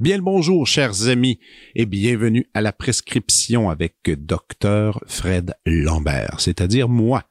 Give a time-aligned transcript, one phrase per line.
[0.00, 1.40] Bien le bonjour, chers amis,
[1.74, 7.24] et bienvenue à la prescription avec Docteur Fred Lambert, c'est-à-dire moi.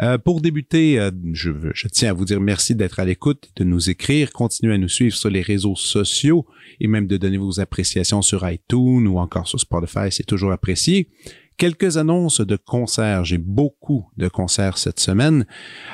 [0.00, 3.64] Euh, pour débuter, euh, je, je, tiens à vous dire merci d'être à l'écoute, de
[3.64, 6.46] nous écrire, continuez à nous suivre sur les réseaux sociaux
[6.78, 11.08] et même de donner vos appréciations sur iTunes ou encore sur Spotify, c'est toujours apprécié.
[11.56, 13.24] Quelques annonces de concerts.
[13.24, 15.46] J'ai beaucoup de concerts cette semaine.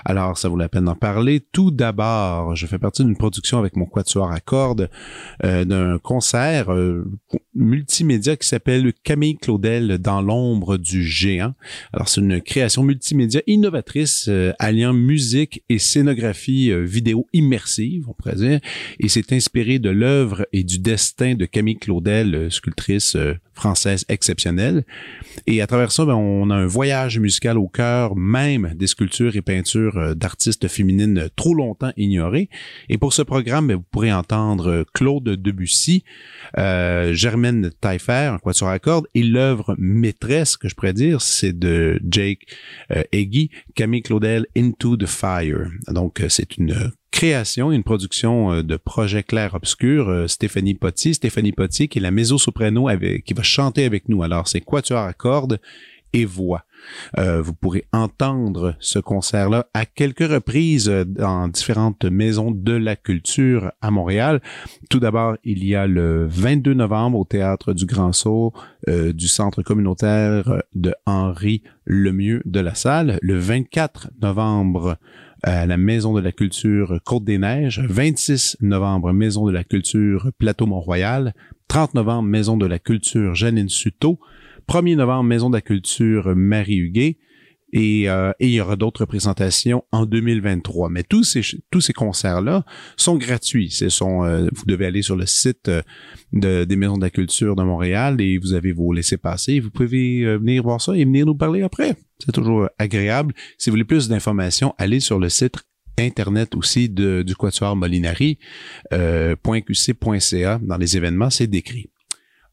[0.07, 1.41] Alors, ça vaut la peine d'en parler.
[1.53, 4.89] Tout d'abord, je fais partie d'une production avec mon quatuor à cordes
[5.45, 7.05] euh, d'un concert euh,
[7.55, 11.53] multimédia qui s'appelle Camille Claudel dans l'ombre du géant.
[11.93, 18.37] Alors, c'est une création multimédia innovatrice euh, alliant musique et scénographie vidéo immersive, on pourrait
[18.37, 18.61] dire.
[18.99, 23.17] Et c'est inspiré de l'œuvre et du destin de Camille Claudel, sculptrice
[23.61, 24.85] française exceptionnelle.
[25.47, 29.37] Et à travers ça, ben, on a un voyage musical au cœur même des sculptures
[29.37, 32.49] et peintures euh, d'artistes féminines trop longtemps ignorées.
[32.89, 36.05] Et pour ce programme, ben, vous pourrez entendre euh, Claude Debussy,
[36.59, 41.57] euh, Germaine Taillefer, quoi sur à cordes, et l'œuvre maîtresse, que je pourrais dire, c'est
[41.59, 42.47] de Jake
[42.93, 43.03] euh,
[43.75, 45.69] Camille Claudel, Into the Fire.
[45.89, 51.53] Donc, c'est une création, une production euh, de projet clair obscur, euh, Stéphanie Potti, Stéphanie
[51.53, 52.89] Potti qui est la mezzo-soprano
[53.25, 54.23] qui va chanter avec nous.
[54.23, 55.13] Alors c'est quatuor à
[56.13, 56.65] et voix.
[57.19, 63.71] Euh, vous pourrez entendre ce concert-là à quelques reprises dans différentes maisons de la culture
[63.81, 64.41] à Montréal.
[64.89, 68.53] Tout d'abord, il y a le 22 novembre au théâtre du Grand Saut
[68.89, 73.21] du centre communautaire de Henri Lemieux de la Salle.
[73.23, 74.97] Le 24 novembre
[75.45, 81.35] la Maison de la Culture Côte-des-Neiges, 26 novembre, Maison de la Culture Plateau Mont-Royal,
[81.69, 84.19] 30 novembre, Maison de la Culture Janine Suto,
[84.69, 87.19] 1er novembre, Maison de la Culture Marie Huguet,
[87.73, 90.89] et, euh, il y aura d'autres présentations en 2023.
[90.91, 92.65] Mais tous ces tous ces concerts là
[92.97, 93.71] sont gratuits.
[93.71, 95.83] Ce sont euh, vous devez aller sur le site euh,
[96.33, 99.61] de, des maisons de la culture de Montréal et vous avez vos laissés passer.
[99.61, 101.97] Vous pouvez venir voir ça et venir nous parler après.
[102.19, 103.35] C'est toujours agréable.
[103.59, 105.57] Si vous voulez plus d'informations, allez sur le site
[105.99, 108.39] internet aussi de, du Quatuor Molinari,
[108.91, 110.59] .qc.ca.
[110.63, 111.91] Dans les événements, c'est décrit.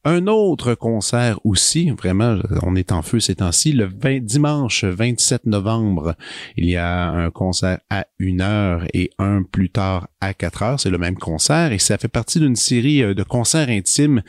[0.10, 5.46] Un autre concert aussi, vraiment, on est en feu ces temps-ci, le 20, dimanche 27
[5.48, 6.16] novembre,
[6.56, 10.80] il y a un concert à une heure et un plus tard à 4 heures.
[10.80, 14.22] C'est le même concert et ça fait partie d'une série euh, de concerts intimes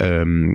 [0.00, 0.52] euh,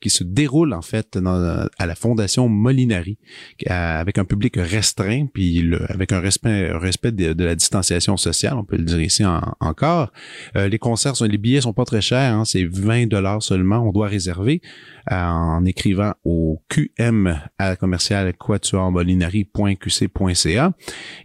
[0.00, 3.18] qui se déroule en fait dans, à la Fondation Molinari
[3.66, 8.64] avec un public restreint puis le, avec un respect, respect de, la distanciation sociale, on
[8.64, 9.24] peut le dire ici
[9.58, 10.12] encore.
[10.56, 13.78] Euh, les concerts, sont, les billets sont pas très chers, hein, c'est 20 dollars seulement.
[13.78, 20.72] On doit réserver euh, en écrivant au QM à commercial quatuormolinari.qc.ca.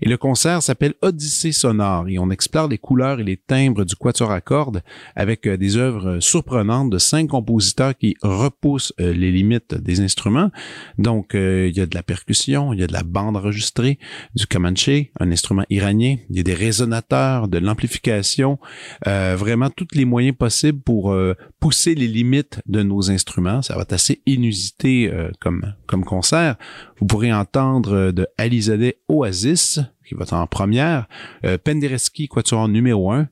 [0.02, 3.96] Et le concert s'appelle Odyssée sonore et on explore les couleurs et les timbres du
[3.96, 4.84] quatuor à cordes
[5.16, 10.52] avec euh, des œuvres surprenantes de cinq compositeurs qui repoussent euh, les limites des instruments.
[10.98, 14.00] Donc, il y a de la percussion, il y a de la bande enregistrée,
[14.36, 18.60] du Comanche, un instrument iranien, il y a des résonateurs, de l'amplification,
[19.06, 21.16] vraiment tous les moyens possibles pour
[21.60, 23.62] pousser les limites de nos instruments.
[23.70, 26.56] Ça va être assez inusité euh, comme, comme concert.
[27.00, 31.08] Vous pourrez entendre euh, de Alizadeh Oasis, qui va être en première,
[31.46, 33.28] euh, Penderecki Quatuor numéro 1,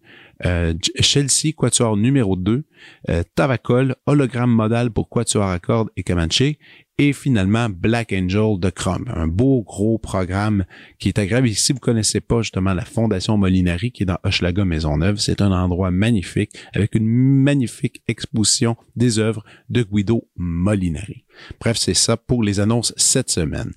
[0.46, 2.66] euh, Chelsea Quatuor numéro 2,
[3.10, 6.44] euh, Tavakol, hologramme modal pour Quatuor à cordes et Comanche,
[7.00, 10.66] et finalement Black Angel de Chrome, un beau gros programme
[11.00, 11.48] qui est agréable.
[11.48, 15.42] Et si vous connaissez pas justement la Fondation Molinari qui est dans Hochelaga Maisonneuve, c'est
[15.42, 21.24] un endroit magnifique avec une magnifique exposition des œuvres de Guido Molinari.
[21.60, 23.72] Bref, c'est ça pour les annonces cette semaine.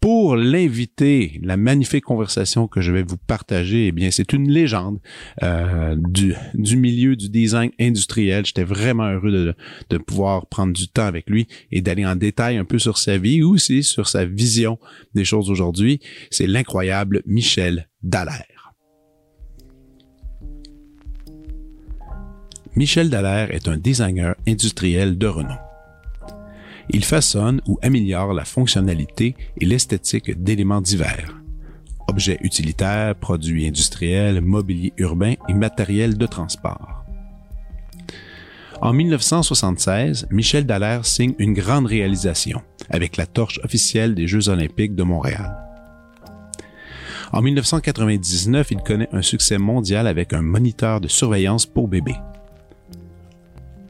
[0.00, 4.98] Pour l'invité, la magnifique conversation que je vais vous partager, eh bien, c'est une légende
[5.42, 6.34] euh, du,
[6.76, 8.44] milieu du design industriel.
[8.44, 9.54] J'étais vraiment heureux de,
[9.90, 13.16] de pouvoir prendre du temps avec lui et d'aller en détail un peu sur sa
[13.18, 14.78] vie ou aussi sur sa vision
[15.14, 16.00] des choses aujourd'hui.
[16.30, 18.72] C'est l'incroyable Michel Dallaire.
[22.74, 25.58] Michel Dallaire est un designer industriel de renom.
[26.90, 31.40] Il façonne ou améliore la fonctionnalité et l'esthétique d'éléments divers.
[32.08, 37.04] Objets utilitaires, produits industriels, mobilier urbain et matériel de transport.
[38.80, 44.96] En 1976, Michel Dallaire signe une grande réalisation avec la torche officielle des Jeux olympiques
[44.96, 45.56] de Montréal.
[47.32, 52.18] En 1999, il connaît un succès mondial avec un moniteur de surveillance pour bébés.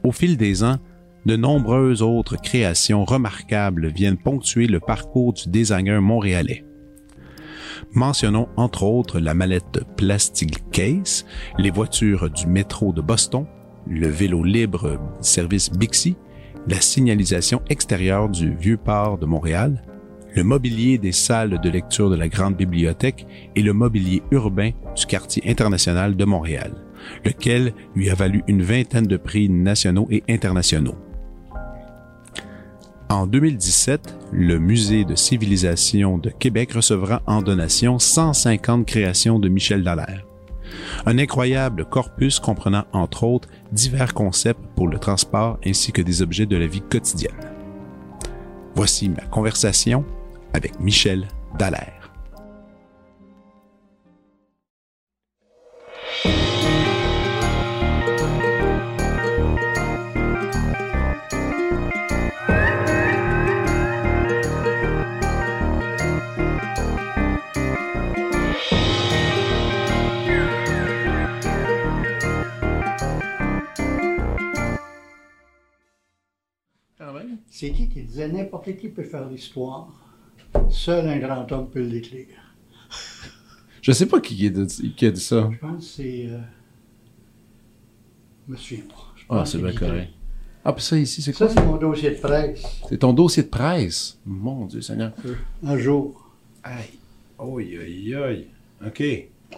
[0.03, 0.77] Au fil des ans,
[1.25, 6.65] de nombreuses autres créations remarquables viennent ponctuer le parcours du designer montréalais.
[7.93, 11.25] Mentionnons entre autres la mallette Plastic Case,
[11.57, 13.45] les voitures du métro de Boston,
[13.87, 16.15] le vélo libre service Bixi,
[16.67, 19.83] la signalisation extérieure du vieux port de Montréal,
[20.35, 25.05] le mobilier des salles de lecture de la Grande Bibliothèque et le mobilier urbain du
[25.05, 26.73] quartier international de Montréal,
[27.23, 30.95] lequel lui a valu une vingtaine de prix nationaux et internationaux.
[33.13, 39.83] En 2017, le Musée de civilisation de Québec recevra en donation 150 créations de Michel
[39.83, 40.25] Dallaire.
[41.05, 46.47] Un incroyable corpus comprenant entre autres divers concepts pour le transport ainsi que des objets
[46.47, 47.37] de la vie quotidienne.
[48.73, 50.03] Voici ma conversation
[50.51, 51.27] avec Michel
[51.59, 52.11] Dallaire.
[77.55, 79.87] C'est qui qui disait n'importe qui peut faire l'histoire,
[80.71, 82.55] seul un grand homme peut l'écrire.
[83.79, 85.51] Je sais pas qui, a dit, qui a dit ça.
[85.53, 86.25] Je pense que c'est.
[86.29, 86.39] Euh,
[88.47, 89.35] je me souviens pas.
[89.41, 90.09] Ah, c'est que bien correct.
[90.65, 91.47] Ah, puis ça ici, c'est quoi?
[91.47, 92.63] Ça, c'est mon dossier de presse.
[92.89, 94.17] C'est ton dossier de presse?
[94.25, 95.13] Mon Dieu Seigneur.
[95.63, 96.33] Un jour.
[96.63, 96.97] Aïe.
[97.37, 98.47] Aïe, aïe, aïe.
[98.83, 99.03] OK.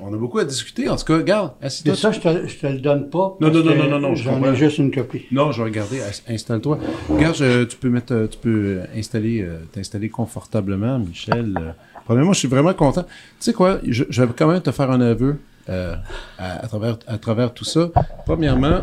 [0.02, 0.90] On a beaucoup à discuter.
[0.90, 1.96] En tout cas, regarde, assis-toi.
[1.96, 3.38] ça, je te, je te le donne pas.
[3.40, 5.26] Non, non, non, non, non, non, je J'en ai juste une copie.
[5.32, 6.00] Non, je vais regarder.
[6.00, 6.80] Ins- Installe-toi.
[7.10, 11.54] Regarde, je- tu peux mettre, euh, tu peux installer, euh, t'installer confortablement, Michel.
[11.60, 11.72] Euh,
[12.06, 13.02] Premièrement, je suis vraiment content.
[13.04, 13.10] Tu
[13.40, 15.38] sais quoi, je, je vais quand même te faire un aveu
[15.70, 15.96] euh,
[16.38, 17.90] à, à travers, à travers tout ça.
[18.28, 18.82] Premièrement,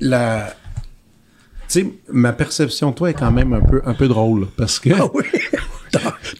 [0.00, 0.50] la,
[1.68, 4.78] tu sais, ma perception de toi est quand même un peu, un peu drôle parce
[4.78, 4.90] que.
[5.12, 5.24] oui?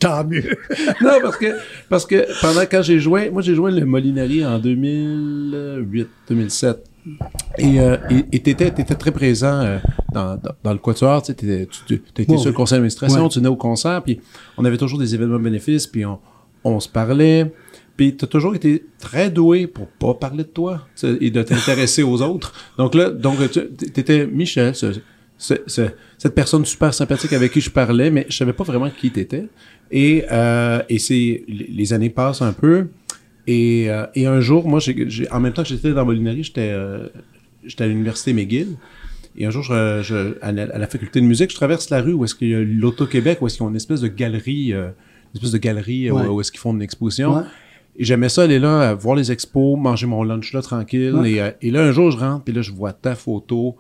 [0.01, 0.43] tant, mieux.
[1.03, 1.47] non, parce que,
[1.89, 6.85] parce que pendant quand j'ai joué, moi j'ai joué le Molinari en 2008, 2007.
[7.59, 7.97] Et euh,
[8.33, 9.79] t'étais, t'étais très présent euh,
[10.13, 12.01] dans, dans, dans le quatuor, tu sais, t'étais- tu
[12.33, 13.29] Ouais, sur le conseil d'administration, Ouais.
[13.29, 14.21] tu venais au concert, puis
[14.59, 16.19] on avait toujours des événements bénéfices, puis on,
[16.65, 17.53] on se parlait.
[17.97, 20.87] Puis t'as toujours été très doué pour pas parler de toi
[21.21, 22.53] et de t'intéresser aux autres.
[22.77, 24.87] Donc là, donc tu t'étais Michel, ce-
[25.39, 28.91] ce- ce- cette personne super sympathique avec qui je parlais, mais je savais pas vraiment
[28.91, 29.47] qui t'étais.
[29.91, 32.89] Et, euh, et c'est les années passent un peu.
[33.47, 36.71] Et, euh, et un jour, moi, j'ai, en même temps que j'étais dans Molinari, j'étais,
[36.71, 37.07] euh,
[37.65, 38.77] j'étais à l'université McGill.
[39.39, 42.01] Et un jour, je, je- à, la, à la faculté de musique, je traverse la
[42.01, 44.73] rue où est-ce qu'il y a l'Auto-Québec, où est-ce qu'ils ont une espèce de galerie,
[44.73, 44.93] une
[45.35, 46.27] espèce de galerie Ouais.
[46.27, 47.37] où, où est-ce qu'ils font une exposition.
[47.37, 47.43] Ouais.
[47.99, 51.15] Et j'aimais ça aller là, voir les expos, manger mon lunch là tranquille.
[51.15, 51.55] Ouais.
[51.61, 53.77] Et, et là, un jour, je rentre, puis là, je vois ta photo,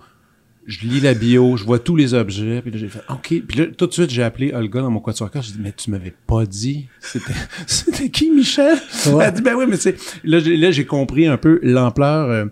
[0.67, 3.43] je lis la bio, je vois tous les objets, puis là, j'ai fait OK.
[3.47, 5.73] Puis là, tout de suite, j'ai appelé Olga dans mon quatuor car J'ai dit, mais
[5.73, 6.89] tu m'avais pas dit.
[7.01, 7.33] C'était,
[7.67, 8.77] c'était qui, Michel?
[9.07, 9.27] Ouais.
[9.27, 9.97] Elle dit, ben oui, mais c'est.
[10.25, 12.47] Là, j'ai, là, j'ai compris un peu l'ampleur euh,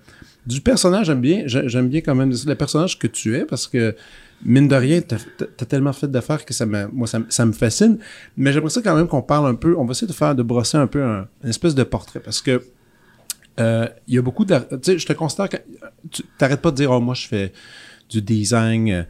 [0.47, 1.07] du personnage.
[1.07, 3.97] J'aime bien, j'ai- j'aime bien quand même le personnage que tu es parce que,
[4.45, 7.99] mine de rien, t'as, tellement fait d'affaires que ça me, moi, ça, ça me fascine.
[8.37, 9.75] Mais j'aimerais ça quand même qu'on parle un peu.
[9.77, 12.41] On va essayer de faire, de brosser un peu un, une espèce de portrait parce
[12.41, 12.63] que,
[13.61, 15.57] euh, il y a beaucoup de, tu sais, je te considère que,
[16.11, 17.53] tu t'arrêtes pas de dire, oh, moi, je fais
[18.15, 19.03] du design euh,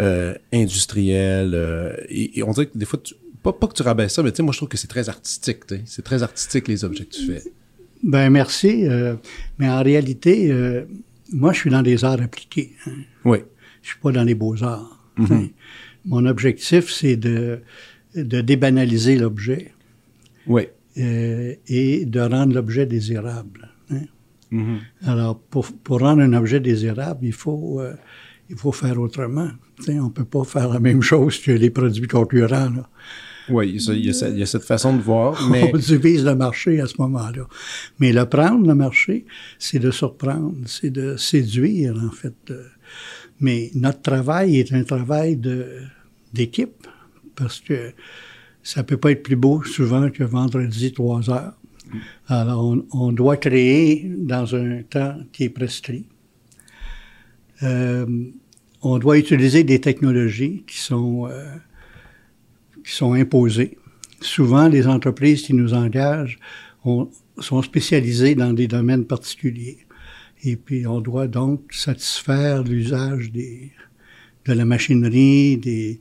[0.00, 3.82] euh, industriel, euh, et, et on dirait que des fois, tu, pas, pas que tu
[3.82, 5.60] rabaisses ça, mais tu sais, moi, je trouve que c'est très artistique.
[5.86, 7.42] C'est très artistique, les objets que tu fais.
[8.02, 8.86] Ben merci.
[8.86, 9.14] euh,
[9.58, 10.34] mais en réalité,
[11.32, 12.72] moi, je suis dans les arts appliqués.
[12.86, 12.92] hein.
[13.24, 13.38] Oui.
[13.82, 15.10] Je suis pas dans les beaux-arts.
[15.16, 15.26] Mhm.
[15.32, 15.46] Hein.
[16.04, 17.60] Mon objectif, c'est de,
[18.14, 19.72] de débanaliser l'objet
[20.46, 20.64] Oui.
[20.96, 23.68] et de rendre l'objet désirable.
[23.90, 24.06] hein.
[24.50, 24.78] Mhm.
[25.04, 27.80] Alors, pour, pour rendre un objet désirable, il faut,
[28.50, 29.50] il faut faire autrement.
[29.88, 32.70] On peut pas faire la même chose que les produits concurrents.
[32.70, 32.88] Là.
[33.50, 35.70] Oui, il y a il y, cette façon de voir, mais...
[35.72, 37.46] On divise le marché à ce moment-là.
[37.98, 39.24] Mais le prendre, le marché,
[39.58, 42.52] c'est de surprendre, c'est de séduire, en fait.
[43.40, 45.40] Mais notre travail est un travail
[46.32, 46.86] d'équipe,
[47.36, 47.92] parce que
[48.62, 51.54] ça peut pas être plus beau souvent que vendredi, trois heures.
[52.26, 56.06] Alors, on, on doit créer dans un temps qui est prescrit.
[57.62, 58.06] Euh,
[58.82, 61.54] on doit utiliser des technologies qui sont, euh,
[62.84, 63.76] qui sont imposées.
[64.20, 66.38] Souvent, les entreprises qui nous engagent
[66.84, 69.78] ont- sont spécialisées dans des domaines particuliers.
[70.44, 73.72] Et puis, on doit donc satisfaire l'usage des,
[74.44, 75.98] de la machinerie, des,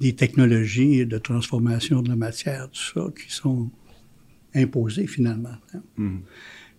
[0.00, 3.70] des technologies de transformation de la matière, tout ça, qui sont
[4.54, 5.56] imposé finalement.
[5.74, 5.80] Hein.
[5.98, 6.18] Mm-hmm.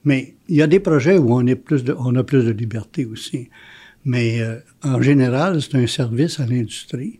[0.05, 2.51] Mais il y a des projets où on, est plus de, on a plus de
[2.51, 3.49] liberté aussi.
[4.05, 7.19] Mais euh, en général, c'est un service à l'industrie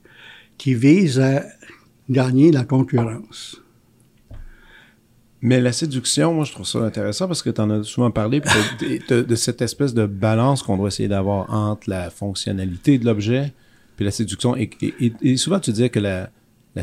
[0.58, 1.44] qui vise à
[2.10, 3.62] gagner la concurrence.
[5.42, 8.42] Mais la séduction, moi, je trouve ça intéressant parce que tu en as souvent parlé
[8.42, 13.54] de, cette espèce de balance qu'on doit essayer d'avoir entre la fonctionnalité de l'objet
[13.96, 14.56] puis la séduction.
[14.58, 16.30] Et, souvent, tu disais que la,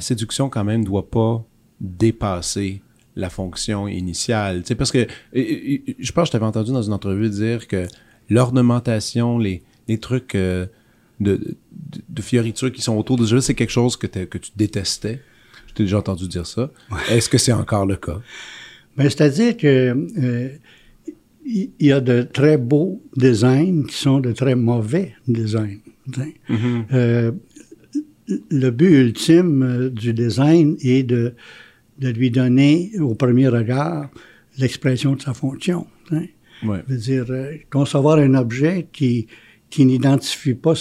[0.00, 1.44] séduction, quand même, ne doit pas
[1.80, 2.82] dépasser
[3.14, 4.62] la fonction initiale.
[4.62, 7.86] Tu sais, parce que je pense que je t'avais entendu dans une entrevue dire que
[8.28, 10.66] l'ornementation, les, les trucs euh,
[11.20, 11.56] de,
[12.08, 15.20] de, fioritures qui sont autour de jeu, c'est quelque chose que, que tu détestais.
[15.68, 16.70] Je t'ai déjà entendu dire ça.
[17.10, 18.20] Est-ce que c'est encore le cas?
[18.96, 20.48] Ben, c'est-à-dire que euh,
[21.44, 25.80] il y a de très beaux designs qui sont de très mauvais designs.
[26.08, 26.84] Mm-hmm.
[26.92, 27.32] Euh,
[28.50, 31.34] le but ultime du design est de,
[31.98, 34.10] de lui donner au premier regard
[34.58, 35.86] l'expression de sa fonction.
[36.10, 36.24] Hein.
[36.64, 36.82] Ouais.
[36.88, 37.26] Je veux dire,
[37.70, 39.26] concevoir un objet qui
[39.70, 40.74] qui n'identifie pas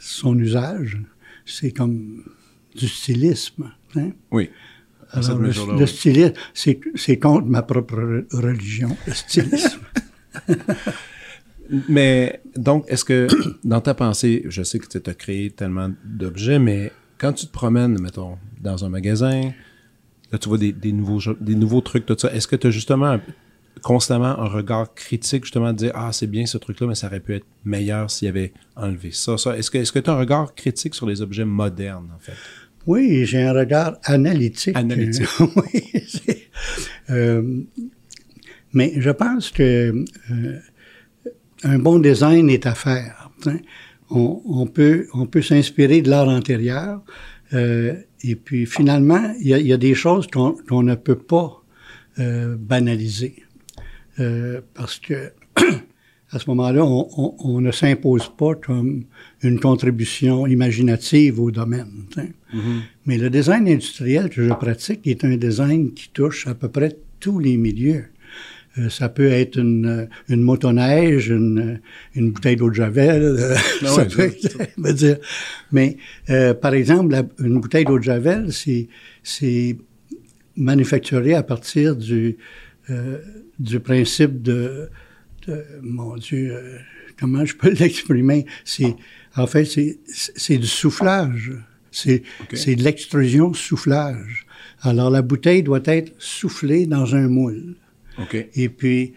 [0.00, 0.98] son usage,
[1.44, 2.24] c'est comme
[2.76, 3.72] du stylisme.
[3.96, 4.10] Hein?
[4.30, 4.50] Oui.
[5.10, 9.80] Alors, le, stylisme, c'est contre ma propre religion, le stylisme.
[11.88, 13.26] mais donc, est-ce que
[13.64, 17.52] dans ta pensée, je sais que tu as créé tellement d'objets, mais quand tu te
[17.52, 19.52] promènes, mettons, dans un magasin,
[20.30, 22.70] là, tu vois des, des nouveaux, des nouveaux trucs, tout ça, est-ce que tu as
[22.70, 23.18] justement
[23.82, 27.20] constamment un regard critique, justement, de dire Ah, c'est bien ce truc-là, mais ça aurait
[27.20, 29.38] pu être meilleur s'il y avait enlevé ça.
[29.38, 29.56] ça.
[29.56, 32.34] Est-ce que tu as un regard critique sur les objets modernes, en fait?
[32.88, 34.74] Oui, j'ai un regard analytique.
[34.74, 35.28] Analytique.
[35.40, 35.84] oui.
[37.10, 37.60] Euh,
[38.72, 40.58] mais je pense que euh,
[41.64, 43.30] un bon design est à faire.
[44.10, 47.02] On, peut, on peut s'inspirer de l'art antérieur.
[47.52, 51.62] Euh, et puis finalement, il y a, des choses qu'on ne peut pas
[52.16, 53.44] banaliser.
[54.20, 55.32] Euh, parce que
[56.30, 59.04] à ce moment-là, on, ne s'impose pas comme
[59.42, 62.04] une contribution imaginative au domaine.
[62.16, 62.80] Mm-hmm.
[63.06, 66.96] Mais le design industriel que je pratique est un design qui touche à peu près
[67.20, 68.06] tous les milieux.
[68.76, 71.80] Euh, ça peut être une, une motoneige, une,
[72.14, 73.22] une bouteille d'eau de javel.
[73.22, 75.16] Euh, ah ça peut dire.
[75.72, 75.96] Mais
[76.60, 78.50] par exemple, une bouteille d'eau de javel,
[79.22, 79.76] c'est
[80.56, 82.36] manufacturé à partir du
[83.58, 84.90] du principe de,
[85.82, 86.78] mon Dieu, euh,
[87.18, 88.46] comment je peux l'exprimer?
[88.64, 88.96] C'est,
[89.36, 91.52] en fait, c'est, du soufflage.
[91.90, 94.46] C'est, c'est de l'extrusion soufflage.
[94.82, 97.76] Alors, la bouteille doit être soufflée dans un moule.
[98.54, 99.14] Et puis,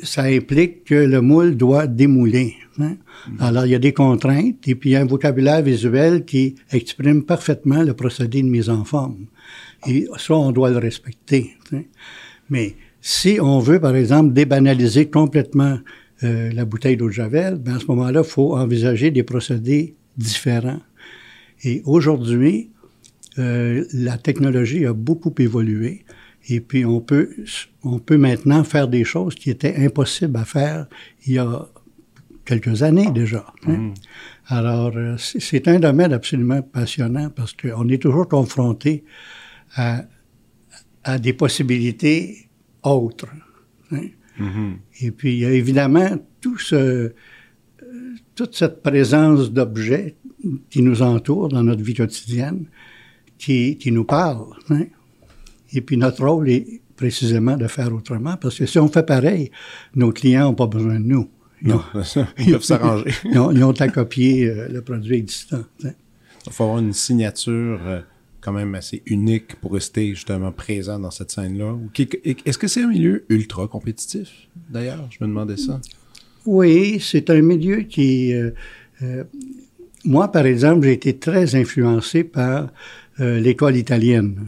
[0.00, 2.54] ça implique que le moule doit démouler.
[2.78, 2.96] Hein?
[3.28, 3.36] Mhm.
[3.40, 6.54] Alors, il y a des contraintes et puis il y a un vocabulaire visuel qui
[6.70, 9.26] exprime parfaitement le procédé de mise en forme.
[9.86, 11.54] Et ça, on doit le respecter.
[11.72, 11.82] Hein.
[12.50, 15.78] Mais si on veut, par exemple, débanaliser complètement
[16.24, 19.94] euh, la bouteille d'eau de Javel, ben à ce moment-là, il faut envisager des procédés
[20.16, 20.80] différents.
[21.62, 22.70] Et aujourd'hui,
[23.38, 26.04] euh, la technologie a beaucoup évolué.
[26.48, 27.30] Et puis, on peut,
[27.82, 30.86] on peut maintenant faire des choses qui étaient impossibles à faire
[31.26, 31.68] il y a
[32.44, 33.44] quelques années déjà.
[33.66, 33.72] Hein.
[33.72, 33.94] Mmh.
[34.48, 39.04] Alors, euh, c'est un domaine absolument passionnant parce qu'on est toujours confronté
[39.74, 40.04] à,
[41.06, 42.48] à des possibilités
[42.82, 43.28] autre.
[43.92, 44.08] Hein.
[44.40, 44.72] Mm-hmm.
[45.02, 46.10] Et puis, il y a évidemment
[46.40, 47.12] tout ce,
[48.34, 50.16] toute cette présence d'objets
[50.68, 52.66] qui nous entourent dans notre vie quotidienne,
[53.38, 54.52] qui, qui nous parlent.
[54.68, 54.86] Hein.
[55.72, 59.50] Et puis, notre rôle est précisément de faire autrement, parce que si on fait pareil,
[59.94, 61.30] nos clients n'ont pas besoin de nous.
[61.62, 61.82] Ils, non,
[62.38, 63.10] ils peuvent s'arranger.
[63.24, 65.64] Ils, ont à copier euh, le produit existant.
[65.82, 65.94] Il
[66.50, 67.80] faut avoir une signature.
[67.86, 68.00] Euh,
[68.46, 71.76] quand même assez unique pour rester justement présent dans cette scène-là?
[72.44, 75.08] Est-ce que c'est un milieu ultra compétitif, d'ailleurs?
[75.10, 75.80] Je me demandais ça.
[76.46, 78.32] Oui, c'est un milieu qui...
[78.32, 78.52] Euh,
[79.02, 79.24] euh,
[80.04, 82.68] moi, par exemple, j'ai été très influencé par
[83.18, 84.46] euh, l'école italienne.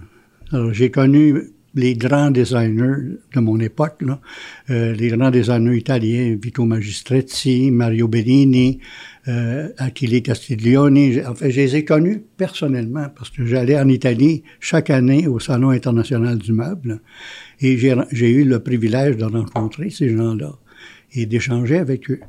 [0.53, 4.21] Alors, j'ai connu les grands designers de mon époque, là,
[4.69, 8.81] les grands designers italiens, Vito Magistretti, Mario Bellini,
[9.29, 11.21] euh, Achille Castiglioni.
[11.27, 15.71] Enfin, je les ai connus personnellement parce que j'allais en Italie chaque année au Salon
[15.71, 17.01] international du meuble
[17.61, 20.55] et j'ai eu le privilège de rencontrer ces gens-là
[21.13, 22.21] et d'échanger avec eux.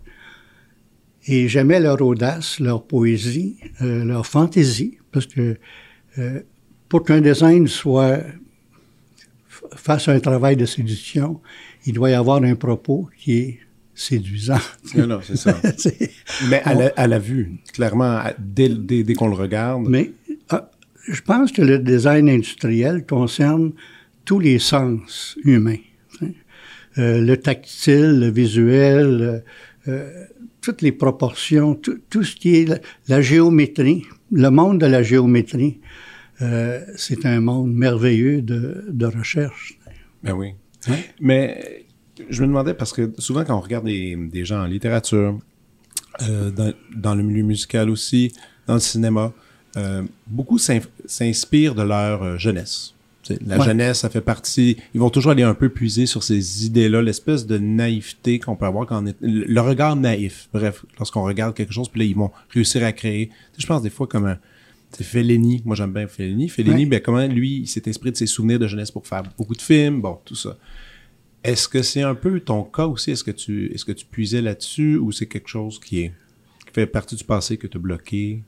[1.28, 5.58] Et j'aimais leur audace, leur poésie, euh, leur fantaisie, parce que
[6.18, 6.42] euh,
[6.88, 8.20] pour qu'un design soit
[9.76, 11.42] fasse un travail de séduction,
[11.86, 13.60] il doit y avoir un propos qui est
[14.00, 14.62] séduisant.
[14.96, 15.60] Non, non, c'est ça.
[16.50, 18.70] Mais à la, vue, clairement, dès,
[19.16, 19.86] qu'on le regarde.
[19.88, 20.12] Mais
[20.50, 20.72] ah,
[21.08, 23.74] je pense que le design industriel concerne
[24.24, 25.84] tous les sens humains.
[26.98, 29.44] Euh, le tactile, le visuel,
[29.88, 30.26] euh,
[30.62, 35.80] toutes les proportions, tout, tout, ce qui est la, géométrie, le monde de la géométrie,
[36.42, 39.78] euh, c'est un monde merveilleux de, de recherche.
[40.24, 40.54] Ben oui.
[41.22, 41.86] Mais
[42.30, 45.40] je me demandais, parce que souvent quand on regarde des, des gens en littérature,
[46.24, 48.34] euh, dans, dans, le milieu musical aussi,
[48.68, 49.32] dans le cinéma,
[49.78, 52.94] euh, beaucoup s'inspirent de leur euh, jeunesse.
[53.46, 54.78] la jeunesse, ça fait partie.
[54.94, 58.66] Ils vont toujours aller un peu puiser sur ces idées-là, l'espèce de naïveté qu'on peut
[58.66, 59.16] avoir quand on est.
[59.22, 60.50] Le regard naïf.
[60.54, 63.30] Bref, lorsqu'on regarde quelque chose, puis là, ils vont réussir à créer.
[63.58, 64.38] je pense des fois comme un.
[64.92, 65.62] C'est Fellini.
[65.66, 66.50] Moi, j'aime bien Fellini.
[66.50, 69.54] Fellini, ben, comment lui, il s'est inspiré de ses souvenirs de jeunesse pour faire beaucoup
[69.54, 70.58] de films, bon, tout ça.
[71.44, 73.12] Est-ce que c'est un peu ton cas aussi?
[73.12, 76.14] Est-ce que tu, est-ce que tu puisais là-dessus ou c'est quelque chose qui est,
[76.66, 78.44] qui fait partie du passé que tu as bloqué?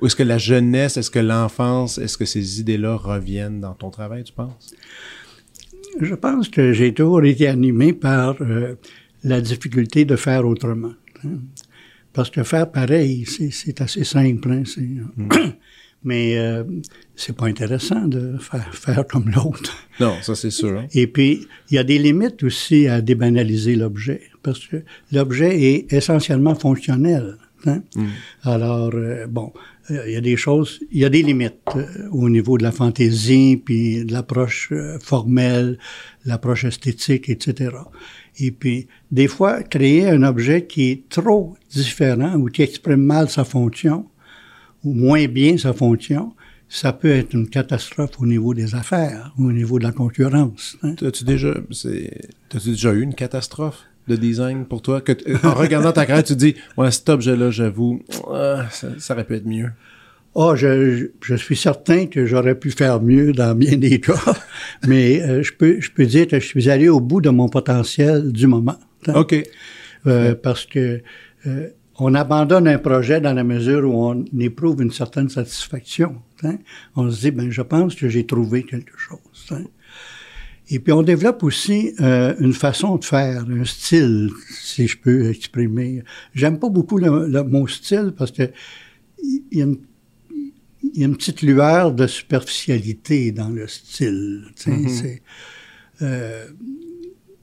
[0.00, 3.90] Ou est-ce que la jeunesse, est-ce que l'enfance, est-ce que ces idées-là reviennent dans ton
[3.90, 4.74] travail, tu penses?
[6.00, 8.74] Je pense que j'ai toujours été animé par euh,
[9.24, 10.92] la difficulté de faire autrement.
[11.24, 11.38] Hein.
[12.12, 14.50] Parce que faire pareil, c'est assez simple.
[14.50, 14.62] Hein,
[15.16, 15.28] mm.
[16.04, 16.64] Mais euh,
[17.16, 19.76] c'est pas intéressant de faire, faire comme l'autre.
[20.00, 20.78] Non, ça c'est sûr.
[20.78, 20.86] Hein.
[20.92, 25.92] Et puis, il y a des limites aussi à débanaliser l'objet, parce que l'objet est
[25.92, 27.36] essentiellement fonctionnel.
[27.66, 27.82] Hein?
[27.96, 28.06] Mm.
[28.42, 29.52] Alors, euh, bon,
[29.90, 32.62] euh, il y a des choses, il y a des limites euh, au niveau de
[32.62, 35.78] la fantaisie, puis de l'approche formelle,
[36.24, 37.70] l'approche esthétique, etc.
[38.38, 43.28] Et puis, des fois, créer un objet qui est trop différent ou qui exprime mal
[43.28, 44.06] sa fonction,
[44.84, 46.32] ou moins bien sa fonction,
[46.68, 50.76] ça peut être une catastrophe au niveau des affaires, au niveau de la concurrence.
[50.82, 50.94] Hein.
[51.04, 53.84] As-tu déjà, as déjà eu une catastrophe?
[54.08, 55.00] de design pour toi?
[55.00, 55.12] Que
[55.46, 58.02] en regardant ta carrière tu te dis ouais cet objet là j'avoue
[58.70, 59.70] ça, aurait pu être mieux
[60.34, 64.14] oh, je, je, suis certain que j'aurais pu faire mieux dans bien des cas,
[64.86, 67.48] mais euh, je peux je peux dire que je suis allé au bout de mon
[67.48, 68.78] potentiel du moment.
[69.06, 69.14] Hein.
[69.14, 69.34] OK.
[70.06, 71.02] Euh, parce que
[71.46, 76.16] euh, on abandonne un projet dans la mesure où on éprouve une certaine satisfaction.
[76.44, 76.58] Hein.
[76.94, 79.18] On se dit, ben, je pense que j'ai trouvé quelque chose.
[79.50, 79.64] Hein.
[80.70, 85.30] Et puis on développe aussi euh, une façon de faire, un style, si je peux
[85.30, 86.02] exprimer.
[86.34, 88.50] J'aime pas beaucoup le, le, mot style parce que
[89.22, 89.78] il y a une
[90.82, 94.44] il y a une petite lueur de superficialité dans le style.
[94.66, 95.20] Mm-hmm.
[96.02, 96.46] euh,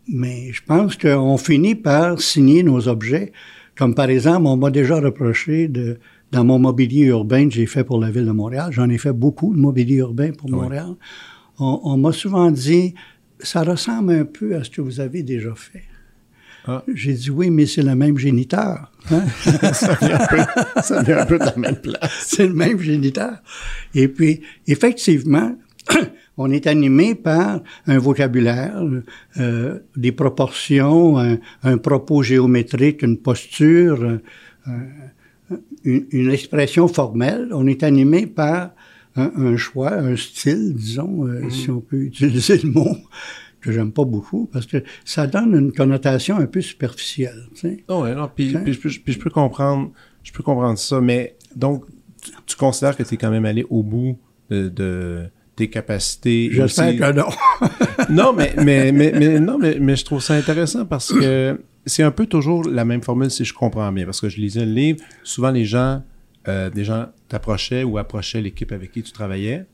[0.07, 3.33] mais je pense qu'on finit par signer nos objets.
[3.77, 5.99] Comme par exemple, on m'a déjà reproché de,
[6.31, 9.13] dans mon mobilier urbain que j'ai fait pour la ville de Montréal, j'en ai fait
[9.13, 10.95] beaucoup de mobilier urbain pour Montréal,
[11.59, 12.93] on, on m'a souvent dit,
[13.39, 15.83] ça ressemble un peu à ce que vous avez déjà fait.
[16.67, 16.83] Ah.
[16.93, 18.91] J'ai dit oui, mais c'est le même géniteur.
[19.11, 19.23] Hein?
[19.73, 22.25] ça, vient un peu, ça vient un peu de la même place.
[22.25, 23.37] c'est le même géniteur.
[23.93, 25.55] Et puis, effectivement,
[26.37, 28.83] on est animé par un vocabulaire,
[29.37, 34.19] euh, des proportions, un, un, propos géométrique, une posture,
[34.67, 34.77] euh,
[35.83, 37.49] une, une, expression formelle.
[37.51, 38.71] On est animé par
[39.15, 41.51] un, un choix, un style, disons, euh, mm.
[41.51, 42.97] si on peut utiliser le mot
[43.61, 47.47] que j'aime pas beaucoup parce que ça donne une connotation un peu superficielle.
[47.55, 47.83] Tu sais.
[47.87, 51.85] Oh ouais, non, puis, puis, je peux comprendre, je peux comprendre ça, mais donc
[52.45, 54.19] tu, considères que tu es quand même allé au bout
[54.49, 56.49] de, de tes capacités.
[56.51, 57.29] J'espère que non.
[58.09, 62.03] non, mais, mais, mais, mais, non, mais, mais je trouve ça intéressant parce que c'est
[62.03, 64.05] un peu toujours la même formule si je comprends bien.
[64.05, 66.03] Parce que je lisais le livre, souvent les gens,
[66.47, 69.65] euh, des gens t'approchaient ou approchaient l'équipe avec qui tu travaillais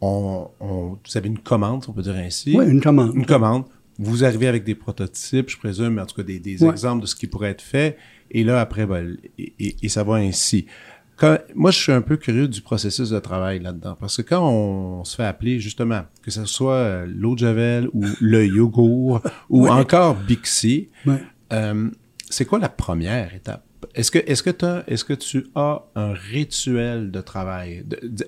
[0.00, 2.56] on, on, vous avez une commande, on peut dire ainsi.
[2.56, 3.14] Oui, une commande.
[3.14, 3.64] Une commande.
[3.98, 7.06] Vous arrivez avec des prototypes, je présume, mais en tout cas des, des exemples de
[7.06, 7.98] ce qui pourrait être fait.
[8.30, 10.66] Et là, après, ben, et, et, ça va ainsi.
[11.20, 13.94] Quand, moi, je suis un peu curieux du processus de travail là-dedans.
[14.00, 17.90] Parce que quand on, se fait appeler, justement, que ce soit euh, l'eau de Javel
[17.92, 20.88] ou le yogourt ou encore Bixi,
[21.52, 21.90] euh,
[22.30, 23.66] c'est quoi la première étape?
[23.94, 24.50] Est-ce que, est-ce que,
[24.86, 27.84] est-ce que tu as un rituel de travail?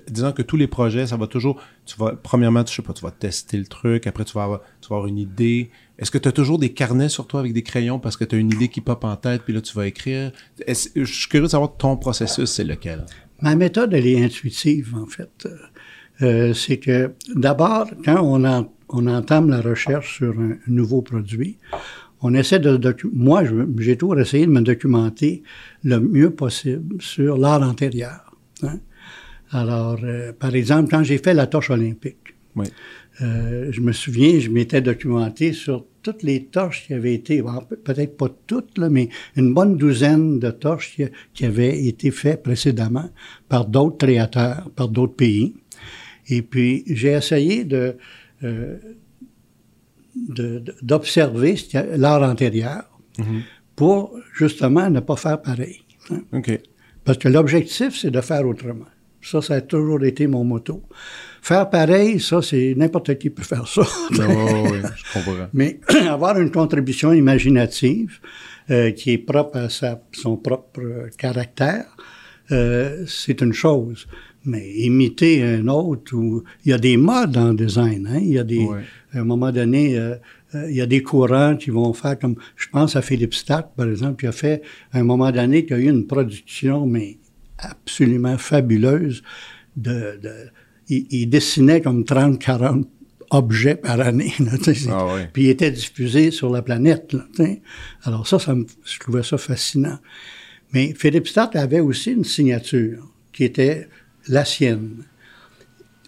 [0.07, 3.03] disons que tous les projets, ça va toujours, tu vas, premièrement, tu sais pas, tu
[3.03, 5.71] vas tester le truc, après tu vas avoir, tu vas avoir une idée.
[5.99, 8.35] Est-ce que tu as toujours des carnets sur toi avec des crayons parce que tu
[8.35, 10.31] as une idée qui pop en tête, puis là tu vas écrire?
[10.67, 13.05] je suis curieux de savoir ton processus, c'est lequel?
[13.41, 15.47] Ma méthode, elle est intuitive, en fait.
[16.21, 21.57] Euh, c'est que d'abord, quand on, on entame la recherche sur un nouveau produit,
[22.21, 22.79] on essaie de
[23.11, 23.43] moi
[23.77, 25.43] j'ai toujours essayé de me documenter
[25.83, 28.35] le mieux possible sur l'art antérieur.
[28.63, 28.79] Hein.
[29.51, 32.35] Alors, euh, par exemple, quand j'ai fait la torche olympique,
[33.21, 37.43] euh, je me souviens, je m'étais documenté sur toutes les torches qui avaient été,
[37.83, 42.43] peut-être pas toutes, là, mais une bonne douzaine de torches qui, qui avaient été faites
[42.43, 43.09] précédemment
[43.49, 45.55] par d'autres créateurs, par d'autres pays.
[46.27, 47.97] Et puis, j'ai essayé de,
[48.43, 48.77] euh,
[50.15, 51.55] d'observer
[51.95, 52.83] l'art antérieur
[53.17, 53.41] mm-hmm.
[53.75, 55.81] pour justement ne pas faire pareil.
[56.09, 56.21] Hein.
[57.03, 58.85] Parce que l'objectif, c'est de faire autrement.
[59.23, 60.83] Ça, ça a toujours été mon motto.
[61.41, 63.81] Faire pareil, ça, c'est n'importe qui peut faire ça.
[64.11, 65.47] oui, je comprends.
[65.53, 68.19] Mais avoir une contribution imaginative
[68.69, 71.85] euh, qui est propre à sa, son propre caractère,
[72.51, 74.07] euh, c'est une chose.
[74.45, 78.09] Mais imiter un autre, ou il y a des modes en design.
[78.11, 78.19] Hein?
[78.21, 78.67] Il y a des,
[79.13, 80.15] à un moment donné, euh,
[80.55, 83.69] euh, il y a des courants qui vont faire comme, je pense à Philippe Stark,
[83.75, 87.17] par exemple, qui a fait, à un moment donné, qui a eu une production, mais
[87.63, 89.23] absolument fabuleuse.
[89.75, 90.31] De, de
[90.89, 92.87] il, dessinait comme 30, 40
[93.31, 94.33] objets par année.
[94.39, 94.51] Là,
[94.91, 97.13] ah Puis il était diffusé sur la planète.
[97.13, 97.25] Là,
[98.03, 99.97] Alors ça, ça je trouvais ça fascinant.
[100.73, 103.87] Mais Philippe Stark avait aussi une signature qui était
[104.27, 105.03] la sienne.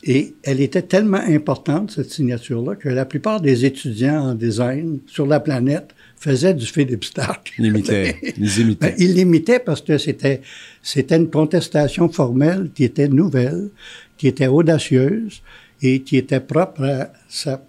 [0.04, 5.26] Et elle était tellement importante, cette signature-là, que la plupart des étudiants en design sur
[5.26, 5.95] la planète
[6.26, 7.54] faisaient du Philip Stark.
[7.58, 8.18] Ils l'imitaient.
[8.38, 8.90] Ils imitaient.
[8.90, 10.42] Ben, ils l'imitaient parce que c'était,
[10.82, 13.70] c'était une contestation formelle qui était nouvelle,
[14.18, 15.44] qui était audacieuse
[15.82, 17.64] et qui était propre à sa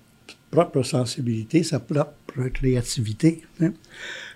[0.50, 3.42] propre sensibilité, sa propre créativité.
[3.60, 3.72] Hein.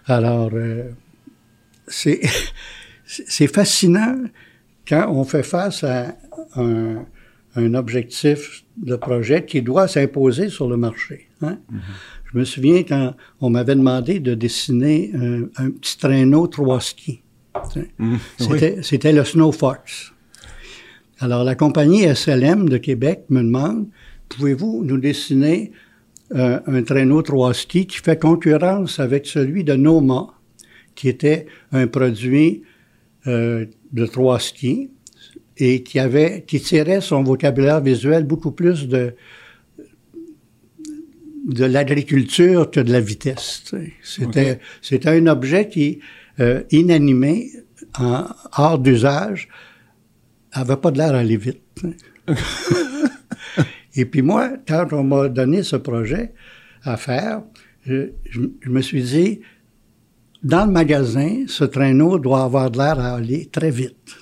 [0.07, 0.91] Alors, euh,
[1.87, 2.21] c'est,
[3.07, 4.17] c'est fascinant
[4.87, 6.15] quand on fait face à
[6.57, 7.07] un,
[7.57, 11.29] un objectif de projet qui doit s'imposer sur le marché.
[11.43, 11.59] Hein?
[11.73, 11.79] Mm-hmm.
[12.33, 15.11] Je me souviens quand on m'avait demandé de dessiner
[15.57, 17.23] un, petit traîneau trois skis.
[17.99, 18.83] Mm-hmm.
[18.83, 20.13] C'était le Snow Fox.
[21.19, 23.89] Alors la compagnie SLM de Québec me demande,
[24.29, 25.73] pouvez-vous nous dessiner
[26.35, 30.29] euh, un traîneau trois skis qui fait concurrence avec celui de Noma,
[30.95, 32.63] qui était un produit
[33.27, 34.91] euh, de trois skis
[35.59, 39.15] et qui avait, qui tirait son vocabulaire visuel beaucoup plus de,
[41.47, 43.73] de l'agriculture que de la vitesse.
[44.03, 44.61] C'était,
[45.09, 46.01] un objet qui,
[46.39, 47.51] euh, inanimé,
[47.99, 48.27] en
[48.57, 49.49] hors d'usage,
[50.53, 51.63] avait pas de l'air à aller vite.
[53.97, 56.33] Et puis moi, quand on m'a donné ce projet
[56.83, 57.43] à faire,
[57.85, 59.41] je, je, me suis dit,
[60.43, 64.17] dans le magasin, ce traîneau doit avoir de l'air à aller très vite.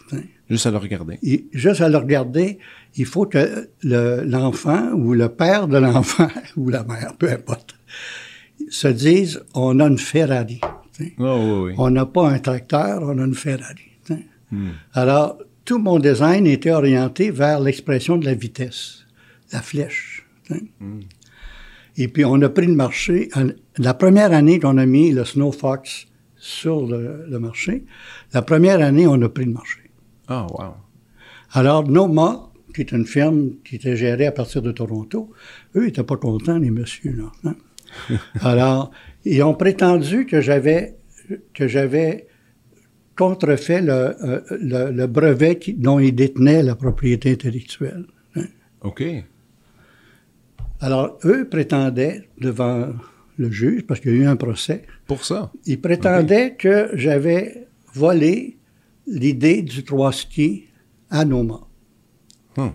[0.48, 1.18] Juste à le regarder.
[1.52, 2.59] juste à le regarder,
[2.96, 7.77] il faut que l'enfant ou le père de l'enfant ou la mère, peu importe,
[8.70, 10.61] se dise on a une Ferrari.
[11.18, 13.85] Oh, on n'a pas un tracteur, on a une Ferrari.
[14.51, 14.70] Hmm.
[14.94, 19.07] Alors, tout mon design était orienté vers l'expression de la vitesse,
[19.53, 20.27] la flèche.
[20.51, 21.01] Hmm.
[21.96, 23.29] Et puis, on a pris le marché.
[23.77, 27.85] La première année qu'on a mis le Snow Fox sur le marché,
[28.33, 29.81] la première année, on a pris le marché.
[30.29, 30.74] Ah, wow.
[31.53, 32.47] Alors, Noma,
[32.78, 35.32] qui est une firme qui était gérée à partir de Toronto,
[35.74, 37.32] eux n'étaient pas contents, les messieurs, là.
[37.44, 38.16] Hein.
[38.42, 38.92] Alors,
[39.24, 40.94] ils ont prétendu que j'avais,
[41.54, 42.28] que j'avais
[43.16, 48.06] contrefait le, euh, le, brevet dont ils détenaient la propriété intellectuelle.
[48.36, 48.44] Hein.
[48.82, 49.02] OK.
[50.80, 52.90] Alors, eux prétendaient devant
[53.38, 54.84] le juge, parce qu'il y a eu un procès.
[55.08, 55.50] Pour ça?
[55.66, 58.56] Ils prétendaient que j'avais volé
[59.08, 60.66] l'idée du trois ski
[61.10, 61.67] à Noma.
[62.58, 62.72] Hum.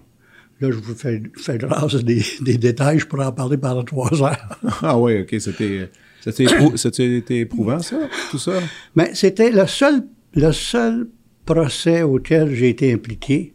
[0.62, 4.24] Là, je vous fais, fais grâce des, des, détails, je pourrais en parler pendant trois
[4.24, 4.60] heures.
[4.82, 5.90] ah oui, OK, c'était...
[6.78, 7.98] C'était éprouvant, ça,
[8.32, 8.54] tout ça?
[8.96, 11.10] Mais ben, c'était le seul, le seul
[11.46, 13.54] procès auquel j'ai été impliqué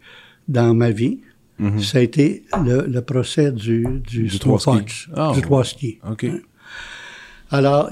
[0.48, 1.20] dans ma vie.
[1.58, 1.82] Mm-hmm.
[1.82, 5.06] Ça a été le, le procès du, du, du trois ski.
[5.16, 5.98] Ah, du trois ski.
[6.08, 6.26] OK.
[7.50, 7.90] Alors,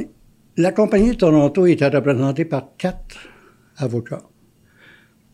[0.58, 3.16] la compagnie de Toronto était représentée par quatre
[3.78, 4.24] avocats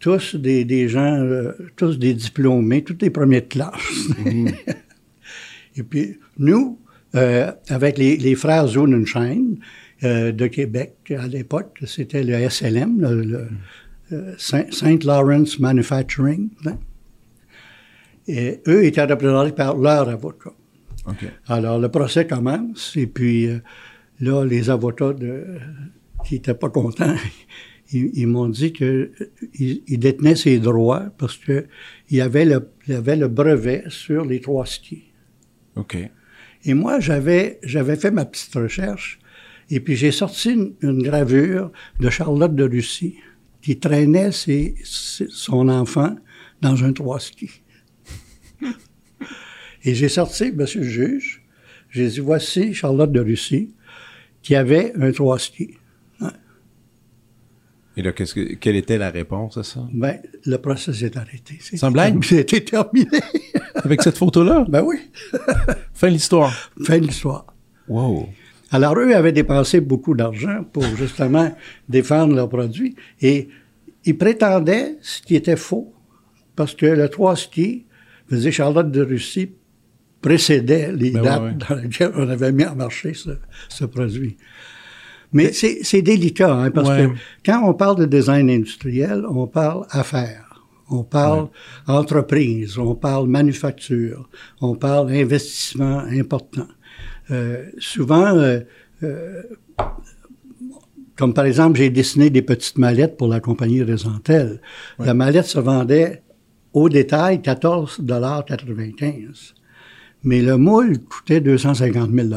[0.02, 4.08] tous des, des gens, euh, tous des diplômés, toutes les premières classes.
[4.18, 4.52] Mhm.
[5.76, 6.78] Et puis, nous,
[7.14, 9.54] euh, avec les, les frères Zonenschein
[10.02, 13.48] euh, de Québec à l'époque, c'était le SLM, le,
[14.12, 16.50] euh, Saint, Lawrence Manufacturing.
[16.66, 16.78] Hein.
[18.26, 20.52] Et eux étaient représentés par leur avocat.
[21.46, 23.48] Alors, le procès commence, et puis
[24.20, 25.44] là, les avocats de,
[26.24, 27.16] qui n'étaient pas contents,
[27.92, 29.12] ils, m'ont dit qu'ils
[29.54, 31.66] il détenaient ses droits parce qu'il
[32.10, 35.04] y avait le, il avait le brevet sur les trois skis.
[35.76, 35.96] OK.
[36.64, 39.18] Et moi, j'avais, j'avais fait ma petite recherche
[39.70, 43.16] et puis j'ai sorti une, gravure de Charlotte de Russie
[43.62, 46.16] qui traînait ses, son enfant
[46.60, 47.62] dans un trois skis.
[49.84, 51.42] et j'ai sorti, monsieur le juge,
[51.90, 53.74] j'ai dit, voici Charlotte de Russie
[54.42, 55.74] qui avait un trois skis.
[57.96, 59.86] Et là, que, quelle était la réponse à ça?
[59.92, 61.58] Ben, le procès s'est arrêté.
[61.60, 62.22] Sans blague?
[62.24, 63.20] C'était terminé.
[63.74, 64.64] Avec cette photo-là?
[64.68, 64.96] Ben oui.
[65.94, 66.52] fin de l'histoire.
[66.84, 67.46] Fin de l'histoire.
[67.88, 68.28] Wow.
[68.70, 71.54] Alors, eux avaient dépensé beaucoup d'argent pour justement
[71.88, 73.48] défendre leurs produits et
[74.04, 75.92] ils prétendaient, ce qui était faux,
[76.56, 77.86] parce que le 3 ski,
[78.28, 79.52] faisait Charlotte de Russie,
[80.22, 81.54] précédait les Ben dates ouais, ouais.
[81.68, 83.30] dans lesquelles on avait mis en marché ce,
[83.68, 84.36] ce produit.
[85.32, 87.08] Mais c'est c'est délicat, hein, parce Ouais.
[87.08, 87.12] que
[87.44, 91.48] quand on parle de design industriel, on parle affaires, on parle
[91.86, 94.28] entreprise, on parle manufacture,
[94.60, 96.66] on parle investissement important.
[97.30, 98.60] Euh, souvent, euh,
[99.02, 99.42] euh,
[101.16, 104.60] comme par exemple, j'ai dessiné des petites mallettes pour la compagnie Résentel.
[104.98, 106.22] La mallette se vendait
[106.72, 109.54] au détail 14,95
[110.24, 112.28] Mais le moule coûtait 250 000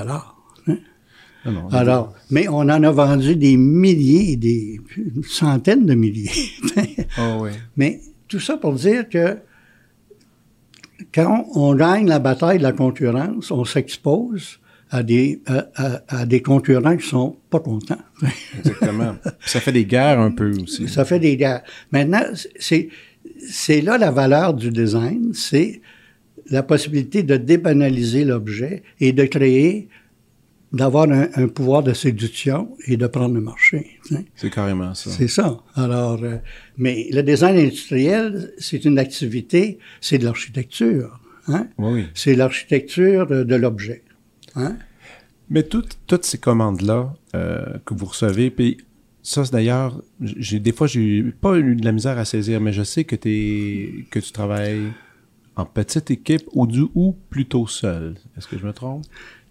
[1.51, 6.29] non, Alors, mais on en a vendu des milliers, des une centaine de milliers.
[7.17, 7.51] Oh, oui.
[7.77, 9.37] mais tout ça pour dire que
[11.13, 16.25] quand on gagne la bataille de la concurrence, on s'expose à des, à, à- à
[16.25, 17.97] des concurrents qui sont pas contents.
[18.57, 19.15] Exactement.
[19.45, 20.87] Ça fait des guerres un peu aussi.
[20.87, 21.63] Ça fait des guerres.
[21.91, 22.23] Maintenant,
[22.59, 22.89] c'est,
[23.49, 25.81] c'est là la valeur du design, c'est
[26.49, 29.87] la possibilité de débanaliser l'objet et de créer,
[30.71, 33.99] d'avoir un, un pouvoir de séduction et de prendre le marché.
[34.35, 35.09] C'est carrément ça.
[35.09, 35.63] C'est ça.
[35.75, 36.37] Alors, euh,
[36.77, 41.19] mais le design industriel, c'est une activité, c'est de l'architecture.
[41.47, 41.67] Hein?
[41.77, 42.05] Oui, oui.
[42.13, 44.03] C'est l'architecture de, de l'objet.
[44.55, 44.77] Hein?
[45.49, 48.77] Mais toutes, toutes ces commandes-là euh, que vous recevez, puis
[49.21, 52.73] ça, c'est d'ailleurs, j'ai des fois, j'ai pas eu de la misère à saisir, mais
[52.73, 54.91] je sais que, t'es, que tu travailles
[55.55, 58.15] en petite équipe ou, du, ou plutôt seul.
[58.37, 59.03] Est-ce que je me trompe?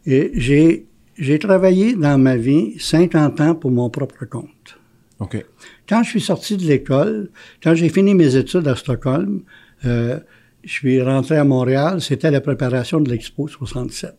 [0.06, 4.78] J'ai, j'ai travaillé dans ma vie 50 ans pour mon propre compte.
[5.20, 5.44] OK.
[5.88, 7.30] Quand je suis sorti de l'école,
[7.62, 9.42] quand j'ai fini mes études à Stockholm,
[9.84, 10.18] euh,
[10.64, 14.14] je suis rentré à Montréal, c'était la préparation de l'Expo 67.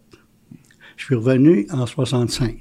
[0.96, 2.56] Je suis revenu en 65.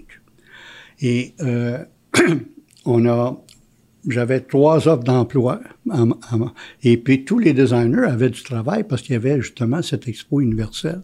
[1.01, 1.79] Et euh,
[2.85, 3.41] on a,
[4.09, 5.61] j'avais trois offres d'emploi.
[6.83, 10.41] et puis tous les designers avaient du travail parce qu'il y avait justement cette Expo
[10.41, 11.03] universelle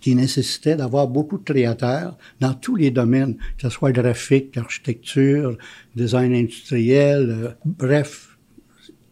[0.00, 5.56] qui nécessitait d'avoir beaucoup de créateurs dans tous les domaines, que ce soit graphique, architecture,
[5.96, 8.38] design industriel, euh, bref,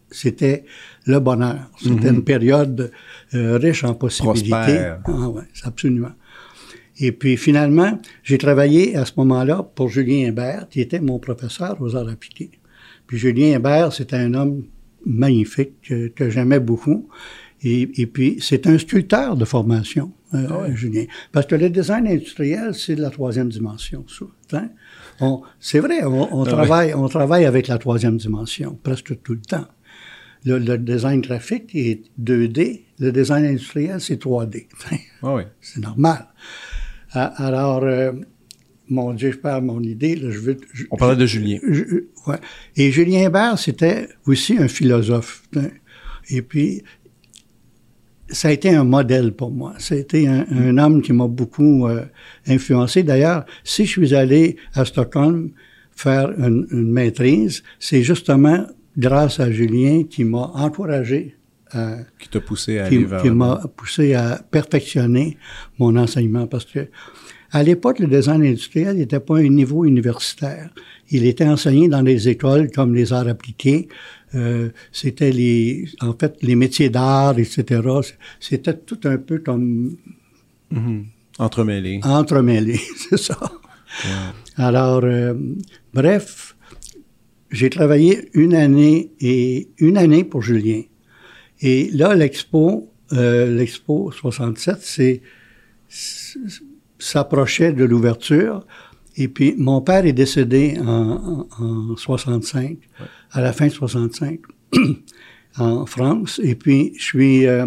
[0.09, 0.63] c'était
[1.05, 1.69] le bonheur.
[1.81, 2.91] C'était une période
[3.33, 4.93] euh, riche en possibilités.
[5.05, 6.13] Ah ouais, absolument.
[6.99, 11.77] Et puis finalement, j'ai travaillé à ce moment-là pour Julien Hébert, qui était mon professeur
[11.81, 12.51] aux arts appliqués.
[13.05, 14.63] Puis Julien Hébert, c'était un homme
[15.05, 17.07] magnifique que, que j'aimais beaucoup.
[17.61, 21.05] Et, et puis, c'est un sculpteur de formation, euh, Julien.
[21.31, 24.05] Parce que le design industriel, c'est de la troisième dimension,
[24.53, 24.69] hein.
[25.59, 29.65] C'est vrai, on, on travaille, on travaille avec la troisième dimension presque tout le temps.
[30.45, 34.67] Le, le design graphique est 2D, le design industriel, c'est 3D.
[35.23, 35.43] Ah oui.
[35.61, 36.27] C'est normal.
[37.11, 38.11] Ah, Alors, euh,
[38.89, 40.15] mon Dieu, je perds mon idée.
[40.15, 41.57] Là, je veux, je- On parlait de Julien.
[41.67, 42.37] je- ouais.
[42.75, 45.43] Et Julien Hébert, c'était aussi un philosophe.
[45.55, 45.69] hein.
[46.29, 46.83] Et puis,
[48.29, 49.73] ça a été un modèle pour moi.
[49.77, 52.05] Ça a été un, un homme qui m'a beaucoup euh,
[52.47, 53.03] influencé.
[53.03, 55.51] D'ailleurs, si je suis allé à Stockholm
[55.95, 58.65] faire une, une maîtrise, c'est justement
[58.97, 61.35] grâce à Julien qui m'a encouragé
[61.71, 65.37] à Qui t'a poussé à qui, aller vers qui m'a poussé à perfectionner
[65.79, 66.87] mon enseignement parce que
[67.51, 70.69] à l'époque, le design industriel n'était pas un niveau universitaire.
[71.09, 73.87] Il était enseigné dans des écoles comme les arts appliqués.
[74.35, 77.63] Euh, c'était les, en fait, les métiers d'art, etc.
[78.39, 79.95] C'était tout un peu comme
[80.71, 81.05] Mhm.
[81.39, 81.99] Entremêlé.
[82.03, 82.77] entremêlé,
[83.09, 83.39] c'est ça.
[84.57, 85.33] Alors, euh,
[85.93, 86.55] bref,
[87.51, 90.81] j'ai travaillé une année et une année pour Julien.
[91.61, 95.21] Et là, l'expo, euh, l'expo 67, c'est
[95.87, 96.37] c'est-
[96.99, 98.65] s'approchait de l'ouverture.
[99.17, 102.77] Et puis, mon père est décédé en, en, en 65,
[103.31, 104.39] à la fin de 65,
[105.57, 106.39] en France.
[106.43, 107.65] Et puis, je suis, euh,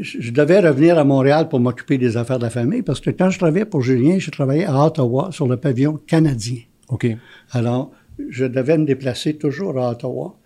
[0.00, 3.10] je je devais revenir à Montréal pour m'occuper des affaires de la famille parce que
[3.10, 6.58] quand je travaillais pour Julien, je travaillais à Ottawa sur le pavillon canadien.
[6.88, 7.06] OK.
[7.52, 7.92] Alors,
[8.28, 10.36] je devais me déplacer toujours à Ottawa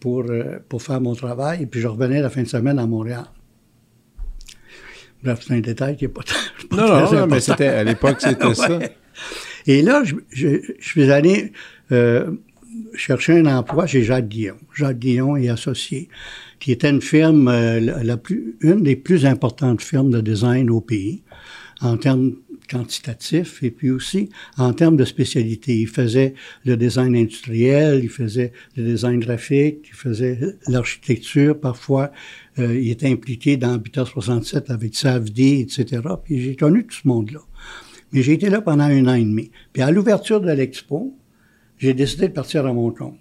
[0.00, 2.86] pour, euh, pour faire mon travail et puis je revenais la fin de semaine à
[2.86, 3.26] Montréal.
[5.26, 6.38] Bref, c'est un détail qui n'est pas, très-
[6.70, 7.40] pas Non, très non, non, mais important.
[7.40, 8.78] c'était, à l'époque, c'était ça.
[9.66, 11.52] Et là, je, je- je suis allé
[11.92, 12.30] euh,
[12.94, 14.56] chercher un emploi chez Jacques Guillon.
[14.74, 16.08] Jacques Guillon et Associés,
[16.60, 20.70] qui était une firme, euh, la, la plus, une des plus importantes firmes de design
[20.70, 21.22] au pays,
[21.80, 22.34] en termes
[22.70, 25.76] quantitatifs et puis aussi en termes de spécialité.
[25.78, 26.34] Il faisait
[26.64, 32.10] le design industriel, il faisait le design graphique, il faisait l'architecture parfois,
[32.58, 36.02] Euh, il était impliqué dans Habitat 67 avec Savdi, etc.
[36.24, 37.40] Puis j'ai connu tout ce monde-là.
[38.12, 39.50] Mais j'ai été là pendant un an et demi.
[39.72, 41.16] Puis à l'ouverture de l'expo,
[41.78, 43.18] j'ai décidé de partir à mon compte.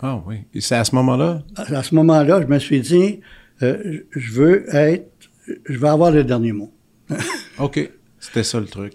[0.00, 0.36] Ah oui.
[0.54, 1.42] Et c'est à ce moment-là?
[1.56, 3.20] À ce moment-là, je me suis dit,
[3.62, 5.10] euh, je veux être,
[5.68, 6.72] je veux avoir le dernier mot.
[7.58, 7.90] OK.
[8.18, 8.94] C'était ça le truc.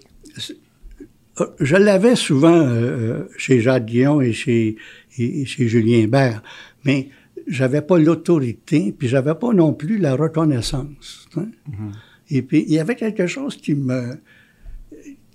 [1.60, 4.76] Je l'avais souvent euh, chez Jacques Guillon et chez,
[5.18, 6.42] et chez Julien Bert,
[6.84, 7.10] mais
[7.46, 11.28] j'avais pas l'autorité, puis j'avais pas non plus la reconnaissance.
[11.36, 11.48] Hein.
[11.68, 11.92] Mm-hmm.
[12.30, 14.18] Et puis, il y avait quelque chose qui me,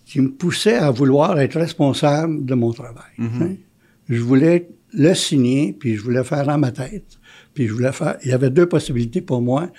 [0.05, 3.11] qui me poussait à vouloir être responsable de mon travail.
[3.17, 3.43] Mm-hmm.
[3.43, 3.55] Hein.
[4.09, 7.17] Je voulais le signer, puis je voulais faire dans ma tête.
[7.53, 8.17] Puis je voulais faire...
[8.23, 9.71] Il y avait deux possibilités pour moi,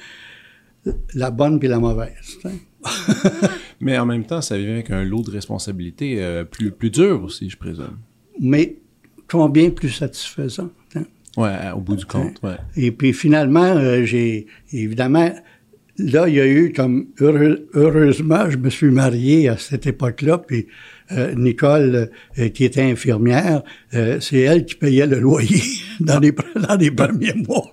[1.15, 2.39] la bonne puis la mauvaise.
[3.81, 7.23] Mais en même temps, ça vient avec un lot de responsabilités euh, plus, plus dur
[7.23, 7.99] aussi, je présume.
[8.41, 8.79] Mais
[9.29, 10.71] combien plus satisfaisant.
[10.95, 11.05] Hein?
[11.37, 12.57] Ouais, au bout du compte, ouais.
[12.77, 15.33] Et puis finalement, euh, j'ai évidemment
[15.99, 20.67] là, il y a eu comme heureusement, je me suis marié à cette époque-là, puis
[21.13, 23.63] euh, Nicole, euh, qui était infirmière,
[23.95, 25.63] euh, c'est elle qui payait le loyer
[26.01, 27.71] dans les, dans les premiers mois.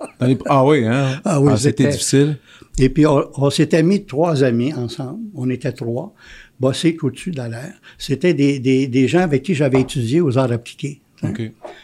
[0.48, 1.22] ah oui, hein?
[1.24, 2.38] Ah oui, ah, c'était difficile.
[2.78, 5.20] Et puis, on, s'était mis trois amis ensemble.
[5.36, 6.14] On était trois.
[6.60, 7.74] Bossé de l'air.
[7.98, 11.02] C'était des, des, des, gens avec qui j'avais étudié aux arts appliqués.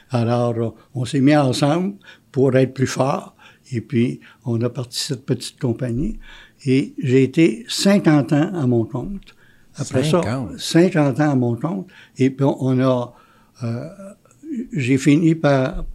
[0.10, 1.96] Alors, on s'est mis ensemble
[2.32, 3.36] pour être plus forts.
[3.72, 6.20] Et puis, on a parti cette petite compagnie.
[6.66, 9.36] Et j'ai été 50 ans à mon compte.
[9.76, 10.58] Après 50.
[10.60, 11.88] ça, 50 ans à mon compte.
[12.18, 13.14] Et puis, on a...
[13.64, 13.90] Euh,
[14.74, 15.86] j'ai fini par,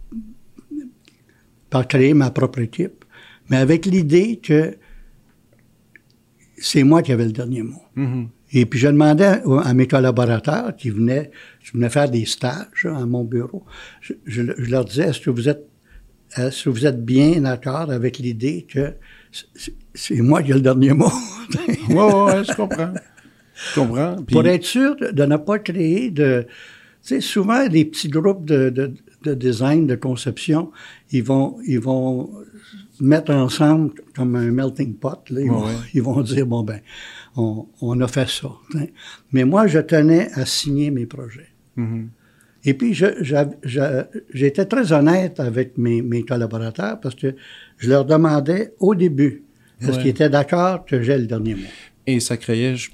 [1.69, 3.05] par créer ma propre équipe,
[3.49, 4.77] mais avec l'idée que
[6.57, 7.81] c'est moi qui avais le dernier mot.
[7.97, 8.27] Mm-hmm.
[8.53, 11.31] Et puis je demandais à mes collaborateurs qui venaient,
[11.63, 13.65] je venais faire des stages à mon bureau,
[14.01, 15.71] je, je leur disais, est-ce que vous êtes
[16.37, 18.93] est-ce que vous êtes bien d'accord avec l'idée que
[19.93, 21.11] c'est moi qui ai le dernier mot?
[21.67, 22.93] oui, oui, je comprends.
[23.53, 24.15] Je comprends.
[24.23, 26.45] Pour être sûr de, ne pas créer de...
[27.03, 30.71] Tu sais, souvent, les petits groupes de, de, design, de conception,
[31.11, 32.29] ils vont, ils vont
[32.99, 35.19] mettre ensemble comme un melting pot.
[35.31, 35.41] Là.
[35.93, 36.79] Ils, vont, dire, bon, ben,
[37.35, 38.51] on, on a fait ça.
[39.31, 41.50] Mais moi, je tenais à signer mes projets.
[41.77, 42.07] Mm-hmm.
[42.63, 47.35] Et puis, j'étais très honnête avec mes, mes, collaborateurs parce que
[47.77, 49.43] je leur demandais au début
[49.81, 51.67] est-ce qu'ils étaient d'accord que j'ai le dernier mot?
[52.07, 52.89] Et ça créait, je,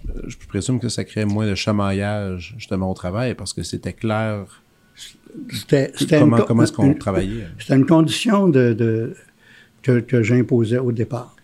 [0.47, 4.45] présume que ça créait moins de chamaillage justement au travail parce que c'était clair
[5.51, 7.47] c'était, comment, comment est-ce qu'on travaillait.
[7.59, 9.13] C'était une condition de, de
[9.83, 11.35] que, que j'imposais au départ.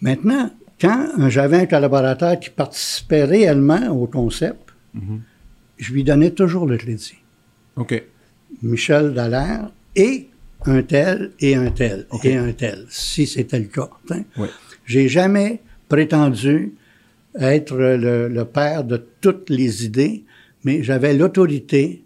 [0.00, 5.20] Maintenant, quand j'avais un collaborateur qui participait réellement au concept, mm-hmm.
[5.82, 7.16] Je lui donnais toujours le crédit.
[7.76, 8.02] OK.
[8.62, 10.28] Michel Dallaire et
[10.64, 13.90] un tel et un tel et un tel, si c'était le cas.
[14.10, 14.22] Hein.
[14.36, 14.48] Oui.
[14.86, 16.74] J'ai jamais prétendu
[17.34, 20.24] être le, père de toutes les idées,
[20.64, 22.04] mais j'avais l'autorité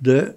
[0.00, 0.34] de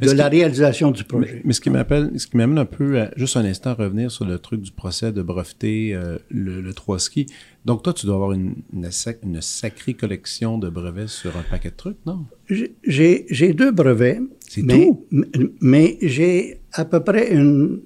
[0.00, 1.40] de la réalisation du projet.
[1.44, 4.10] Mais, ce qui m'appelle, ce qui m'amène un peu, à, juste un instant, à revenir
[4.10, 7.26] sur le truc du procès de breveter euh, le, le 3 ski.
[7.68, 11.76] Donc toi, tu dois avoir une, une, sacrée collection de brevets sur un paquet de
[11.76, 12.24] trucs, non?
[12.48, 14.22] J'ai deux brevets.
[14.40, 15.06] C'est tout?
[15.60, 17.82] Mais j'ai à peu près une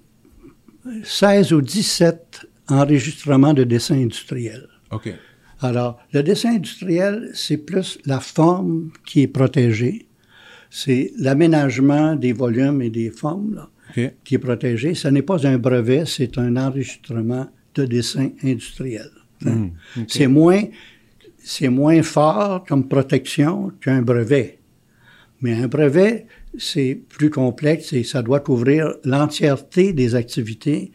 [1.02, 4.68] 16 ou 17 enregistrements de dessins industriels.
[4.92, 5.12] OK.
[5.60, 10.06] Alors, le dessin industriel, c'est plus la forme qui est protégée
[10.74, 13.66] c'est l'aménagement des volumes et des formes
[14.24, 14.94] qui est protégé.
[14.94, 19.10] Ce n'est pas un brevet, c'est un enregistrement de dessin industriel.
[19.50, 19.70] Hmm,
[20.08, 20.62] c'est moins,
[21.38, 24.58] c'est moins fort comme protection qu'un brevet.
[25.40, 26.26] Mais un brevet,
[26.56, 30.92] c'est plus complexe et ça doit couvrir l'entièreté des activités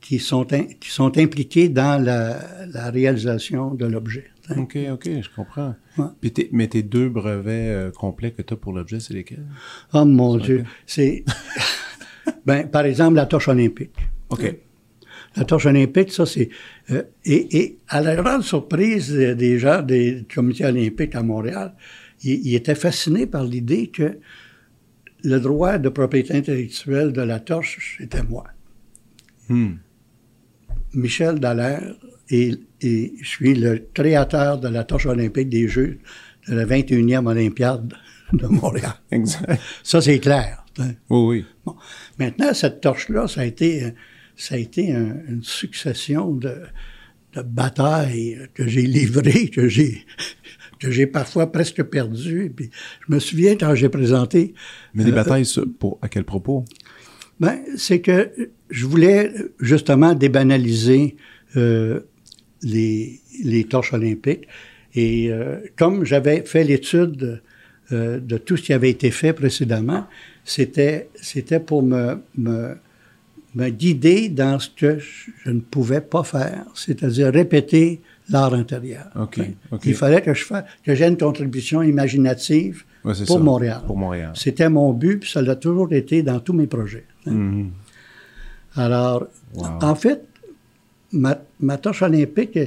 [0.00, 4.26] qui sont, qui sont impliquées dans la réalisation de l'objet.
[4.56, 5.74] OK, OK, je comprends.
[6.52, 9.44] mais tes deux brevets euh, complets que tu as pour l'objet, c'est lesquels?
[9.92, 11.24] Oh mon Dieu, c'est...
[12.46, 13.96] ben, par exemple, la torche olympique.
[14.28, 14.56] OK.
[15.36, 16.48] La torche olympique, ça, c'est...
[16.90, 21.74] Euh, et, à la grande surprise des gens des comités olympiques à Montréal,
[22.22, 24.18] ils, étaient fascinés par l'idée que
[25.22, 28.44] le droit de propriété intellectuelle de la torche, c'était moi.
[29.48, 29.74] Hmm.
[30.94, 31.94] Michel Dallaire
[32.30, 35.98] et, je suis le créateur de la torche olympique des Jeux
[36.48, 37.92] de la 21e Olympiade
[38.32, 38.94] de Montréal.
[39.10, 39.60] Exact.
[39.82, 40.64] Ça, c'est clair.
[40.78, 40.92] Hein.
[41.08, 41.72] Oui, oui.
[42.18, 43.94] Maintenant, cette torche-là, ça a été,
[44.36, 46.54] ça a été une succession de,
[47.34, 50.04] de batailles que j'ai livrées, que j'ai
[50.78, 52.52] que j'ai parfois presque perdues.
[52.54, 52.70] Puis
[53.06, 54.52] je me souviens quand j'ai présenté...
[54.94, 55.46] Mais des euh, batailles
[55.78, 56.64] pour, à quel propos?
[57.40, 58.30] Ben, c'est que
[58.68, 61.16] je voulais justement débanaliser
[61.56, 62.00] euh,
[62.62, 64.46] les, les torches olympiques.
[64.94, 67.42] Et euh, comme j'avais fait l'étude
[67.90, 70.06] de tout ce qui avait été fait précédemment,
[70.44, 72.74] c'était, c'était pour me, me,
[73.56, 79.06] me guider dans ce que je ne pouvais pas faire, c'est-à-dire répéter l'art intérieur.
[79.18, 79.52] OK, Hein?
[79.72, 79.86] OK.
[79.86, 83.42] Il fallait que je fasse, que j'ai une contribution imaginative Ouais, pour ça.
[83.42, 83.82] Montréal.
[83.86, 84.32] Pour Montréal.
[84.34, 87.06] C'était mon but, puis ça l'a toujours été dans tous mes projets.
[87.26, 87.32] hein.
[87.32, 87.70] Mhm.
[88.74, 89.64] Alors, Wow.
[89.80, 90.20] en fait,
[91.12, 92.58] ma, ma torche olympique,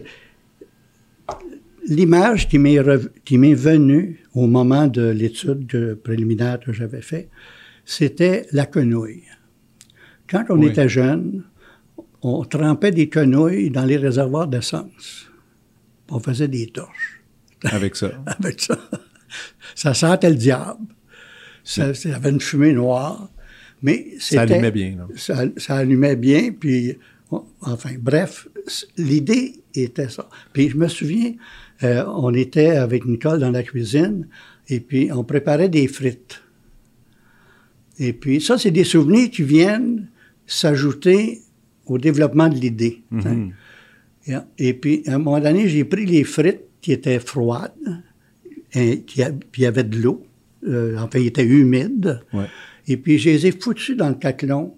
[1.87, 2.79] l'image qui m'est
[3.25, 7.27] qui m'est venue au moment de l'étude préliminaire que j'avais fait,
[7.85, 9.23] c'était la quenouille.
[10.29, 10.67] Quand on Oui.
[10.67, 11.43] était jeune,
[12.21, 15.29] on trempait des quenouilles dans les réservoirs d'essence.
[16.09, 17.21] On faisait des torches
[17.63, 18.11] Avec ça.
[18.25, 18.77] avec ça.
[19.75, 20.85] Ça sentait le diable.
[21.63, 23.29] Ça, ça avait une fumée noire.
[23.81, 24.97] Mais Ça allumait bien.
[25.15, 26.97] ça, ça allumait bien, puis
[27.31, 28.47] on- enfin, bref,
[28.97, 30.27] l'idée était ça.
[30.51, 31.33] Puis je me souviens,
[31.83, 34.27] euh, on était avec Nicole dans la cuisine,
[34.67, 36.41] et puis on préparait des frites.
[37.99, 40.09] Et puis ça, c'est des souvenirs qui viennent
[40.49, 41.41] s'ajouter
[41.85, 43.03] au développement de l'idée.
[43.11, 43.53] Mhm.
[44.27, 48.03] Et, et puis, à un moment donné, j'ai pris les frites qui étaient froides,
[48.73, 50.25] et qui puis il y avait de l'eau.
[50.67, 52.21] Euh, enfin, ils étaient humides.
[52.33, 52.45] Ouais.
[52.87, 54.75] Et puis, je les ai foutus dans le caclon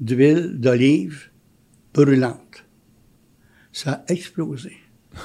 [0.00, 1.30] d'huile d'olive
[1.92, 2.64] brûlante.
[3.72, 4.72] Ça a explosé.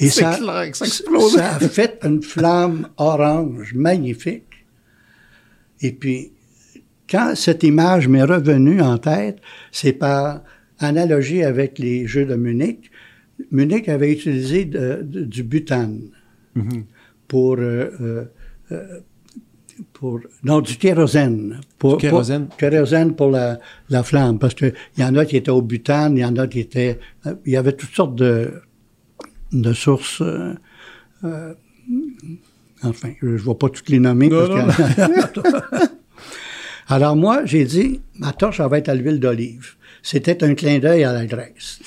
[0.00, 4.64] Et ça, clair ça ça a fait une flamme orange magnifique.
[5.80, 6.30] Et puis,
[7.10, 9.38] quand cette image m'est revenue en tête,
[9.72, 10.42] c'est par
[10.78, 12.90] analogie avec les Jeux de Munich.
[13.50, 16.00] Munich avait utilisé de- de- du butane
[16.54, 16.84] Mhm.
[17.28, 18.24] pour, euh, euh,
[18.72, 19.00] euh,
[19.92, 22.46] pour non du kérosène pour Du kérosène?
[22.46, 25.62] pour, kérosène pour la, la flamme parce que il y en a qui étaient au
[25.62, 28.54] butane il y en a qui étaient euh, il y avait toutes sortes de
[29.52, 30.52] de sources euh,
[31.22, 31.54] euh,
[32.82, 35.88] enfin je ne vais pas toutes les nommer Non, parce que-
[36.88, 40.78] alors moi j'ai dit ma torche elle va être à l'huile d'olive c'était un clin
[40.78, 41.80] d'œil à la Grèce.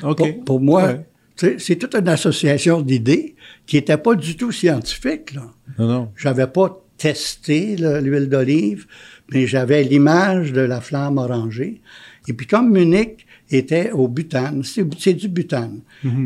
[0.00, 0.94] Pour, pour moi,
[1.38, 1.56] Ouais.
[1.58, 3.34] c'est toute une association d'idées
[3.66, 5.32] qui n'était pas du tout scientifique.
[5.32, 5.42] Là.
[5.78, 6.12] Non, non.
[6.16, 8.86] J'avais pas testé l'huile d'olive,
[9.32, 11.80] mais j'avais l'image de la flamme orangée.
[12.28, 15.80] Et puis comme Munich était au butane, c'est du butane.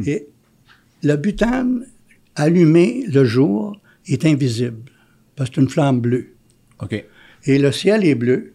[0.06, 0.26] Et
[1.04, 1.84] le butane
[2.34, 4.90] allumé le jour est invisible
[5.36, 6.28] parce que c'est une flamme bleue
[6.82, 7.04] OK.
[7.44, 8.54] Et le ciel est bleu.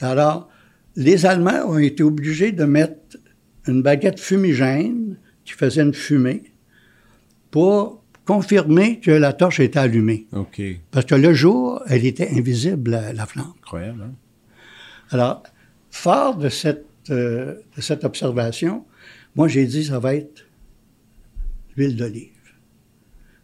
[0.00, 0.48] Alors,
[0.96, 3.16] les Allemands ont été obligés de mettre
[3.66, 6.52] une baguette fumigène qui faisait une fumée
[7.50, 10.26] pour confirmer que la torche était allumée.
[10.32, 10.60] OK.
[10.90, 13.52] Parce que le jour, elle était invisible, la, la flamme.
[13.62, 14.14] Incroyable, hein?
[15.10, 15.42] Alors,
[15.90, 18.84] fort de cette, euh, de cette observation,
[19.34, 20.46] moi, j'ai dit, ça va être
[21.76, 22.28] l'huile d'olive.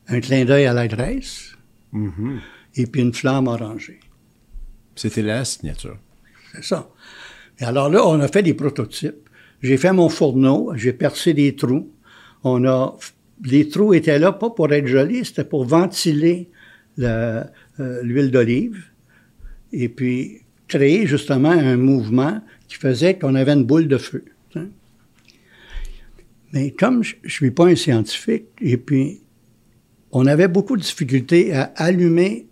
[0.09, 1.53] Un clin d'œil à la Grèce
[1.93, 2.41] Mhm.
[2.77, 4.01] et puis une flamme orangée.
[4.97, 5.99] C'était la signature.
[6.53, 6.89] C'est ça.
[7.61, 9.29] Et alors là, on a fait des prototypes.
[9.63, 11.91] J'ai fait mon fourneau, j'ai percé des trous.
[12.45, 12.97] On a,
[13.45, 16.51] les trous étaient là pas pour être jolis, c'était pour ventiler
[16.99, 17.45] euh,
[18.03, 18.85] l'huile d'olive
[19.73, 24.25] et puis créer justement un mouvement qui faisait qu'on avait une boule de feu.
[26.53, 29.21] Mais comme je ne suis pas un scientifique, et puis
[30.13, 32.46] on avait beaucoup de difficultés à allumer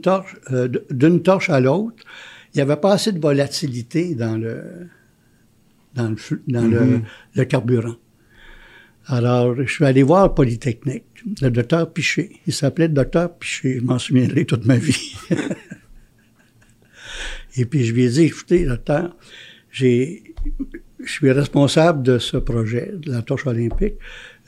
[0.00, 2.04] torche, euh, d'une torche à l'autre,
[2.52, 4.88] il n'y avait pas assez de volatilité dans le,
[5.94, 6.16] dans le,
[6.48, 7.00] dans le,
[7.34, 7.96] le carburant.
[9.06, 11.04] Alors, je suis allé voir Polytechnique,
[11.42, 12.30] le docteur Piché.
[12.46, 15.14] Il s'appelait le docteur Piché, je m'en souviendrai toute ma vie.
[17.56, 19.16] Et puis, je lui ai dit, écoutez, docteur,
[19.70, 20.34] j'ai,
[21.02, 23.94] je suis responsable de ce projet, de la torche olympique.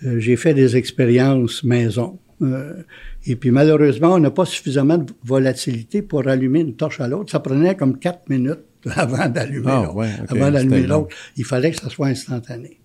[0.05, 2.19] Euh, j'ai fait des expériences maison.
[2.43, 2.83] Euh,
[3.25, 7.31] et puis, malheureusement, on n'a pas suffisamment de volatilité pour allumer une torche à l'autre.
[7.31, 8.65] Ça prenait comme quatre minutes
[8.97, 9.95] avant d'allumer Ah, l'autre.
[9.95, 11.15] ouais, avant d'allumer l'autre.
[11.37, 12.81] Il fallait que ça soit instantané.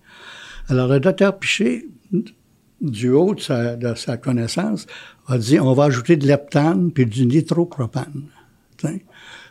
[0.68, 1.88] Alors, le docteur Piché,
[2.80, 4.86] du haut de sa, de sa connaissance,
[5.26, 8.24] a dit on va ajouter de l'heptane puis du nitropropane.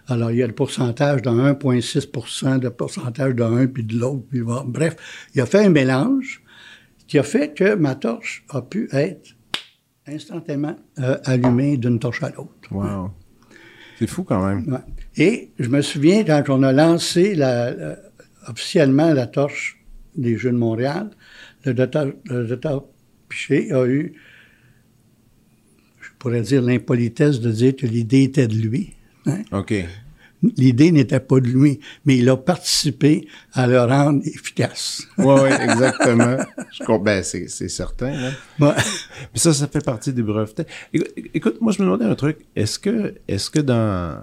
[0.08, 4.24] Alors, il y a le pourcentage de 1,6% de pourcentage de un puis de l'autre.
[4.30, 4.96] Puis bon, bref,
[5.36, 6.42] il a fait un mélange
[7.08, 9.36] qui a fait que ma torche a pu être
[10.08, 12.52] instantanément euh, allumée d'une torche à l'autre.
[12.72, 13.12] Wow.
[14.00, 14.66] C'est fou quand même.
[14.72, 14.80] Ouais.
[15.18, 17.98] Et je me souviens quand on a lancé la- la-
[18.48, 19.80] officiellement la torche
[20.16, 21.10] des Jeux de Montréal,
[21.66, 22.86] le docteur, le docteur
[23.28, 24.14] Piché a eu,
[26.02, 28.94] je pourrais dire, l'impolitesse de dire que l'idée était de lui.
[29.26, 29.42] hein.
[29.52, 29.74] OK.
[30.58, 35.04] L'idée n'était pas de lui, mais il a participé à le rendre efficace.
[35.18, 36.38] Oui, oui, exactement.
[36.72, 37.00] Je comprends.
[37.00, 38.12] Ben, c'est, certain.
[38.12, 38.30] Là.
[38.60, 38.74] Ouais.
[39.32, 40.68] Puis ça, ça fait partie des brevets.
[41.34, 42.40] Écoute, moi, je me demandais un truc.
[42.56, 44.20] Est-ce que, est-ce que dans,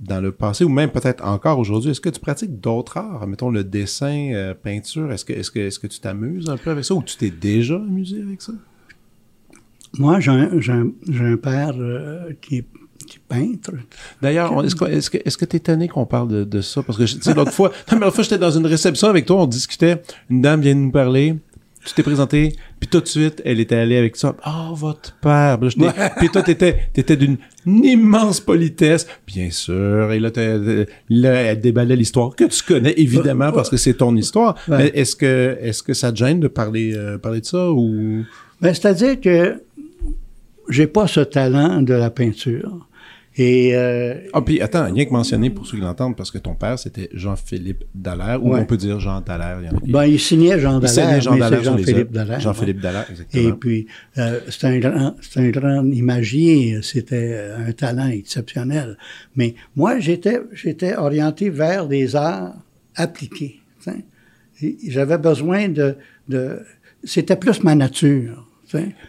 [0.00, 3.26] dans le passé, ou même peut-être encore aujourd'hui, est-ce que tu pratiques d'autres arts?
[3.26, 5.12] Mettons le dessin, euh, peinture.
[5.12, 7.30] Est-ce que, est-ce que, est-ce que tu t'amuses un peu avec ça ou tu t'es
[7.30, 8.52] déjà amusé avec ça?
[9.98, 12.66] Moi, j'ai un, j'ai un, j'ai un père euh, qui est
[13.04, 13.72] est peintre.
[14.22, 16.82] D'ailleurs, est-ce que est-ce que est-ce que t'es étonné qu'on parle de, de ça?
[16.82, 19.46] Parce que tu sais l'autre fois, l'autre fois j'étais dans une réception avec toi, on
[19.46, 21.36] discutait, une dame vient de nous parler,
[21.84, 25.58] tu t'es présenté, puis tout de suite elle était allée avec ça, oh votre père,
[25.58, 31.96] Puis là, puis toi t'étais t'étais d'une immense politesse, bien sûr, et là, elle déballait
[31.96, 34.56] l'histoire que tu connais évidemment parce que c'est ton histoire.
[34.68, 34.78] Ouais.
[34.78, 38.24] Mais est-ce que est-ce que ça te gêne de parler euh, parler de ça ou?
[38.60, 39.60] Ben, c'est-à-dire que
[40.68, 42.88] j'ai pas ce talent de la peinture.
[43.38, 46.54] Et euh, Ah, puis attends, rien que mentionner pour ceux qui l'entendent, parce que ton
[46.54, 48.60] père, c'était Jean-Philippe Dallaire, ou Ouais.
[48.60, 49.58] on peut dire Jean Dallaire.
[49.60, 52.12] Il y en a qui- ben, il signait Jean Dallaire, Jean mais Dallaire Jean-Philippe.
[52.12, 52.40] Dallaire.
[52.40, 52.80] Jean-Philippe.
[52.80, 53.56] Dallaire, Et exactement.
[53.56, 53.86] puis,
[54.16, 58.96] euh, c'est un grand, c'est un grand imagier, c'était un talent exceptionnel.
[59.36, 62.54] Mais moi, j'étais, j'étais orienté vers des arts
[62.94, 63.60] appliqués.
[64.62, 65.96] Et J'avais besoin de,
[66.30, 66.60] de,
[67.04, 68.45] c'était plus ma nature.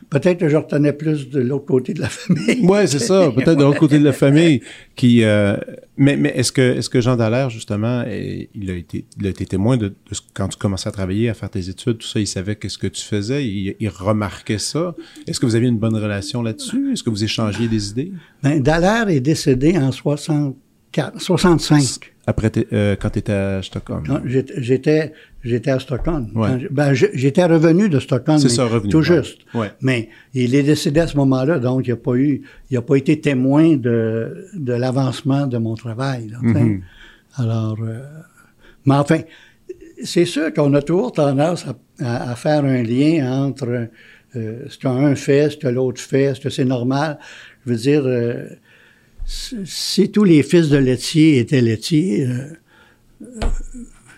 [0.09, 2.65] Peut-être que je retenais plus de l'autre côté de la famille.
[2.65, 3.31] Ouais, c'est ça.
[3.35, 4.61] Peut-être de l'autre côté de la famille,
[4.95, 5.23] qui.
[5.23, 5.57] euh,
[5.97, 9.29] mais mais est-ce que est-ce que Jean Dallaire justement, est- il a été il a
[9.29, 9.93] été témoin de,
[10.33, 12.87] quand tu commençais à travailler, à faire tes études, tout ça, il savait qu'est-ce que
[12.87, 14.95] tu faisais, il, il remarquait ça.
[15.27, 16.91] Est-ce que vous aviez une bonne relation là-dessus?
[16.93, 18.11] Est-ce que vous échangiez des idées?
[18.43, 22.13] Ben, Dallaire est décédé en 64, 65.
[22.27, 25.13] Après euh, quand tu étais à Stockholm Quand J'étais,
[25.43, 26.27] j'étais, à Stockholm.
[26.35, 26.67] Ouais.
[26.69, 28.37] Ben, j'étais revenu de Stockholm.
[28.37, 29.03] C'est mais ça, revenu, Tout ouais.
[29.03, 29.39] juste.
[29.53, 29.71] Ouais.
[29.81, 32.95] Mais il est décédé à ce moment-là, donc il n'a pas eu, il a pas
[32.97, 36.27] été témoin de, de l'avancement de mon travail.
[36.29, 36.37] là.
[36.41, 36.81] Mhm.
[37.37, 38.01] Alors, euh,
[38.85, 39.21] mais enfin,
[40.03, 41.75] c'est sûr qu'on a toujours tendance à,
[42.05, 43.87] à- à faire un lien entre
[44.35, 47.17] euh, ce qu'un fait, ce que l'autre fait, ce que c'est normal.
[47.65, 48.45] Je veux dire, euh,
[49.27, 52.47] si, tous les fils de laitiers étaient laitiers, euh,
[53.21, 53.45] euh,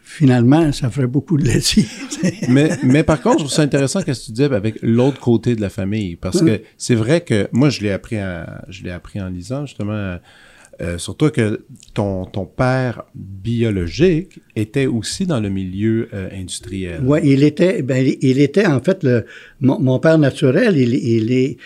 [0.03, 1.86] finalement, ça ferait beaucoup de laitiers.
[2.49, 5.55] mais, mais par contre, je trouve ça intéressant qu'est-ce que tu disais avec l'autre côté
[5.55, 6.16] de la famille.
[6.16, 9.66] Parce que c'est vrai que moi, je l'ai appris, à- je l'ai appris en lisant,
[9.66, 10.18] justement,
[10.82, 17.01] euh, surtout que ton, ton père biologique était aussi dans le milieu euh, industriel.
[17.03, 19.25] Oui, il était, ben, il- était en fait le,
[19.59, 20.77] mon, mon père naturel.
[20.77, 21.57] Il, il est,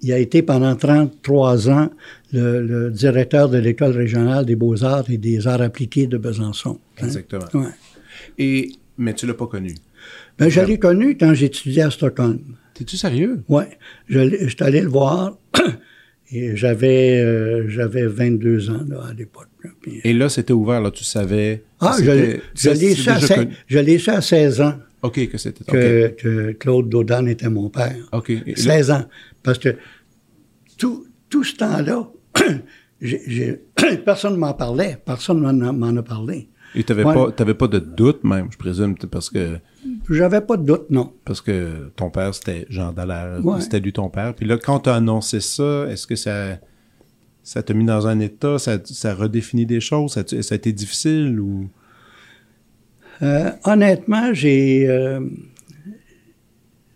[0.00, 1.90] il a été pendant 33 ans
[2.32, 6.78] le, le directeur de l'école régionale des beaux arts et des arts appliqués de Besançon.
[7.00, 7.04] hein.
[7.06, 7.44] Exactement.
[7.54, 7.66] Ouais.
[8.38, 9.74] Et, mais tu l'as pas connu?
[10.38, 12.38] Ben, je l'ai connu quand j'étudiais à Stockholm.
[12.74, 13.42] T'es-tu sérieux?
[13.48, 13.64] Oui,
[14.08, 15.36] je, l'ai- j'étais allé le voir
[16.32, 19.48] et j'avais, euh, j'avais 22 ans là, à l'époque.
[19.80, 21.62] Puis- Et là, c'était ouvert, là, tu savais.
[21.80, 23.52] ah, je, l'ai- je su à déjà seize- connu.
[23.66, 25.64] je l'ai su à 16 ans OK, que c'était.
[25.64, 27.96] que, que Claude Daudan était mon père.
[28.12, 28.30] OK.
[28.30, 29.04] Et là- 16 ans.
[29.42, 29.76] Parce que
[30.78, 32.08] tout, tout ce temps-là,
[34.04, 34.96] personne ne m'en parlait.
[35.04, 36.48] Personne m'en m'en a parlé.
[36.74, 37.14] Et t'avais Ouais.
[37.14, 39.58] pas, pas de doute même, je présume, parce que,
[40.08, 41.12] J'avais pas de doute, non.
[41.24, 43.44] parce que ton père, c'était Jean Dallaire.
[43.44, 43.60] Ouais.
[43.60, 44.34] C'était lui ton père.
[44.34, 46.58] Puis là, quand t'as annoncé ça, est-ce que ça,
[47.42, 50.72] ça t'a mis dans un état, ça, ça redéfinit des choses, ça, ça a été
[50.72, 51.68] difficile ou?
[53.22, 54.88] Euh, honnêtement, j'ai.
[54.88, 55.20] euh,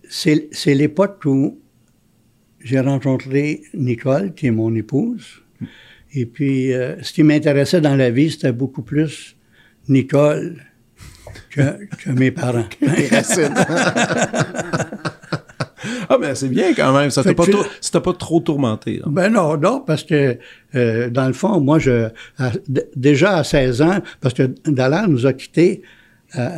[0.08, 1.58] c'est c'est l'époque où
[2.60, 5.42] j'ai rencontré Nicole, qui est mon épouse.
[6.12, 9.36] Et puis, euh, ce qui m'intéressait dans la vie, c'était beaucoup plus
[9.88, 10.56] Nicole
[11.50, 12.64] que, que mes parents.
[16.08, 17.10] Ah, mais c'est bien quand même.
[17.10, 17.44] Ça t'a pas,
[17.92, 18.98] t'a pas trop tourmenté.
[18.98, 19.04] là.
[19.08, 20.38] Ben non, non, parce que
[20.74, 22.52] euh, dans le fond, moi, je à-
[22.96, 25.82] déjà à 16 ans, parce que Dallaire nous a quittés,
[26.36, 26.48] euh,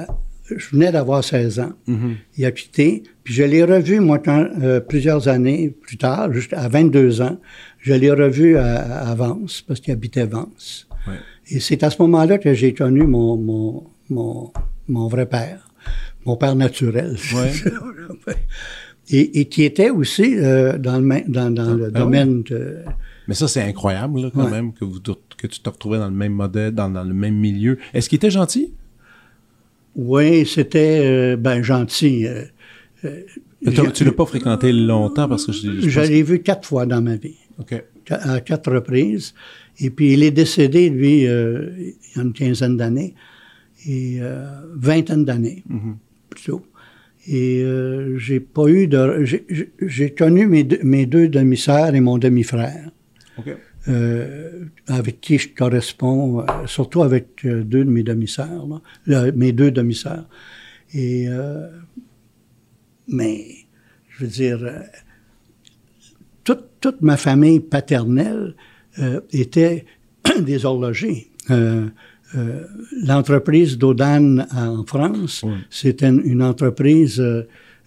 [0.54, 1.72] je venais d'avoir 16 ans.
[2.36, 6.68] Il a quitté, puis je l'ai revu, moi, quand, euh, plusieurs années plus tard, jusqu'à
[6.68, 7.38] 22 ans,
[7.80, 8.76] je l'ai revu à,
[9.10, 10.88] à Vence, parce qu'il habitait Vence.
[11.06, 11.14] Ouais.
[11.50, 14.52] Et c'est à ce moment-là que j'ai connu mon, mon, mon,
[14.88, 15.68] mon vrai père,
[16.24, 17.16] mon père naturel.
[17.34, 17.52] Ouais.
[19.10, 22.78] et, et qui était aussi euh, dans le, dans, le ben domaine de...
[23.26, 24.50] Mais ça, c'est incroyable, là, quand Ouais.
[24.50, 27.12] même, que, vous, te- que tu te retrouvais dans le même modèle, dans, dans le
[27.14, 27.78] même milieu.
[27.92, 28.72] Est-ce qu'il était gentil?
[29.96, 32.26] Oui, c'était euh, ben gentil.
[32.26, 32.44] euh,
[33.04, 33.20] euh,
[33.92, 37.02] tu l'as pas fréquenté longtemps parce que je, je Je l'ai vu quatre fois dans
[37.02, 37.82] ma vie, OK.
[38.10, 39.34] à quatre reprises.
[39.80, 43.14] Et puis il est décédé, lui, euh, il y a une quinzaine d'années,
[43.88, 45.64] et euh, vingtaine d'années,
[46.30, 46.62] plutôt.
[47.26, 49.24] Et euh, j'ai pas eu de...
[49.24, 52.90] j'ai- connu mes deux, mes deux demi-sœurs et mon demi-frère.
[53.88, 58.82] Euh, avec qui je corresponds, euh, surtout avec deux de mes demi-sœurs,
[59.34, 60.26] mes deux demi-sœurs.
[60.94, 61.26] Et,
[63.08, 63.46] mais,
[64.10, 64.58] je veux dire,
[66.44, 68.54] toute, toute ma famille paternelle
[69.32, 69.84] était
[70.40, 71.30] des horlogers.
[73.04, 77.22] L'entreprise d'Audane en France, c'était une, entreprise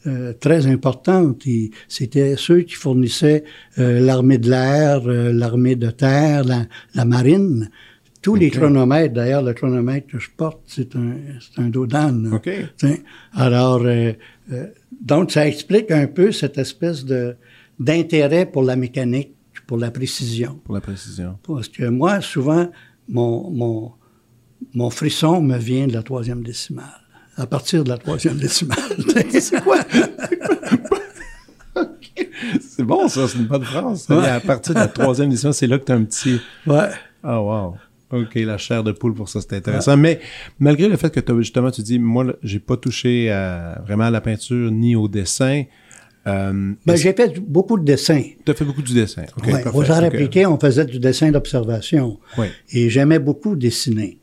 [0.08, 1.44] euh, très importante.
[1.88, 3.44] C'était ceux qui fournissaient
[3.78, 7.70] euh, l'armée de l'air, euh, l'armée de terre, la, marine.
[8.20, 11.18] Tous les chronomètres, d'ailleurs, le chronomètre que je porte, c'est un,
[11.58, 12.40] un Dodan.
[13.34, 13.84] Alors,
[15.02, 17.36] donc, ça explique un peu cette espèce de
[17.80, 19.34] d'intérêt pour la mécanique,
[19.68, 20.60] pour la précision.
[20.64, 21.38] Pour la précision.
[21.46, 22.70] Parce que moi, souvent,
[23.08, 23.92] mon, mon,
[24.74, 27.02] mon frisson me vient de la troisième décimale
[27.38, 28.78] à partir de la troisième décimale.
[29.30, 29.80] c'est quoi?
[32.60, 34.10] c'est bon, ça, c'est une bonne phrase.
[34.10, 36.40] À partir de la troisième décimale, c'est là que tu as un petit.
[36.68, 36.90] Ouais.
[37.24, 37.76] Ah, wow.
[38.12, 39.96] OK, la chair de poule pour ça, c'est intéressant.
[39.96, 40.20] Mais
[40.60, 43.28] malgré le fait que justement, tu dis, moi, j'ai pas touché
[43.86, 45.64] vraiment à la peinture ni au dessin.
[46.28, 48.22] Euh, ben, j'ai fait beaucoup de dessins.
[48.46, 49.24] Tu as fait beaucoup du dessin.
[49.38, 52.20] Okay, ouais, aux arts appliqués, on faisait du dessin d'observation.
[52.38, 52.52] Ouais.
[52.72, 54.20] Et j'aimais beaucoup dessiner.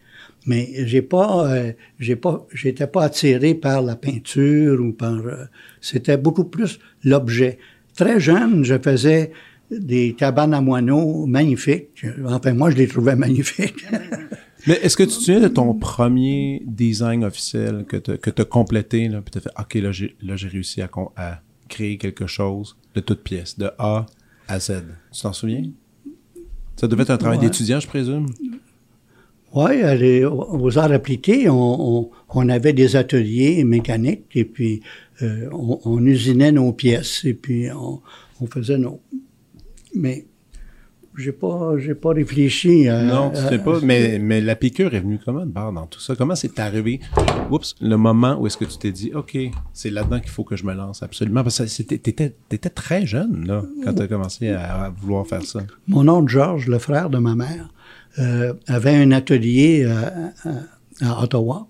[0.48, 5.12] Mais j'ai pas, euh, j'ai pas, j'étais pas attiré par la peinture ou par.
[5.12, 5.44] Euh,
[5.82, 7.58] c'était beaucoup plus l'objet.
[7.94, 9.30] Très jeune, je faisais
[9.70, 12.06] des cabanes à moineaux magnifiques.
[12.24, 13.84] Enfin, moi, je les trouvais magnifiques.
[14.66, 19.08] Mais est-ce que tu te souviens de ton premier design officiel que tu as complété,
[19.08, 19.92] là, puis tu as fait, OK, là,
[20.36, 24.06] j'ai, réussi à, à créer quelque chose de toute pièce, de A
[24.48, 24.82] à Z.
[25.12, 25.64] Tu t'en souviens?
[26.76, 28.28] Ça devait être un travail d'étudiant, je présume?
[29.54, 34.82] Oui, aux arts appliqués, on, on, avait des ateliers mécaniques et puis
[35.22, 39.00] euh, on, on, usinait nos pièces et puis on, faisait nos.
[39.94, 40.26] Mais
[41.16, 42.88] j'ai pas, j'ai pas réfléchi.
[42.88, 43.80] À, non, tu sais pas.
[43.82, 46.14] Mais, mais la piqûre est venue comment dans tout ça?
[46.14, 47.00] Comment c'est arrivé?
[47.50, 49.36] Oups, le moment où est-ce que tu t'es dit, ok,
[49.72, 53.46] c'est là-dedans qu'il faut que je me lance absolument parce que t'étais, étais très jeune
[53.46, 55.60] là quand tu as commencé à, à, vouloir faire ça.
[55.86, 57.70] Mon oncle Georges, le frère de ma mère,
[58.18, 60.50] euh, avait un atelier euh,
[61.00, 61.68] à, Ottawa,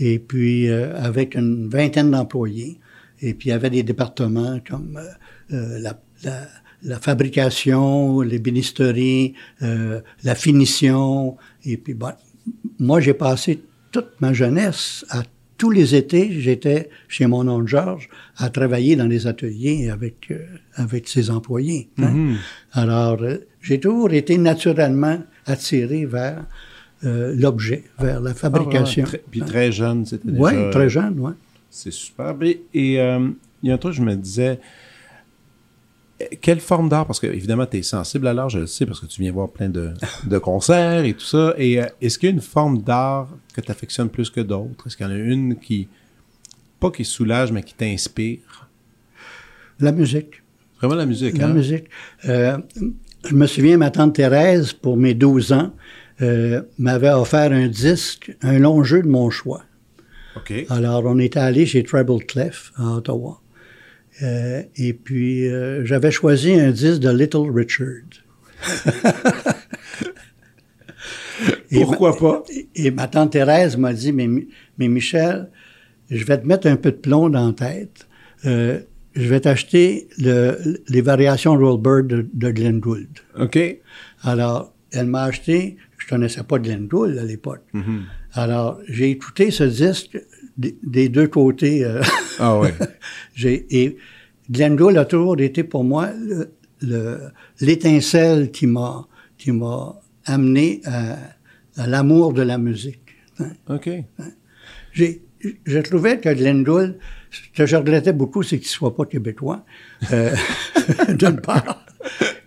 [0.00, 2.80] et puis euh, avec une vingtaine d'employés.
[3.20, 5.00] Et puis il y avait des départements comme
[5.50, 6.48] la, la,
[6.82, 11.36] la, fabrication, l'ébénisterie, la finition.
[11.64, 12.12] Et puis bon,
[12.80, 15.22] moi j'ai passé toute ma jeunesse à
[15.56, 20.32] tous les étés, j'étais chez mon oncle Georges à travailler dans les ateliers avec
[20.74, 21.88] avec ses employés.
[21.98, 22.12] Hein.
[22.12, 22.36] Mm-hmm.
[22.72, 23.22] Alors,
[23.62, 26.44] j'ai toujours été naturellement attiré vers
[27.04, 29.04] euh, l'objet, vers la fabrication.
[29.12, 30.42] Ah, puis très jeune, c'était déjà...
[30.42, 31.32] Oui, très jeune, oui.
[31.70, 32.34] C'est super.
[32.72, 33.28] Et, euh,
[33.62, 34.60] il y a un truc, je me disais,
[36.40, 39.00] quelle forme d'art, parce que évidemment, tu es sensible à l'art, je le sais, parce
[39.00, 39.92] que tu viens voir plein de,
[40.26, 41.54] de concerts et tout ça.
[41.58, 44.86] Et euh, est-ce qu'il y a une forme d'art que tu affectionnes plus que d'autres?
[44.86, 45.88] Est-ce qu'il y en a une qui,
[46.80, 48.68] pas qui soulage, mais qui t'inspire?
[49.80, 50.42] La musique.
[50.78, 51.52] Vraiment la musique, La hein?
[51.54, 51.86] musique.
[52.26, 52.58] Euh,
[53.24, 55.72] je me souviens, ma tante Thérèse, pour mes 12 ans,
[56.22, 59.62] euh, m'avait offert un disque, un long jeu de mon choix.
[60.36, 60.52] OK.
[60.68, 63.40] Alors, on était allé chez Treble Clef à Ottawa.
[64.22, 68.04] Euh, et puis, euh, j'avais choisi un disque de Little Richard.
[71.72, 72.44] Pourquoi pas?
[72.76, 74.28] Et, ma tante Thérèse m'a dit, mais,
[74.78, 75.50] mais Michel,
[76.10, 78.06] je vais te mettre un peu de plomb dans la tête.
[79.14, 80.58] Je vais t'acheter le,
[80.88, 83.08] les variations Rollbird de, de Glenn Gould.
[83.38, 83.58] OK.
[84.22, 87.62] Alors, elle m'a acheté, je connaissais pas Glenn Gould à l'époque.
[87.74, 88.00] Mm-hmm.
[88.32, 90.18] Alors, j'ai écouté ce disque
[90.56, 91.84] des, deux côtés.
[91.84, 92.02] Euh,
[92.38, 92.74] ah ouais.
[93.34, 93.96] j'ai, et
[94.50, 96.10] Glenn Gould a toujours été pour moi
[96.80, 97.18] le,
[97.60, 99.06] l'étincelle qui m'a,
[99.38, 101.16] qui m'a amené à,
[101.76, 103.00] à l'amour de la musique.
[103.38, 103.50] Hein.
[103.68, 103.88] OK.
[103.88, 104.30] Hein.
[104.92, 105.22] J'ai,
[105.64, 106.98] je trouvais que Glenn Gould,
[107.34, 109.64] ce que je regrettais beaucoup, c'est qu'il ne soit pas québécois,
[110.12, 110.34] euh,
[111.08, 111.84] d'une part.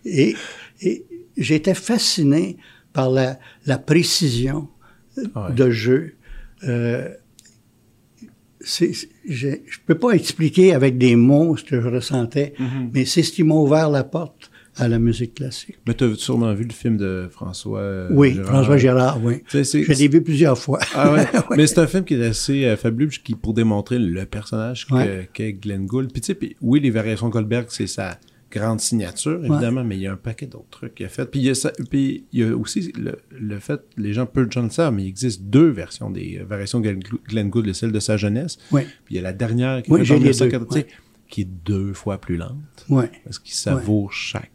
[0.05, 0.35] Et,
[0.81, 1.05] et
[1.37, 2.57] j'étais fasciné
[2.93, 4.69] par la, la précision
[5.35, 6.15] ah de jeu.
[6.63, 7.09] Euh,
[8.59, 12.89] je ne peux pas expliquer avec des mots ce que je ressentais, Mm-hmm.
[12.93, 14.36] mais c'est ce qui m'a ouvert la porte
[14.79, 15.77] à la musique classique.
[15.87, 18.47] Mais tu as sûrement vu le film de François euh, Oui, Gérard.
[18.51, 19.43] François Gérard, oui.
[19.51, 20.79] Je l'ai vu plusieurs fois.
[20.95, 21.25] Ah ouais?
[21.49, 21.57] Ouais.
[21.57, 24.93] Mais c'est un film qui est assez euh, fabuleux qui, pour démontrer le personnage que-
[24.93, 25.29] Ouais.
[25.33, 26.11] qu'est Glenn Gould.
[26.11, 28.19] Puis tu sais, oui, les variations Goldberg, c'est sa
[28.49, 31.25] grande signature, évidemment, mais il y a un paquet d'autres trucs qu'il a fait.
[31.29, 34.25] Puis il y a, ça, puis il y a aussi le, le fait, les gens
[34.25, 37.49] peu de gens le savent, mais il existe deux versions des euh, variations Glenn Glenn
[37.49, 38.57] Gould, celle de sa jeunesse.
[38.71, 40.79] Oui, Puis il y a la dernière qui est j'ai en les deux, 1940, tu
[40.79, 40.87] sais,
[41.29, 42.55] qui est deux fois plus lente.
[42.89, 43.03] oui.
[43.25, 44.51] Parce qu'il savoure chaque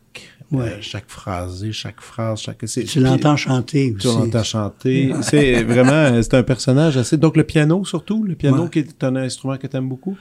[0.53, 2.65] chaque, euh, chaque phrasé, chaque phrase, chaque.
[2.67, 4.09] Tu l'entends chanter aussi.
[4.09, 5.13] Tu l'entends chanter.
[5.23, 7.17] c'est vraiment, c'est un personnage assez.
[7.17, 10.17] Donc le piano surtout, le piano qui est un instrument que tu aimes beaucoup?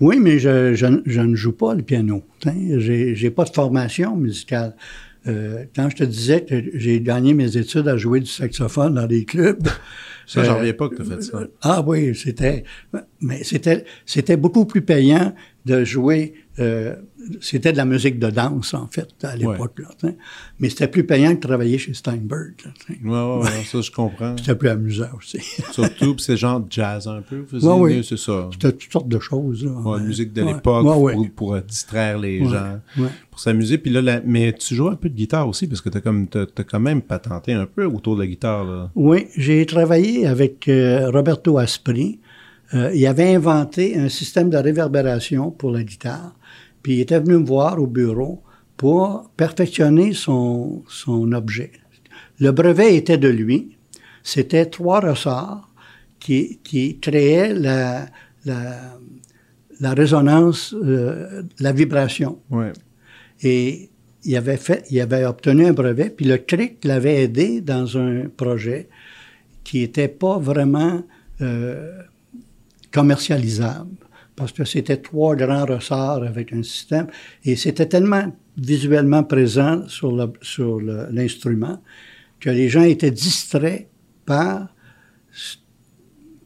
[0.00, 2.24] Oui, mais je, je, je, ne joue pas le piano.
[2.44, 4.74] J'ai, j'ai pas de formation musicale.
[5.26, 9.06] Euh, quand je te disais que j'ai gagné mes études à jouer du saxophone dans
[9.06, 9.68] des clubs.
[10.26, 11.36] Ça, j'en reviens pas que tu as fait ça.
[11.36, 12.64] Euh, ah oui, c'était,
[13.20, 15.34] mais c'était, c'était beaucoup plus payant
[15.66, 16.94] de jouer euh,
[17.40, 19.80] c'était de la musique de danse, en fait, à l'époque.
[20.60, 22.54] Mais c'était plus payant que de travailler chez Steinberg.
[22.88, 24.36] Oui, ouais, ça, je comprends.
[24.38, 25.38] C'était plus amusant aussi.
[25.72, 28.48] Surtout, c'est genre jazz un peu, vous oui, c'est ça.
[28.52, 29.64] C'était toutes sortes de choses.
[29.64, 32.80] Là, musique de l'époque pour, pour, distraire les gens,
[33.30, 33.78] pour s'amuser.
[33.78, 36.26] Puis là, mais tu joues un peu de guitare aussi, parce que tu as, comme,
[36.34, 38.64] as, quand même patenté un peu autour de la guitare.
[38.64, 38.90] Là.
[38.94, 42.20] Oui, j'ai travaillé avec euh, Roberto Aspri.
[42.74, 46.34] Euh, il avait inventé un système de réverbération pour la guitare
[46.84, 48.42] puis il était venu me voir au bureau
[48.76, 51.72] pour perfectionner son, son objet.
[52.38, 53.76] Le brevet était de lui.
[54.22, 55.70] C'était trois ressorts
[56.20, 58.06] qui, qui créaient la,
[58.44, 58.98] la,
[59.80, 62.38] la résonance, euh, la vibration.
[62.50, 62.72] Ouais.
[63.42, 63.88] Et
[64.24, 68.28] il avait fait, il avait obtenu un brevet, puis le CRIC l'avait aidé dans un
[68.28, 68.88] projet
[69.64, 71.02] qui n'était pas vraiment
[71.40, 71.98] euh,
[72.92, 74.03] commercialisable
[74.36, 77.06] parce que c'était trois grands ressorts avec un système,
[77.44, 81.80] et c'était tellement visuellement présent sur, l'instrument
[82.40, 83.88] que les gens étaient distraits
[84.26, 84.73] par,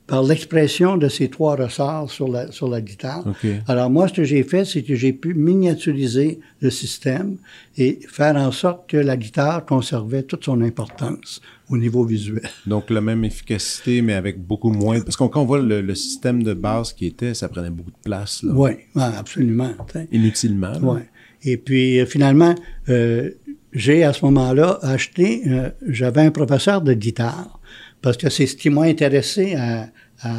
[0.08, 3.24] par l'expression de ces trois ressorts sur la, sur la guitare.
[3.68, 7.36] Alors moi, ce que j'ai fait, c'est que j'ai pu miniaturiser le système
[7.76, 12.48] et faire en sorte que la guitare conservait toute son importance au niveau visuel.
[12.66, 15.00] Donc, la même efficacité, mais avec beaucoup moins.
[15.00, 18.02] Parce qu'on quand on voit le, système de base qui était, ça prenait beaucoup de
[18.02, 18.44] place.
[18.48, 19.72] Oui, absolument.
[20.10, 20.72] Inutilement.
[20.82, 21.00] Oui.
[21.42, 22.54] Et puis, euh, finalement,
[22.88, 23.30] euh,
[23.72, 27.57] j'ai à ce moment-là acheté, euh, j'avais un professeur de guitare,
[28.02, 29.88] parce que c'est ce qui m'a intéressé à,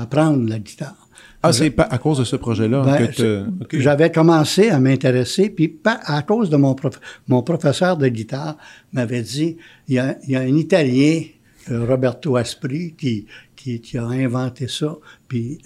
[0.01, 1.07] apprendre la guitare.
[1.41, 5.69] Ah, c'est pas à cause de ce projet-là ben, que J'avais commencé à m'intéresser, puis
[5.69, 6.75] pas à cause de mon,
[7.29, 8.57] mon professeur de guitare
[8.91, 9.55] m'avait dit,
[9.87, 11.21] il y a, il y a un Italien,
[11.71, 14.97] euh, Roberto Aspri, qui, qui, qui, a inventé ça,
[15.29, 15.59] puis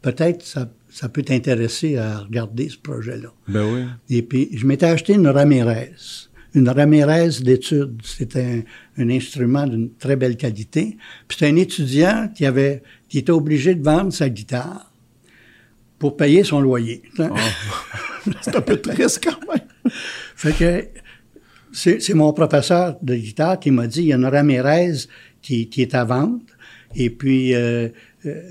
[0.00, 3.28] peut-être ça, ça peut t'intéresser à regarder ce projet-là.
[3.48, 3.84] Ben oui.
[4.08, 5.92] Et puis, je m'étais acheté une Ramirez,
[6.58, 8.00] une Ramirez d'études.
[8.04, 8.64] C'était
[8.98, 10.96] un, un, instrument d'une très belle qualité.
[11.26, 14.92] Puis c'était un étudiant qui avait, qui était obligé de vendre sa guitare
[15.98, 17.02] pour payer son loyer.
[17.18, 17.30] Ah.
[18.42, 19.92] c'est un peu triste quand même.
[20.36, 20.88] fait que
[21.72, 24.92] c'est mon professeur de guitare qui m'a dit, il y a une Ramirez
[25.42, 26.40] qui, qui est à vendre,
[26.94, 27.88] et puis euh,
[28.26, 28.42] euh,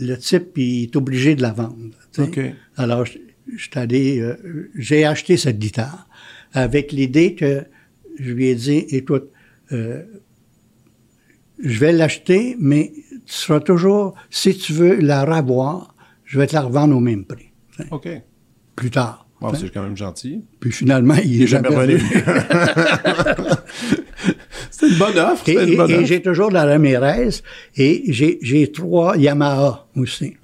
[0.00, 1.96] le type il est obligé de la vendre.
[2.76, 3.18] Alors, je,
[3.74, 6.08] allé, euh, j'ai acheté cette guitare
[6.54, 7.64] avec l'idée que
[8.18, 9.30] je lui ai dit, écoute,
[9.70, 12.92] je vais l'acheter, mais
[13.26, 15.94] tu seras toujours, si tu veux la revoir,
[16.24, 17.50] je vais te la revendre au même prix.
[17.90, 18.08] OK.
[18.76, 19.26] Plus tard.
[19.54, 20.44] c'est quand même gentil.
[20.60, 21.98] Puis finalement, il, est jamais revenu.
[24.70, 25.48] c'est une bonne offre.
[25.48, 27.30] Et, et j'ai toujours la Ramirez
[27.76, 30.34] et j'ai trois Yamaha aussi.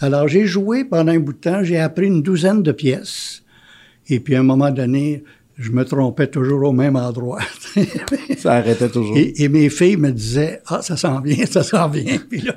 [0.00, 3.42] Alors, j'ai joué pendant un bout de temps, j'ai appris une douzaine de pièces.
[4.08, 5.24] Et puis, à un moment donné,
[5.58, 7.40] je me trompais toujours au même endroit.
[8.38, 9.16] ça arrêtait toujours.
[9.16, 12.18] Et, mes filles me disaient, ah, ça s'en vient, ça s'en vient.
[12.30, 12.56] Puis là...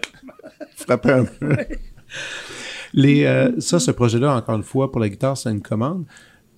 [0.75, 1.57] Frappais un peu.
[2.93, 6.05] Les, euh, ça, ce projet-là, encore une fois, pour la guitare, c'est une commande.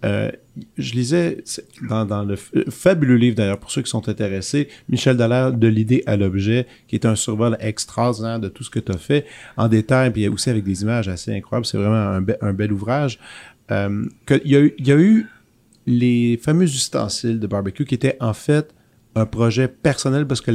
[0.04, 0.32] Euh,
[0.78, 1.44] je lisais
[1.88, 6.04] dans, dans, le fabuleux livre d'ailleurs pour ceux qui sont intéressés, Michel Dallaire de l'idée
[6.06, 9.26] à l'objet, qui est un survol extraordinaire de tout ce que tu as fait
[9.56, 11.66] en détail, puis aussi avec des images assez incroyables.
[11.66, 13.18] C'est vraiment un, un, bel ouvrage.
[13.72, 15.28] Euh, que, il, y a eu, il y a eu
[15.86, 18.74] les fameux ustensiles de barbecue qui étaient en fait
[19.16, 20.52] un projet personnel parce que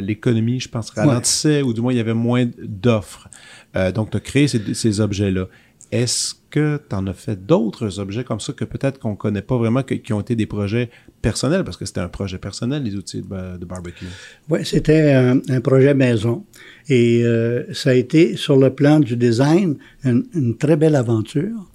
[0.00, 3.28] l'économie, je pense, ralentissait ou du moins il y avait moins d'offres.
[3.76, 5.46] Euh, donc, tu as créé ces, ces objets-là.
[5.92, 9.56] Est-ce que tu en as fait d'autres objets comme ça que peut-être qu'on connaît pas
[9.56, 10.90] vraiment, qui ont été des projets
[11.22, 14.06] personnels, parce que c'était un projet personnel, les outils de, barbecue?
[14.48, 16.44] Oui, c'était un, projet maison.
[16.88, 21.70] Et euh, ça a été, sur le plan du design, une, une, très belle aventure.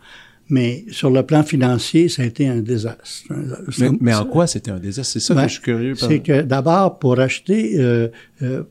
[0.50, 3.32] Mais sur le plan financier, ça a été un désastre.
[3.80, 5.14] Mais, mais en quoi c'était un désastre?
[5.14, 5.96] C'est ça que je suis curieux.
[5.96, 8.08] C'est que d'abord, pour acheter euh,
[8.42, 8.64] euh,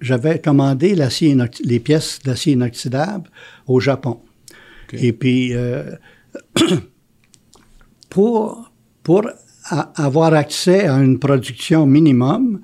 [0.00, 3.30] j'avais commandé l'acier les pièces d'acier inoxydable
[3.66, 4.20] au Japon.
[4.92, 5.96] Et puis, euh,
[8.10, 8.70] pour,
[9.02, 9.22] pour
[9.96, 12.60] avoir accès à une production minimum,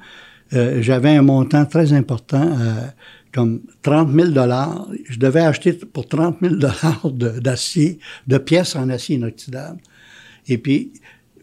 [0.52, 2.86] j'avais un montant très important, euh,
[3.32, 4.88] comme 30 000 dollars.
[5.08, 9.80] Je devais acheter pour 30 000 dollars d'acier, de, pièces en acier inoxydable.
[10.48, 10.92] Et puis,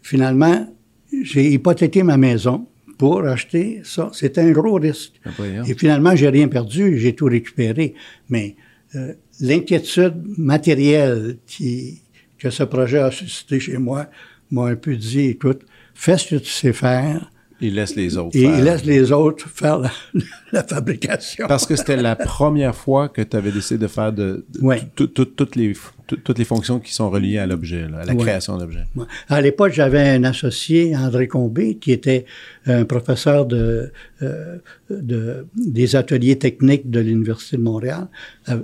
[0.02, 0.74] finalement,
[1.22, 2.66] j'ai hypothéqué ma maison
[2.98, 4.10] pour acheter ça.
[4.12, 5.12] C'était un gros risque.
[5.24, 5.30] Ah.
[5.66, 7.94] Et finalement, j'ai rien perdu, j'ai tout récupéré.
[8.28, 8.56] Mais
[8.94, 12.02] euh, l'inquiétude matérielle qui,
[12.38, 14.08] que ce projet a suscité chez moi
[14.50, 15.62] m'a un peu dit, écoute,
[15.94, 17.30] fais ce que tu sais faire.
[17.60, 18.58] Il laisse les autres Et faire.
[18.58, 19.90] il laisse les autres faire la,
[20.52, 21.46] la fabrication.
[21.48, 24.46] Parce que c'était la première fois que tu avais décidé de faire de,
[24.94, 25.72] toutes les
[26.06, 28.84] tout- toutes les fonctions qui sont reliées à l'objet, à la création d'objets.
[29.28, 32.24] À l'époque, j'avais un associé, André Combé, qui était
[32.66, 33.92] un professeur de,
[34.22, 34.56] euh,
[34.88, 38.06] de- des ateliers techniques de l'Université de Montréal,
[38.48, 38.60] euh,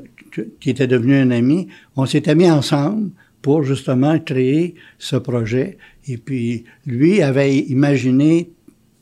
[0.61, 1.69] qui était devenu un ami.
[1.97, 3.11] On s'était mis ensemble
[3.43, 5.77] pour justement créer ce projet.
[6.09, 8.51] Et puis, lui avait imaginé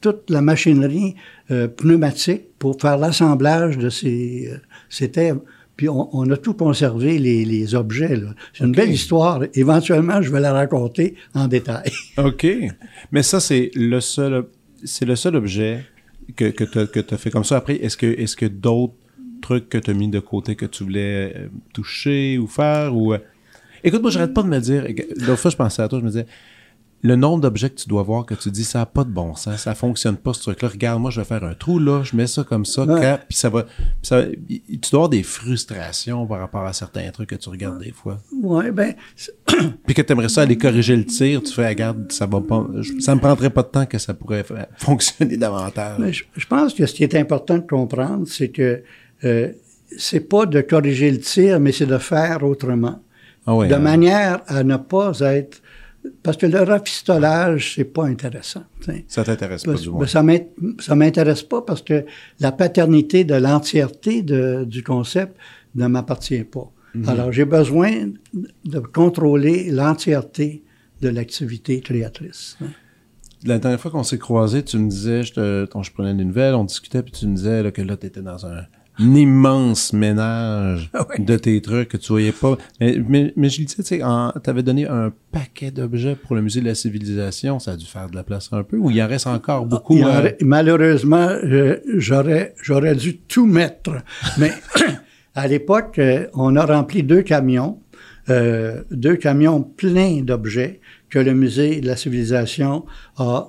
[0.03, 1.15] toute la machinerie
[1.51, 4.49] euh, pneumatique pour faire l'assemblage de ces...
[4.53, 4.59] euh,
[4.91, 5.33] C'était...
[5.77, 8.21] Puis on, on a tout conservé, les, les objets.
[8.53, 9.41] C'est une belle histoire.
[9.55, 11.91] Éventuellement, je vais la raconter en détail.
[12.19, 12.47] OK.
[13.11, 14.45] Mais ça, c'est le seul,
[14.85, 15.87] c'est le seul objet
[16.37, 16.65] que, que
[17.01, 17.57] tu as, fait comme ça.
[17.57, 18.95] Après, est-ce que, est-ce que d'autres
[19.41, 23.15] trucs que tu as mis de côté que tu voulais euh, toucher ou faire ou.
[23.83, 24.87] Écoute, moi, j'arrête pas de me dire.
[25.17, 26.27] L'autre fois, je pensais à toi, je me disais.
[27.05, 29.35] Le nombre d'objets que tu dois voir, que tu dis, ça n'a pas de bon
[29.35, 30.69] sens, ça fonctionne pas, ce truc-là.
[30.69, 33.19] Regarde, moi, je vais faire un trou là, je mets ça comme ça, Ouais.
[33.29, 33.67] puis ça va.
[34.03, 34.61] ça, tu
[34.93, 38.19] dois avoir des frustrations par rapport à certains trucs que tu regardes des fois.
[38.41, 38.95] Oui, ben,
[39.87, 42.67] Puis que tu aimerais ça aller corriger le tir, tu fais, regarde, ça va pas,
[43.01, 44.45] ça me prendrait pas de temps que ça pourrait
[44.77, 45.99] fonctionner davantage.
[45.99, 48.83] mais je, je pense que ce qui est important de comprendre, c'est que
[49.25, 49.49] euh,
[49.99, 53.01] c'est pas de corriger le tir, mais c'est de faire autrement.
[53.47, 53.79] Ah ouais, de hein.
[53.81, 55.63] manière à ne pas être...
[56.23, 58.65] Parce que le rafistolage, c'est pas intéressant.
[59.09, 60.07] Ça t'intéresse pas du moins.
[60.07, 60.39] ça m'int-
[60.81, 62.05] ça m'intéresse pas parce que
[62.41, 65.37] la paternité de l'entièreté du concept
[65.75, 66.71] ne m'appartient pas.
[66.95, 67.09] Mhm.
[67.09, 68.11] Alors, j'ai besoin
[68.65, 70.63] de contrôler l'entièreté
[71.01, 72.57] de l'activité créatrice.
[72.61, 72.67] hein.
[73.45, 76.55] La dernière fois qu'on s'est croisés, tu me disais, je, te, je prenais des nouvelles,
[76.55, 78.63] on discutait, puis tu me disais là, que là, tu étais dans un,
[78.99, 81.19] un immense ménage Ah ouais.
[81.19, 82.57] de tes trucs que tu voyais pas.
[82.81, 86.43] Mais, mais, mais je lui disais, tu sais, avais donné un paquet d'objets pour le
[86.43, 89.03] musée de la civilisation, ça a dû faire de la place un peu, ou il
[89.03, 89.97] en reste encore beaucoup?
[89.97, 91.29] Il euh, malheureusement,
[91.97, 93.93] j'aurais, j'aurais dû tout mettre.
[94.39, 94.53] Mais
[95.35, 97.81] à l'époque, euh, on a rempli deux camions,
[98.29, 102.85] euh, deux camions pleins d'objets que le musée de la civilisation
[103.17, 103.49] a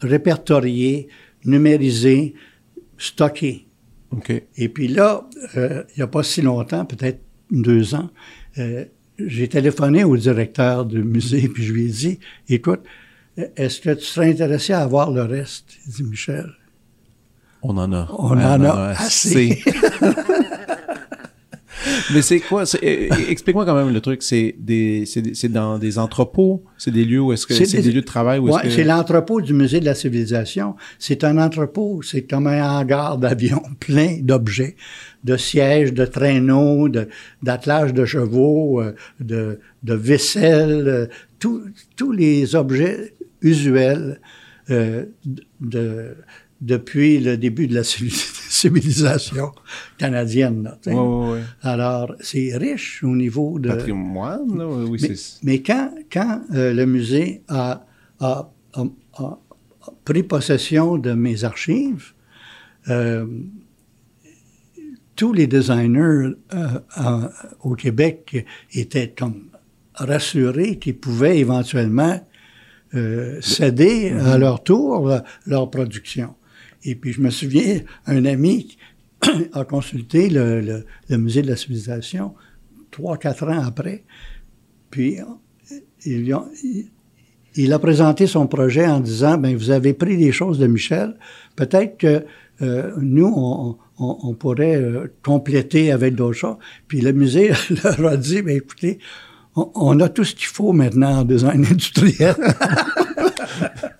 [0.00, 1.08] répertoriés,
[1.44, 2.34] numérisés,
[2.98, 3.65] stockés.
[4.56, 8.10] Et puis là, euh, il n'y a pas si longtemps, peut-être deux ans,
[8.58, 8.84] euh,
[9.18, 12.80] j'ai téléphoné au directeur du musée, puis je lui ai dit, écoute,
[13.56, 15.76] est-ce que tu serais intéressé à avoir le reste?
[15.86, 16.50] Il dit, Michel,
[17.62, 18.08] On en a.
[18.18, 19.62] On en a assez.
[22.12, 22.66] Mais c'est quoi?
[22.66, 24.22] c'est- euh, Explique-moi quand même le truc.
[24.22, 26.64] C'est des, c'est c'est dans des entrepôts?
[26.78, 28.38] C'est des lieux où est-ce que C'est c'est des- des, lieux de travail?
[28.38, 28.70] Où est-ce Ouais, que...
[28.70, 30.74] c'est l'entrepôt du musée de la civilisation.
[30.98, 34.76] C'est un entrepôt, c'est comme un hangar d'avion plein d'objets,
[35.24, 36.88] de sièges, de traîneaux,
[37.42, 41.06] d'attelages de chevaux, euh, de, de vaisselle, euh,
[41.38, 41.62] tous
[41.96, 44.20] tous les objets usuels
[44.70, 45.04] euh,
[45.60, 46.16] de,
[46.60, 48.10] depuis le début de la civil-
[48.48, 49.52] civilisation
[49.98, 50.62] canadienne.
[50.64, 50.96] là, tu sais.
[50.96, 51.40] Ouais, ouais, ouais.
[51.62, 53.68] Alors, c'est riche au niveau de...
[53.68, 57.84] Patrimoine, là, oui, Mais, mais quand, quand euh, le musée a,
[58.20, 58.84] a- a-
[59.18, 59.38] a-
[59.82, 62.12] a pris possession de mes archives,
[62.88, 63.26] euh,
[65.14, 67.28] tous les designers euh,
[67.60, 69.44] au Québec étaient comme
[69.94, 72.20] rassurés qu'ils pouvaient éventuellement
[73.40, 75.12] céder à leur tour
[75.46, 76.34] leur production.
[76.86, 78.78] Et puis je me souviens, un ami
[79.52, 82.34] a consulté le, musée de la civilisation
[82.92, 84.04] trois, quatre ans après,
[84.90, 85.18] puis
[86.06, 91.16] il, a présenté son projet en disant, ben vous avez pris des choses de Michel,
[91.56, 92.24] peut-être que
[92.62, 96.56] euh, nous, on pourrait euh, compléter avec d'autres choses.
[96.88, 97.50] Puis le musée
[97.98, 98.98] leur a dit, ben écoutez,
[99.56, 102.36] on, on a tout ce qu'il faut maintenant en design industriel.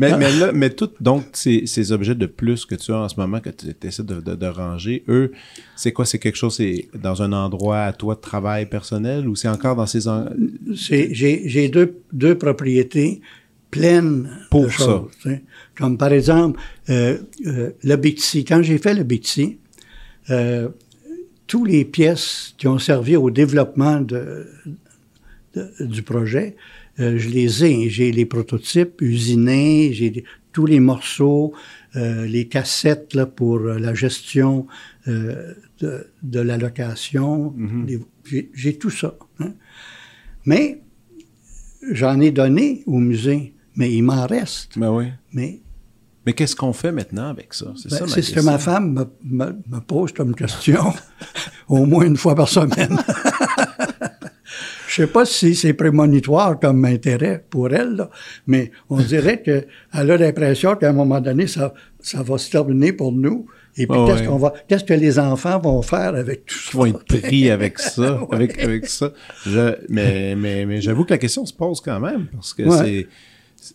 [0.00, 3.08] Mais, mais là, mais tout, donc, ces, ces objets de plus que tu as en
[3.08, 5.32] ce moment, que tu essaies de, de, de ranger, eux,
[5.76, 6.04] c'est quoi?
[6.04, 9.76] C'est quelque chose, c'est dans un endroit à toi de travail personnel ou c'est encore
[9.76, 10.08] dans ces...
[10.08, 10.26] en-
[10.72, 13.20] J'ai deux, deux propriétés
[13.70, 14.76] pleines Pour de ça.
[14.84, 15.10] choses.
[15.22, 15.42] tu sais.
[15.76, 16.60] Comme par exemple,
[16.90, 18.44] euh, euh, le Bixi.
[18.44, 19.58] Quand j'ai fait le Bixi,
[20.30, 20.68] euh,
[21.46, 24.46] tous les pièces qui ont servi au développement de,
[25.54, 26.56] de- du projet,
[27.00, 27.88] euh, je les ai.
[27.90, 31.52] J'ai les prototypes usinés, j'ai tous les morceaux,
[31.96, 34.66] euh, les cassettes là, pour euh, la gestion
[35.08, 37.54] euh, de, de la location.
[37.86, 39.16] Les- j'ai- J'ai tout ça.
[39.40, 39.52] hein.
[40.44, 40.82] Mais
[41.90, 44.78] j'en ai donné au musée mais il m'en reste.
[44.78, 45.06] Ben oui.
[45.32, 45.60] Mais
[46.26, 47.72] Mais qu'est-ce qu'on fait maintenant avec ça?
[47.76, 50.92] C'est ben, ce que ma femme me, me- me pose comme question
[51.68, 52.98] au moins une fois par semaine.
[54.92, 58.10] Je sais pas si c'est prémonitoire comme intérêt pour elle, là,
[58.46, 62.92] mais on dirait qu'elle a l'impression qu'à un moment donné, ça, ça va se terminer
[62.92, 63.46] pour nous.
[63.78, 64.26] Et puis, Ah qu'est-ce ouais.
[64.26, 66.76] qu'on va, qu'est-ce que les enfants vont faire avec tout ça?
[66.76, 68.28] vont être pris avec ça, Ouais.
[68.34, 69.12] avec, avec ça.
[69.46, 72.76] Je, mais mais, mais j'avoue que la question se pose quand même, parce que Ouais.
[72.84, 73.08] c'est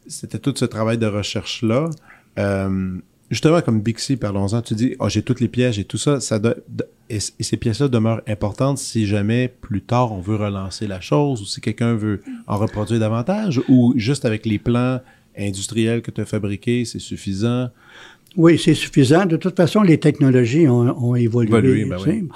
[0.07, 1.89] c'était tout ce travail de recherche-là.
[2.37, 2.97] Euh,
[3.29, 6.39] justement, comme Bixi, parlons-en, tu dis, oh, j'ai toutes les pièges et tout ça, ça
[6.39, 10.87] de- de- et, et ces pièces-là demeurent importantes si jamais plus tard on veut relancer
[10.87, 14.99] la chose ou si quelqu'un veut en reproduire davantage ou juste avec les plans
[15.37, 17.69] industriels que tu as fabriqués, c'est suffisant?
[18.35, 19.25] Oui, c'est suffisant.
[19.25, 21.49] De toute façon, les technologies ont, ont évolué.
[21.57, 22.27] Évolué, ben oui.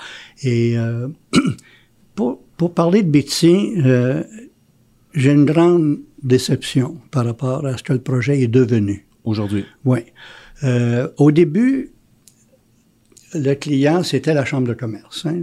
[0.43, 1.07] Et euh,
[2.15, 4.23] pour, pour parler de Betsy, euh,
[5.13, 9.05] j'ai une grande déception par rapport à ce que le projet est devenu.
[9.23, 9.65] Aujourd'hui.
[9.85, 9.99] Oui.
[10.63, 11.91] Euh, au début,
[13.33, 15.25] le client, c'était la Chambre de commerce.
[15.25, 15.35] hein.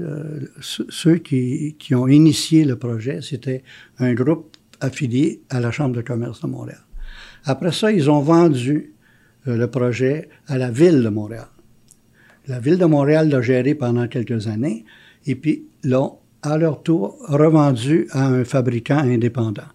[0.61, 3.63] Ceux qui ont initié le projet, c'était
[3.99, 6.81] un groupe affilié à la Chambre de commerce de Montréal.
[7.45, 8.93] Après ça, ils ont vendu
[9.47, 11.49] euh, le projet à la Ville de Montréal.
[12.47, 14.85] La Ville de Montréal l'a géré pendant quelques années
[15.27, 19.71] et puis l'ont, à leur tour, revendu à un fabricant indépendant.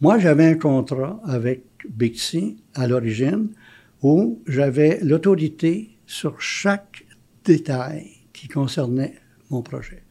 [0.00, 3.48] Moi, j'avais un contrat avec Bixi à l'origine
[4.02, 7.04] où j'avais l'autorité sur chaque
[7.44, 9.14] détail qui concernait
[9.50, 10.02] mon projet.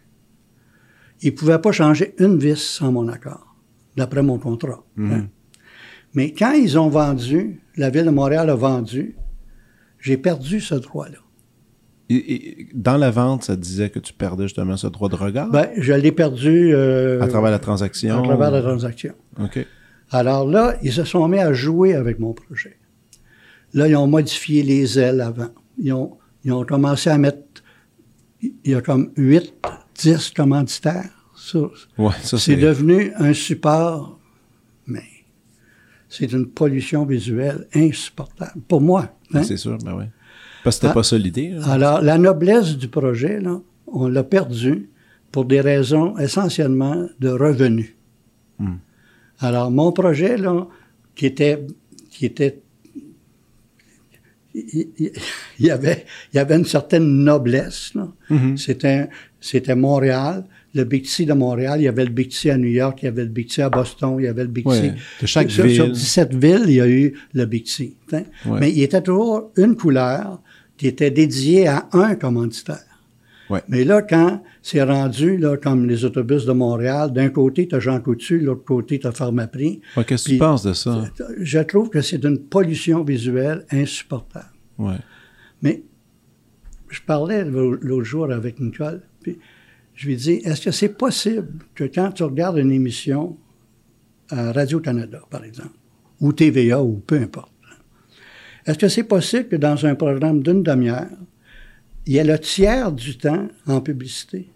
[1.21, 3.55] Ils ne pouvaient pas changer une vis sans mon accord,
[3.97, 4.83] d'après mon contrat.
[4.97, 5.27] hein.
[6.15, 9.15] Mais quand ils ont vendu, la Ville de Montréal a vendu,
[9.99, 11.19] j'ai perdu ce droit-là.
[12.11, 15.51] Et- et dans la vente, ça disait que tu perdais justement ce droit de regard?
[15.51, 18.17] Ben, je l'ai perdu euh, à travers la transaction?
[18.19, 19.13] à travers la transaction.
[19.39, 19.63] OK.
[20.09, 22.79] Alors là, ils se sont mis à jouer avec mon projet.
[23.73, 25.49] Là, ils ont modifié les ailes avant.
[25.77, 27.63] Ils ont, ils ont commencé à mettre,
[28.41, 29.53] il y a comme 8,
[29.95, 31.09] 10 commanditaires.
[31.35, 32.57] sur- Ouais, ça C'est c'est.
[32.57, 34.19] devenu un support,
[34.87, 35.03] mais
[36.09, 38.59] c'est une pollution visuelle insupportable.
[38.67, 39.15] Pour moi.
[39.33, 39.43] hein.
[39.43, 40.03] C'est sûr, ben oui.
[40.65, 40.93] Parce que c'était Ah.
[40.95, 41.55] pas ça l'idée.
[41.65, 44.89] Alors, la noblesse du projet, là, on l'a perdu
[45.31, 47.95] pour des raisons essentiellement de revenus.
[48.59, 48.75] Hmm.
[49.39, 50.67] Alors, mon projet, là,
[51.15, 51.65] qui était,
[52.09, 52.61] qui était,
[54.55, 55.11] il il-
[55.59, 57.93] il y avait, il y avait une certaine noblesse.
[58.29, 58.57] Mhm.
[58.57, 59.07] C'était,
[59.39, 60.43] c'était Montréal,
[60.75, 63.23] le Bixi de Montréal, il y avait le Bixi à New York, il y avait
[63.23, 64.67] le Bixi à Boston, il y avait le Bixi.
[64.69, 65.75] Ouais, de chaque sur, ville.
[65.75, 67.95] Sur 17 villes, il y a eu le Bixi.
[68.13, 68.23] hein.
[68.45, 68.59] Ouais.
[68.59, 70.41] Mais il était toujours une couleur
[70.77, 72.79] qui était dédiée à un commanditaire.
[73.49, 73.61] Ouais.
[73.67, 77.79] Mais là, quand c'est rendu, là, comme les autobus de Montréal, d'un côté, tu as
[77.79, 79.81] Jean Coutu, de l'autre côté, tu as Pharmaprix.
[79.97, 81.05] Ouais, Qu'est-ce que tu penses de ça?
[81.39, 84.51] Je trouve que c'est d'une pollution visuelle insupportable.
[84.77, 84.97] Ouais.
[85.63, 85.83] Mais
[86.89, 89.39] je parlais l'au- l'autre jour avec Nicole, puis
[89.95, 93.35] je lui dis, est-ce que c'est possible que quand tu regardes une émission
[94.29, 95.73] à Radio-Canada, par exemple,
[96.21, 97.51] ou TVA, ou peu importe,
[98.65, 101.07] est-ce que c'est possible que dans un programme d'une demi-heure,
[102.09, 104.49] il y ait le tiers du temps en publicité?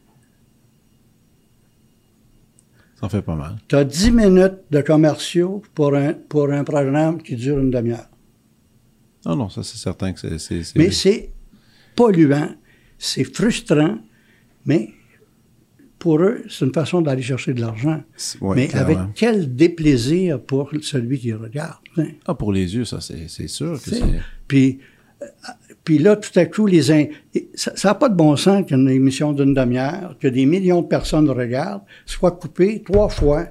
[2.99, 3.57] Ça en fait pas mal.
[3.67, 8.09] Tu as 10 minutes de commerciaux pour un, pour un programme qui dure une demi-heure.
[9.25, 10.37] Non, non, ça c'est certain que c'est.
[10.39, 11.31] c'est- c'est- Mais c'est
[11.95, 12.49] polluant,
[12.97, 13.99] c'est frustrant,
[14.65, 14.89] mais
[15.99, 18.03] pour eux, c'est une façon d'aller chercher de l'argent.
[18.41, 18.99] ouais, mais clairement.
[19.01, 21.77] avec quel déplaisir pour celui qui regarde.
[21.97, 22.07] hein?
[22.25, 24.01] Ah, pour les yeux, ça c'est c'est sûr que c'est.
[24.47, 24.79] Puis,
[25.21, 25.25] euh,
[25.83, 27.05] puis là, tout à coup, les in-
[27.55, 31.29] ça n'a pas de bon sens qu'une émission d'une demi-heure, que des millions de personnes
[31.29, 33.47] regardent, soit coupée trois fois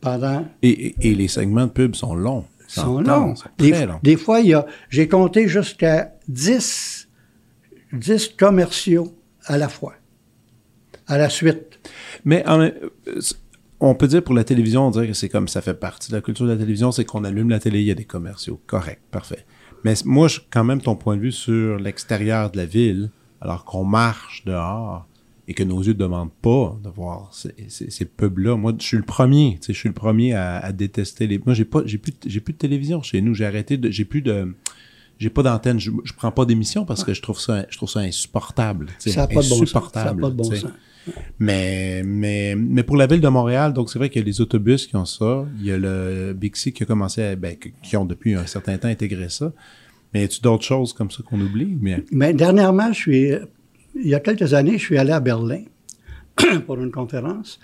[0.00, 2.44] pendant Et, et- et les segments de pub sont longs.
[2.68, 3.34] sont longs.
[3.34, 3.98] sont Des, longs.
[4.02, 7.08] des fois, il y a, j'ai compté jusqu'à 10,
[7.92, 9.14] 10 commerciaux
[9.46, 9.94] à la fois,
[11.06, 11.80] à la suite.
[12.24, 12.68] Mais en
[13.82, 16.16] on peut dire pour la télévision, on dirait que c'est comme ça fait partie de
[16.16, 18.60] la culture de la télévision, c'est qu'on allume la télé, il y a des commerciaux.
[18.66, 19.46] Correct, parfait.
[19.84, 23.10] Mais moi, je- quand même, ton point de vue sur l'extérieur de la ville,
[23.40, 25.06] alors qu'on marche dehors
[25.48, 28.84] et que nos yeux ne demandent pas de voir ces, ces, ces pubs-là, moi, je
[28.84, 31.38] suis le premier, tu sais, je suis le premier à, à détester les...
[31.38, 33.90] Moi, j'ai pas, j'ai plus, de- j'ai plus de télévision chez nous, j'ai arrêté de...
[33.90, 34.54] J'ai plus de...
[35.18, 37.90] J'ai pas d'antenne, je, je prends pas d'émission parce que je trouve ça, je trouve
[37.90, 38.86] ça insupportable.
[39.10, 39.72] Ça n'a pas de bon sens.
[40.04, 40.70] Ça pas de bon sens.
[41.38, 44.40] Mais, mais, mais pour la ville de Montréal, donc c'est vrai qu'il y a les
[44.40, 45.46] autobus qui ont ça.
[45.58, 48.76] Il y a le Bixi qui a commencé à, ben, qui- ont depuis un certain
[48.78, 49.52] temps intégré ça.
[50.12, 51.76] Mais y a-tu d'autres choses comme ça qu'on oublie?
[51.80, 53.30] Mais, Mais dernièrement, je suis,
[53.94, 55.62] il y a quelques années, je suis allé à Berlin
[56.66, 57.60] pour une conférence.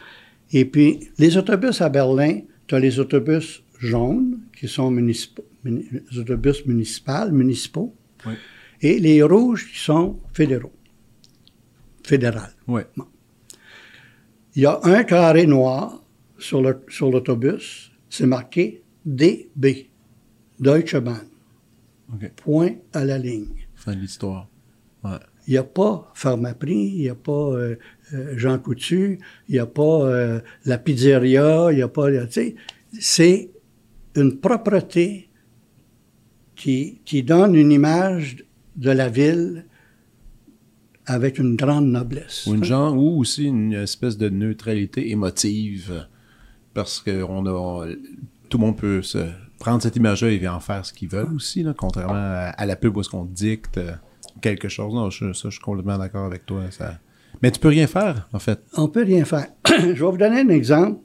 [0.52, 5.86] Et puis, les autobus à Berlin, tu as les autobus jaunes qui sont municipaux, muni-
[6.10, 7.94] les autobus municipaux, municipaux,
[8.26, 8.34] Oui.
[8.80, 10.72] et les rouges qui sont fédéraux,
[12.04, 12.52] fédérales.
[12.68, 12.82] Oui.
[14.56, 16.02] Il y a un carré noir
[16.38, 19.90] sur l'autobus, c'est marqué DB,
[20.58, 21.28] Deutsche Bahn,
[22.36, 23.66] point à la ligne.
[23.74, 24.48] Fin de l'histoire.
[25.04, 25.18] Ouais.
[25.46, 27.76] Il n'y a pas Pharmaprix, il n'y a pas euh,
[28.14, 32.08] euh, Jean Coutu, il n'y a pas euh, la pizzeria, il n'y a pas...
[32.98, 33.50] C'est
[34.16, 35.28] une propreté
[36.54, 38.38] qui, qui donne une image
[38.76, 39.66] de la ville
[41.06, 42.46] avec une grande noblesse.
[42.46, 46.06] Ou une genre, ou aussi une espèce de neutralité émotive,
[46.74, 47.86] parce que on a,
[48.48, 49.18] tout le monde peut se
[49.58, 52.76] prendre cette image-là et en faire ce qu'ils veulent aussi, là, contrairement à, à la
[52.76, 53.80] pub où est-ce qu'on dicte
[54.40, 54.92] quelque chose.
[54.94, 56.62] Non, je, ça, je suis complètement d'accord avec toi.
[56.70, 56.98] Ça...
[57.42, 58.60] Mais tu peux rien faire, en fait.
[58.76, 59.46] On peut rien faire.
[59.68, 61.00] Je vais vous donner un exemple.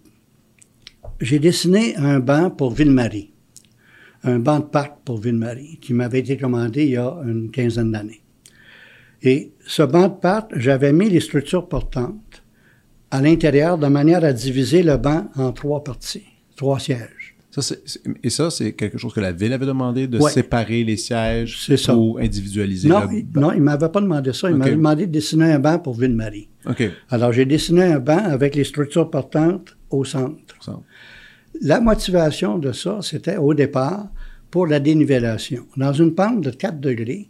[1.20, 3.32] J'ai dessiné un banc pour Ville-Marie.
[4.24, 7.92] Un banc de parc pour Ville-Marie qui m'avait été commandé il y a une quinzaine
[7.92, 8.22] d'années.
[9.24, 12.44] Et ce banc de parc, j'avais mis les structures portantes
[13.12, 16.24] à l'intérieur de manière à diviser le banc en trois parties,
[16.56, 17.36] trois sièges.
[17.52, 17.76] Ça,
[18.24, 20.32] et ça, c'est quelque chose que la ville avait demandé, de Ouais.
[20.32, 24.50] séparer les sièges ou individualiser Non, le il, non, il m'avait pas demandé ça.
[24.50, 26.48] Il m'avait demandé de dessiner un banc pour Ville-Marie.
[26.66, 26.90] OK.
[27.10, 30.56] Alors, j'ai dessiné un banc avec les structures portantes au centre.
[30.62, 30.80] Ça.
[31.62, 34.08] La motivation de ça, c'était au départ
[34.50, 35.66] pour la dénivellation.
[35.76, 37.28] Dans une pente de 4 degrés,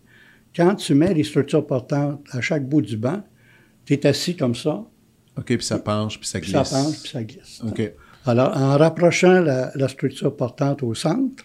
[0.55, 3.23] quand tu mets les structures portantes à chaque bout du banc,
[3.85, 4.83] tu es assis comme ça,
[5.37, 6.67] OK, puis ça penche, puis ça puis glisse.
[6.67, 7.61] ça penche, puis ça glisse.
[7.65, 7.93] OK.
[8.25, 11.43] Alors, en rapprochant la, la structure portante au centre,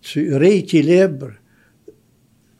[0.00, 1.30] tu rééquilibres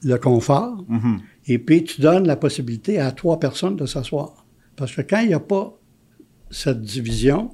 [0.03, 1.21] le confort Mhm.
[1.47, 4.45] et puis tu donnes la possibilité à trois personnes de s'asseoir.
[4.77, 5.77] Parce que quand il n'y a pas
[6.51, 7.51] cette division,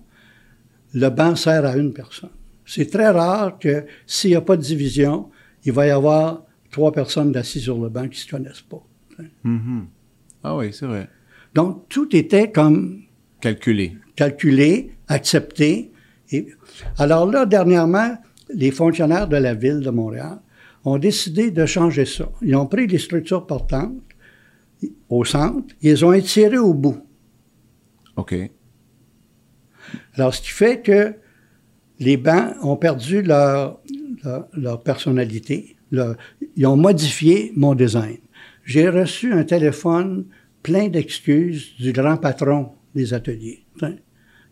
[0.93, 2.31] le banc sert à une personne.
[2.65, 5.31] C'est très rare que s'il n'y a pas de division,
[5.65, 6.45] il va y avoir
[6.77, 8.83] trois personnes assises sur le banc qui ne se connaissent pas.
[9.45, 9.87] Mhm.
[10.45, 11.09] Ah oui, c'est vrai.
[11.55, 13.01] Donc, tout était comme
[13.41, 13.97] Calculé.
[14.15, 15.91] calculé, accepté.
[16.33, 16.49] Et,
[16.99, 18.19] alors là, dernièrement,
[18.53, 20.39] les fonctionnaires de la ville de Montréal
[20.85, 22.29] ont décidé de changer ça.
[22.43, 23.95] Ils ont pris les structures portantes
[25.09, 26.99] au centre, ils les ont étirées au bout.
[28.17, 28.35] OK.
[30.15, 31.15] Alors, ce qui fait que
[32.01, 33.81] les bancs ont perdu leur,
[34.23, 35.76] leur, leur personnalité.
[35.93, 38.19] Ils ont modifié mon design.
[38.65, 40.25] J'ai reçu un téléphone
[40.63, 43.95] plein d'excuses du grand patron des ateliers, hein,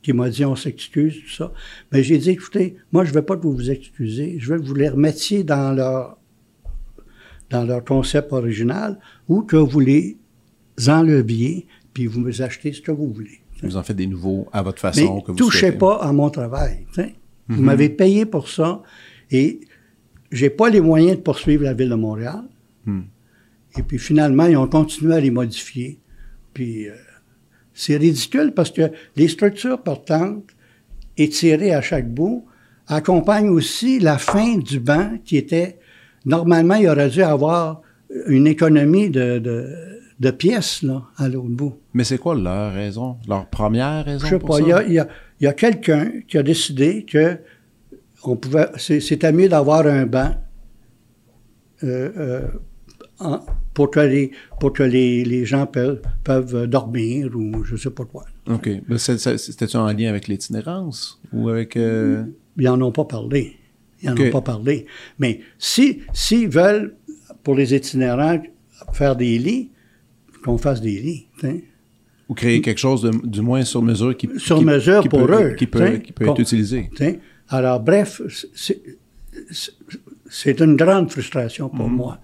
[0.03, 1.53] qui m'a dit on s'excuse, tout ça.
[1.91, 4.61] Mais j'ai dit, écoutez, moi, je ne veux pas que vous vous excusez, je veux
[4.61, 6.19] que vous les remettiez dans leur,
[7.51, 10.17] dans leur concept original ou que vous les
[10.89, 13.41] enleviez, puis vous me achetez ce que vous voulez.
[13.63, 15.21] Vous en faites des nouveaux à votre Mais façon.
[15.23, 15.79] que vous touchez souhaitez.
[15.79, 16.87] pas à mon travail.
[16.95, 17.15] sais.
[17.49, 17.65] Vous Mhm.
[17.65, 18.83] m'avez payé pour ça
[19.31, 19.61] et
[20.35, 22.43] j'ai pas les moyens de poursuivre la ville de Montréal.
[22.87, 23.03] Hmm.
[23.79, 25.99] Et puis finalement, ils ont continué à les modifier.
[26.53, 26.93] Puis euh,
[27.73, 30.45] c'est ridicule parce que les structures portantes
[31.17, 32.45] étirées à chaque bout
[32.87, 35.79] accompagnent aussi la fin du banc qui était
[36.25, 37.81] normalement il aurait dû avoir
[38.27, 39.67] une économie de, de,
[40.21, 41.75] de pièces là, à l'autre bout.
[41.95, 43.17] Mais c'est quoi leur raison?
[43.27, 44.57] Leur première raison Je sais pour pas.
[44.59, 44.63] ça?
[44.63, 45.09] Il y a, il y a-
[45.41, 47.39] il y a quelqu'un qui a décidé que
[48.29, 50.35] on pouvait, c'était mieux d'avoir un banc
[51.83, 52.49] euh, euh,
[53.21, 53.41] en-
[53.73, 54.31] pour que les,
[54.61, 58.25] pour que les, les gens peuvent, peuvent dormir ou je sais pas quoi.
[58.49, 58.69] OK.
[58.99, 61.21] C'est- C'était-tu en lien avec l'itinérance?
[61.33, 61.77] Ou avec...
[61.77, 62.25] euh,
[62.57, 63.57] Ils n'en ont pas parlé.
[64.03, 64.87] Ils n'en ont pas parlé.
[65.19, 66.95] Mais si s'ils veulent,
[67.43, 68.41] pour les itinérants,
[68.93, 69.71] faire des lits,
[70.45, 71.27] qu'on fasse des lits.
[72.29, 75.27] Ou créer quelque chose de, du moins sur mesure qui, Sur qui- mesure qui pour
[75.27, 76.91] peut, eux, Qui peut, qui peut être utilisé.
[77.49, 77.55] Tu.
[77.55, 78.21] Alors, bref,
[78.55, 78.83] c'est-
[80.61, 81.97] une grande frustration pour Mhm.
[81.97, 82.19] moi.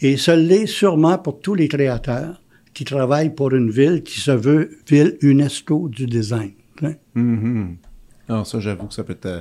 [0.00, 2.40] Et ça l'est sûrement pour tous les créateurs
[2.72, 6.52] qui travaillent pour une ville qui se veut ville UNESCO du design.
[6.76, 6.98] tu sais.
[7.14, 7.76] Mhm.
[8.28, 9.40] Non, ça, j'avoue que ça peut être euh,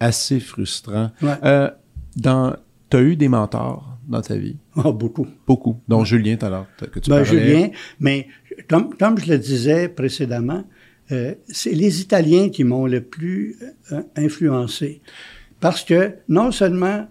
[0.00, 1.12] assez frustrant.
[1.22, 1.34] Ouais.
[1.44, 1.70] Euh,
[2.16, 2.56] dans,
[2.90, 4.56] t'as eu des mentors dans ta vie?
[4.76, 5.26] Ah, beaucoup.
[5.46, 5.78] Beaucoup.
[5.86, 7.24] Dont Julien, tout à l'heure, que tu Ben, parlais.
[7.24, 7.68] Julien,
[8.00, 8.26] mais
[8.68, 10.64] comme, comme je le disais précédemment,
[11.12, 13.56] euh, c'est les Italiens qui m'ont le plus
[13.92, 15.00] euh, influencé.
[15.60, 17.06] Parce que non seulement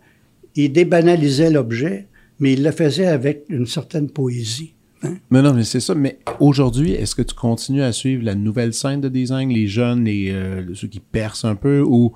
[0.56, 2.08] ils débanalisaient l'objet,
[2.40, 4.74] mais ils le faisaient avec une certaine poésie.
[5.04, 5.16] hein.
[5.30, 5.96] Mais non, mais c'est ça.
[5.96, 10.04] Mais aujourd'hui, est-ce que tu continues à suivre la nouvelle scène de design, les jeunes,
[10.06, 12.14] les, euh, ceux qui percent un peu, ou,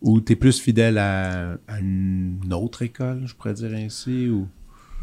[0.00, 4.46] ou tu es plus fidèle à, à une autre école, je pourrais dire ainsi, ou...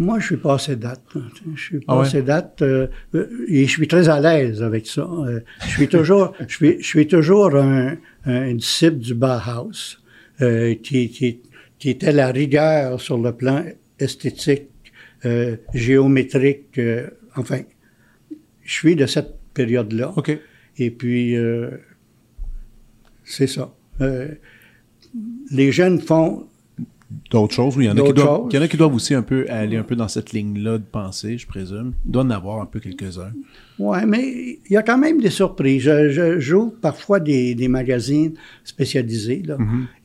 [0.02, 1.02] Moi, je suis passé date.
[1.16, 2.04] hein, tu sais, Je suis Ah ouais?
[2.04, 5.04] passé date euh, euh, et je suis très à l'aise avec ça.
[5.04, 9.98] Euh, je suis toujours, je suis, je suis toujours un, un disciple du Bauhaus
[10.42, 11.40] euh, qui, qui,
[11.78, 13.64] qui était la rigueur sur le plan
[14.00, 14.70] esthétique,
[15.26, 16.80] euh, géométrique,
[17.36, 17.62] enfin,
[18.64, 20.14] je suis de cette période-là.
[20.16, 20.32] OK.
[20.78, 21.36] Et puis,
[23.24, 23.72] c'est ça.
[25.52, 26.48] Les jeunes font
[27.30, 27.86] D'autres choses, oui.
[27.86, 28.48] Il y, en a qui doivent, choses.
[28.52, 30.78] il y en a qui doivent aussi un peu aller un peu dans cette ligne-là
[30.78, 31.94] de pensée, je présume.
[32.06, 33.34] Il doit en avoir un peu quelques-uns.
[33.80, 35.82] Oui, mais il y a quand même des surprises.
[35.84, 38.34] Je, j'ouvre parfois des, des magazines
[38.64, 39.58] spécialisés, là,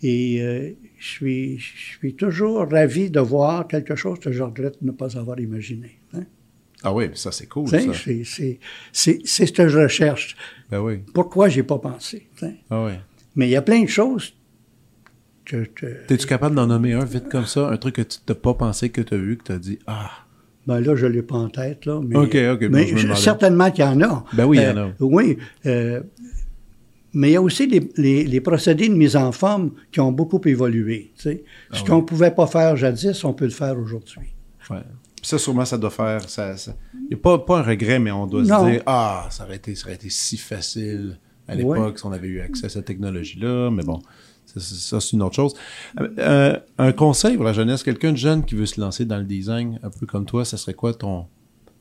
[0.03, 4.79] et euh, je, suis, je suis toujours ravi de voir quelque chose que je regrette
[4.83, 5.99] de ne pas avoir imaginé.
[6.15, 6.23] hein.
[6.83, 7.79] Ah oui, ça, c'est cool, ça.
[7.93, 8.59] C'est, c'est,
[8.93, 10.37] c'est, c'est ce que je recherche.
[10.71, 10.99] Ben oui.
[11.15, 12.29] Pourquoi j'ai pas pensé?
[12.71, 12.93] Ah oui.
[13.35, 14.35] Mais il y a plein de choses
[16.09, 17.69] T'es-tu capable d'en nommer un vite comme ça?
[17.69, 19.79] Un truc que tu t'as pas pensé que tu as vu, que tu as dit
[19.87, 20.11] Ah,
[20.67, 22.01] Ben là, je ne l'ai pas en tête, là.
[22.05, 24.25] Mais, OK, OK, bon, Mais je certainement qu'il y en a.
[24.33, 24.93] Ben oui, il y en Euh, a.
[25.01, 25.39] Oui.
[25.67, 26.01] euh,
[27.13, 30.13] mais il y a aussi les, les- les procédés de mise en forme qui ont
[30.13, 31.13] beaucoup évolué.
[31.17, 31.45] tu sais.
[31.71, 34.35] Ah Ce qu'on ne pouvait pas faire jadis, on peut le faire aujourd'hui.
[34.71, 34.79] ouais.
[35.23, 36.29] Ça, sûrement, ça doit faire.
[36.29, 38.65] Ça, ça- Il n'y a pas, pas un regret, mais on doit Non.
[38.65, 41.19] se dire Ah, ça aurait, été, ça aurait été si facile
[41.49, 43.71] à l'époque si on avait eu accès à cette technologie-là.
[43.73, 44.01] Mais bon,
[44.61, 45.55] ça, c'est- une autre chose.
[46.19, 49.25] Euh, un conseil pour la jeunesse, quelqu'un de jeune qui veut se lancer dans le
[49.25, 51.27] design, un peu comme toi, ça serait quoi ton,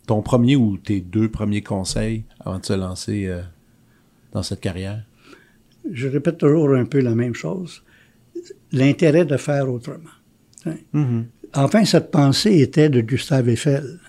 [0.07, 3.41] ton premier ou tes deux premiers conseils avant de se lancer euh,
[4.31, 5.03] dans cette carrière?
[5.91, 7.83] Je répète toujours un peu la même chose.
[8.71, 10.09] L'intérêt de faire autrement.
[10.65, 11.23] hein?
[11.53, 13.99] Enfin, cette pensée était de Gustave Eiffel.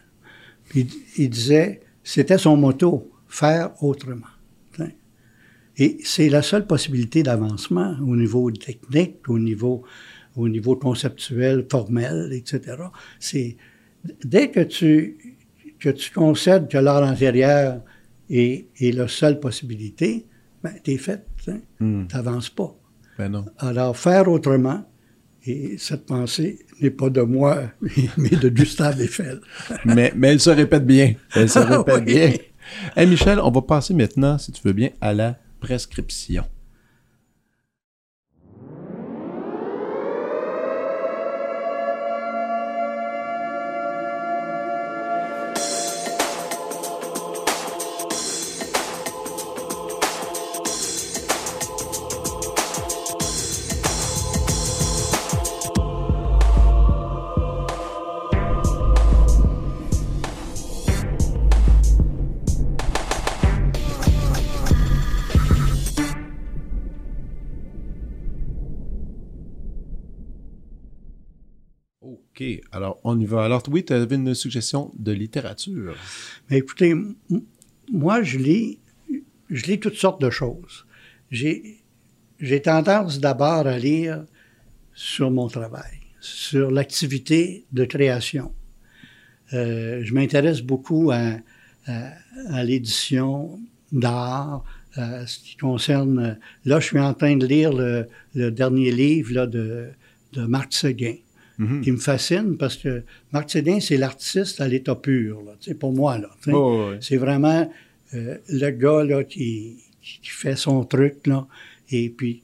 [0.68, 4.26] Puis il disait, c'était son motto, faire autrement.
[5.78, 5.82] Hein.
[5.85, 9.85] Et c'est la seule possibilité d'avancement au niveau technique, au niveau,
[10.36, 12.77] au niveau conceptuel, formel, etc.
[13.20, 13.57] C'est
[14.24, 15.36] dès que tu,
[15.78, 17.81] que tu concèdes que l'art antérieur
[18.31, 20.27] est, est la seule possibilité,
[20.62, 21.24] ben, t'es fait.
[21.44, 21.53] Tu
[21.85, 22.74] n'avances pas.
[23.19, 23.47] Ben non.
[23.59, 24.85] Alors, faire autrement,
[25.47, 27.70] et cette pensée n'est pas de moi,
[28.19, 29.40] mais de Gustave Eiffel.
[29.85, 31.15] mais, mais elle se répète bien.
[31.35, 32.15] Elle se Ah répète oui.
[32.15, 32.32] bien.
[32.97, 36.44] Hey Michel, on va passer maintenant, si tu veux bien, à la prescription.
[73.06, 73.44] On y va.
[73.44, 75.94] Alors, oui, tu avais une suggestion de littérature.
[76.50, 77.14] Mais écoutez, m-
[77.92, 78.78] moi, je lis,
[79.48, 80.86] je lis toutes sortes de choses.
[81.30, 81.80] J'ai,
[82.62, 84.24] tendance d'abord à lire
[84.92, 88.52] sur mon travail, sur l'activité de création.
[89.54, 91.38] Euh, je m'intéresse beaucoup à,
[92.64, 93.60] l'édition
[93.92, 94.64] d'art,
[94.94, 96.38] à ce qui concerne...
[96.64, 99.92] Là, je suis en train de lire le, dernier livre là, de
[100.34, 101.14] Marc Seguin,
[101.82, 103.02] qui me fascine parce que
[103.32, 106.18] Marc Seguin, c'est l'artiste à l'état pur, là, pour moi.
[106.18, 106.28] Là.
[106.52, 106.90] Oh.
[107.00, 107.70] C'est vraiment
[108.14, 111.46] euh, le gars là, qui, qui fait son truc, là,
[111.90, 112.42] et puis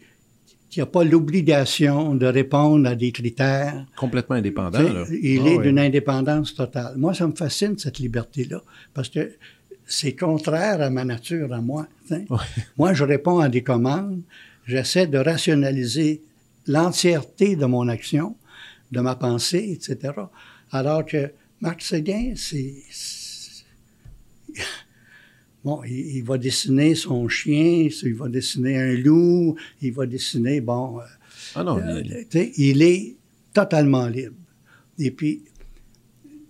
[0.70, 3.84] qui n'a pas l'obligation de répondre à des critères.
[3.94, 4.80] Complètement indépendant.
[4.80, 5.04] Là.
[5.10, 6.94] Il Ah, est d'une indépendance totale.
[6.96, 8.62] Moi, ça me fascine, cette liberté-là,
[8.94, 9.32] parce que
[9.86, 11.86] c'est contraire à ma nature, à moi.
[12.78, 14.22] Moi, je réponds à des commandes,
[14.66, 16.22] j'essaie de rationaliser
[16.66, 18.34] l'entièreté de mon action,
[18.92, 20.12] de ma pensée, etc.
[20.70, 22.74] Alors que Marc Séguin, c'est...
[25.64, 30.60] Bon, il, il va dessiner son chien, il va dessiner un loup, il va dessiner,
[30.60, 30.98] bon...
[30.98, 31.04] euh,
[31.54, 32.02] Ah non, euh,
[32.34, 33.16] il- il est
[33.54, 34.34] totalement libre.
[34.98, 35.44] Et puis,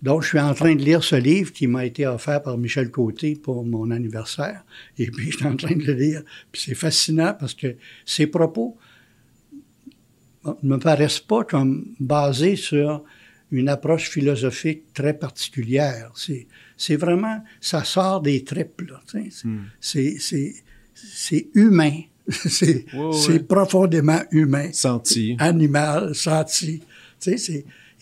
[0.01, 2.89] donc, je suis en train de lire ce livre qui m'a été offert par Michel
[2.91, 4.65] Côté pour mon anniversaire.
[4.97, 6.23] Et puis, je suis en train de le lire.
[6.51, 7.75] Puis c'est fascinant parce que
[8.05, 8.77] ses propos
[10.45, 13.03] ne me paraissent pas comme basés sur
[13.51, 16.11] une approche philosophique très particulière.
[16.15, 19.01] C'est, c'est vraiment, ça sort des tripes, là.
[19.05, 19.29] sais.
[19.31, 19.47] C'est,
[19.79, 20.53] c'est, c'est,
[20.95, 22.01] c'est humain.
[22.29, 25.35] c'est, Ouais, profondément humain senti.
[25.39, 26.81] animal, senti.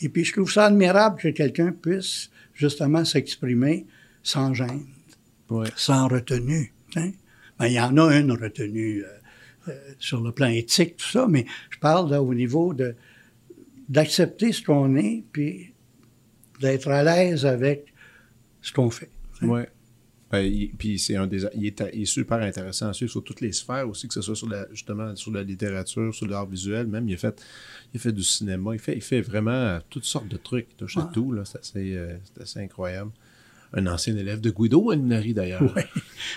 [0.04, 3.86] Et puis, je trouve ça admirable que quelqu'un puisse justement s'exprimer
[4.24, 4.86] sans gêne,
[5.50, 5.68] Ouais.
[5.76, 6.72] sans retenue.
[6.96, 7.12] Ben,
[7.68, 9.08] il y en a une retenue euh,
[9.68, 12.96] euh, sur le plan éthique, tout ça, mais je parle là, au niveau de
[13.90, 15.74] d'accepter ce qu'on est, puis
[16.62, 17.86] d'être à l'aise avec
[18.62, 19.10] ce qu'on fait.
[19.42, 19.68] Ouais.
[20.32, 23.22] Ben, il- puis c'est un des, il est, il est super intéressant à suivre sur
[23.24, 26.46] toutes les sphères aussi, que ce soit sur la, justement sur la littérature, sur l'art
[26.46, 27.44] visuel, même il a fait,
[27.94, 30.76] il a fait du cinéma, il fait, il fait vraiment toutes sortes de trucs, il
[30.78, 33.12] touche à tout là, c'est assez, euh, c'est assez incroyable.
[33.74, 35.64] Un ancien élève de Guido Alinari d'ailleurs.
[35.76, 35.86] Ouais.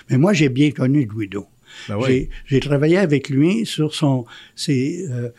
[0.09, 1.47] Mais moi, j'ai bien connu Guido.
[1.89, 2.29] Ben oui.
[2.45, 4.25] J'ai- travaillé avec lui sur son,
[4.55, 5.29] ses, euh,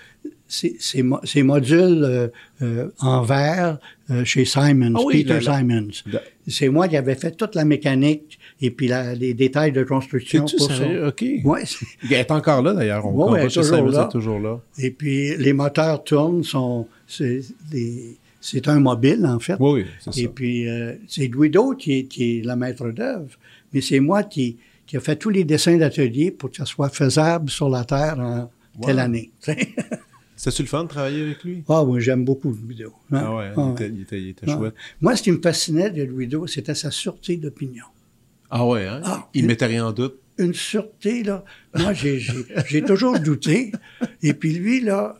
[0.48, 2.28] ses, ses mo- ses modules euh,
[2.62, 3.78] euh, en verre
[4.24, 5.88] chez Simons, Ah oui, Peter la- la- Simons.
[6.06, 9.82] la- C'est moi qui avais fait toute la mécanique et puis la- les détails de
[9.82, 11.08] construction pour ça.
[11.08, 11.24] OK.
[11.44, 11.62] Ouais,
[12.04, 13.04] Il est encore là d'ailleurs.
[13.06, 14.02] On, Ouais, on ouais, va chez toujours Simons, là.
[14.02, 14.60] il est toujours là.
[14.78, 16.86] et puis les moteurs tournent, sont,
[18.40, 19.56] c'est un mobile en fait.
[19.58, 20.20] Oui, oui, c'est ça.
[20.20, 23.30] Et puis, euh, c'est Guido qui est, qui est le maître d'œuvre,
[23.72, 24.56] mais c'est moi qui,
[24.86, 28.18] qui a fait tous les dessins d'atelier pour que ça soit faisable sur la Terre
[28.18, 28.50] en
[28.84, 29.30] telle année.
[29.40, 31.64] C'était-tu le fun de travailler avec lui?
[31.68, 32.92] ah oui, j'aime beaucoup Guido.
[33.10, 33.22] hein.
[33.24, 33.72] Ah ouais, Ah il, ouais.
[33.72, 34.74] était, il était- il était Ah chouette.
[35.00, 37.86] Moi, ce qui me fascinait de Guido, c'était sa sûreté d'opinion.
[38.50, 39.00] Ah ouais, hein?
[39.04, 40.18] Ah, il il- mettait rien en doute.
[40.38, 41.44] Une sûreté, là,
[41.78, 43.72] moi, j'ai toujours douté.
[44.22, 45.16] Et puis lui, là,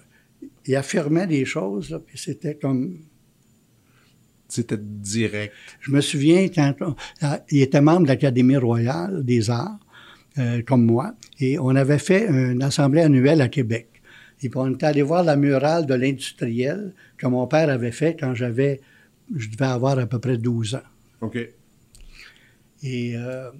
[0.66, 2.98] il affirmait des choses, là, puis c'était comme...
[4.48, 5.52] C'était direct.
[5.81, 6.94] Je me souviens quand on-
[7.51, 9.78] il était membre de l'Académie royale des arts,
[10.39, 13.89] euh, comme moi, et on avait fait une assemblée annuelle à Québec.
[14.43, 18.16] Et puis on était allé voir la murale de l'industriel que mon père avait fait
[18.18, 18.81] quand j'avais,
[19.35, 20.82] je devais avoir à peu près 12 ans.
[21.23, 21.39] OK.
[22.82, 23.51] Et euh,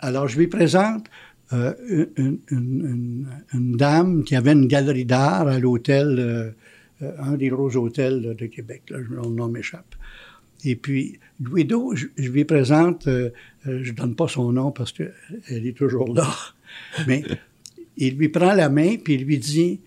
[0.00, 1.06] alors je lui présente
[1.52, 6.18] euh, une, une- une- une dame qui avait une galerie d'art à l'hôtel,
[7.18, 9.94] un des gros hôtels de Québec, là, le nom m'échappe.
[10.64, 13.30] Et puis, Guido, je, je lui présente, euh,
[13.66, 15.12] euh, je donne pas son nom parce qu'elle
[15.48, 16.26] est toujours là,
[17.06, 17.22] mais
[17.96, 19.80] il lui prend la main puis il lui dit,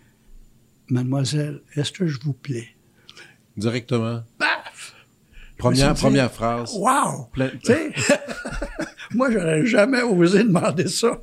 [0.89, 2.67] Mademoiselle, est-ce que je vous plais?
[3.57, 4.23] Directement.
[4.37, 4.93] Paf!
[5.57, 6.71] Première, dit, première phrase.
[6.75, 7.25] Wow!
[7.33, 7.91] Plein- Tu sais,
[9.15, 11.19] moi, j'aurais jamais osé demander ça.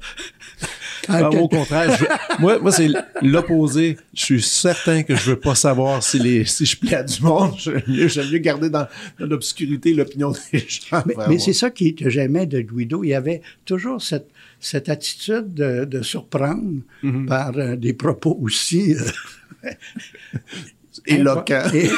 [1.09, 2.89] Ah, quel- au contraire, je- moi, moi c'est
[3.23, 3.97] l'opposé.
[4.15, 7.23] Je suis certain que je veux pas savoir si, les, si je plais à du
[7.23, 7.53] monde.
[7.59, 8.87] J'aime mieux, mieux garder dans,
[9.19, 11.03] dans l'obscurité l'opinion des gens.
[11.29, 13.05] Mais, c'est ça qui, que j'aimais de Guido.
[13.05, 14.29] Il y avait toujours cette,
[14.61, 17.27] cette attitude de, de surprendre Mhm.
[17.27, 18.95] par euh, des propos aussi.
[18.95, 19.71] euh,
[21.07, 21.63] éloquent.
[21.75, 21.91] Et-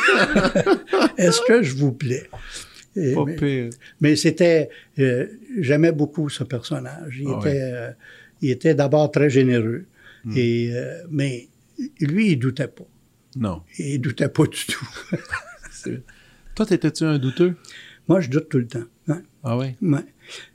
[1.19, 2.29] Est-ce que je vous plais?
[2.97, 3.71] Et- Pas mais pire.
[4.01, 4.71] mais c'était.
[4.99, 5.27] euh,
[5.59, 7.19] J'aimais beaucoup ce personnage.
[7.21, 7.91] Il Ah était, ouais.
[8.47, 9.85] Il était d'abord très généreux.
[10.25, 10.33] Hmm.
[10.37, 11.49] Et, euh, mais
[12.01, 12.87] lui, il doutait pas.
[13.37, 13.63] Non.
[13.79, 14.87] Il doutait pas du tout.
[16.55, 17.55] Toi, t'étais-tu un douteux?
[18.09, 18.85] Moi, je doute tout le temps.
[19.09, 19.23] hein.
[19.45, 19.77] Ah ouais?
[19.83, 20.05] Ouais.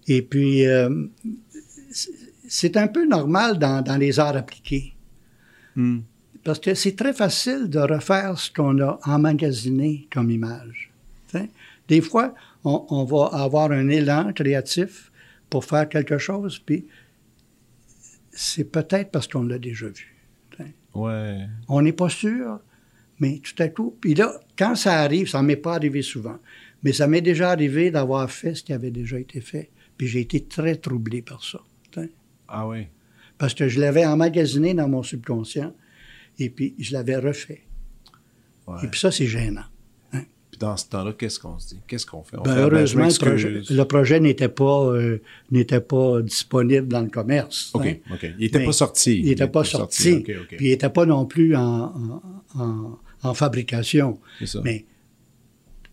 [0.07, 0.89] Et puis, euh,
[2.47, 4.93] c'est- un peu normal dans, dans les arts appliqués.
[5.76, 5.99] Hmm.
[6.43, 10.89] Parce que c'est très facile de refaire ce qu'on a emmagasiné comme image.
[11.88, 15.11] Des fois, on, on va avoir un élan créatif
[15.49, 16.85] pour faire quelque chose, puis
[18.31, 20.17] c'est peut-être parce qu'on l'a déjà vu.
[20.93, 21.47] Ouais.
[21.69, 22.59] On n'est pas sûr,
[23.19, 26.37] mais tout à coup, puis là, quand ça arrive, ça ne m'est pas arrivé souvent,
[26.83, 30.19] mais ça m'est déjà arrivé d'avoir fait ce qui avait déjà été fait, puis j'ai
[30.19, 31.61] été très troublé par ça.
[32.49, 32.91] Ah ouais.
[33.37, 35.73] Parce que je l'avais emmagasiné dans mon subconscient,
[36.37, 37.61] et puis je l'avais refait.
[38.67, 38.79] ouais.
[38.83, 39.63] Et puis ça, c'est gênant.
[40.61, 41.79] Dans ce temps-là, qu'est-ce qu'on se dit?
[41.88, 42.38] Qu'est-ce qu'on fait?
[42.38, 43.75] On Ben, fait, heureusement, le projet, m'excuse.
[43.77, 45.19] le projet n'était pas, euh,
[45.49, 47.71] n'était pas disponible dans le commerce.
[47.73, 47.95] OK, hein.
[48.13, 48.23] OK.
[48.38, 49.19] Il n'était pas sorti.
[49.19, 50.19] Il n'était pas sorti.
[50.21, 50.35] Puis
[50.67, 52.21] il n'était pas non plus en, en-
[52.59, 54.19] en- en fabrication.
[54.45, 54.61] Ça.
[54.63, 54.85] Mais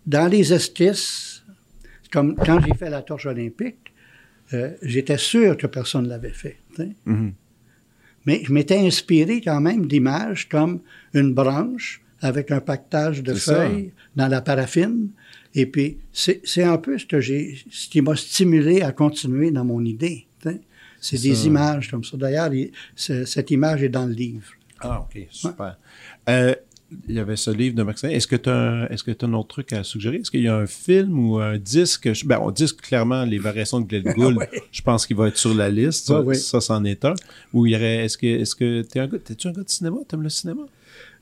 [0.07, 1.43] dans les esquisses,
[2.12, 3.93] comme quand j'ai fait la torche olympique,
[4.55, 6.57] euh, j'étais sûr que personne ne l'avait fait.
[7.07, 7.32] Mhm.
[8.27, 10.81] Mais je m'étais inspiré quand même d'images comme
[11.15, 13.55] une branche avec un pactage de ça.
[13.55, 15.09] feuilles dans la paraffine.
[15.55, 19.85] Et puis, c'est un peu ce, que ce qui m'a stimulé à continuer dans mon
[19.85, 20.27] idée.
[21.01, 22.16] C'est des images comme ça.
[22.16, 24.49] D'ailleurs, il- ce- cette image est dans le livre.
[24.81, 25.77] Ah, OK, super.
[26.28, 26.55] Euh,
[27.09, 28.11] il y avait ce livre de Maxime.
[28.11, 30.16] Est-ce que tu as, est-ce que tu un autre truc à suggérer?
[30.16, 32.09] Est-ce qu'il y a un film ou un disque?
[32.24, 34.36] Ben, on disque clairement les variations de Glenn Gould.
[34.39, 34.49] Ouais.
[34.73, 36.07] Je pense qu'il va être sur la liste.
[36.07, 36.35] Ça, Ouais, ouais.
[36.35, 37.15] ça c'en est un.
[37.53, 39.70] Ou il y aurait, est-ce que, est-ce que t'es un gars, t'es-tu un gars de
[39.70, 39.99] cinéma?
[40.09, 40.62] T'aimes le cinéma?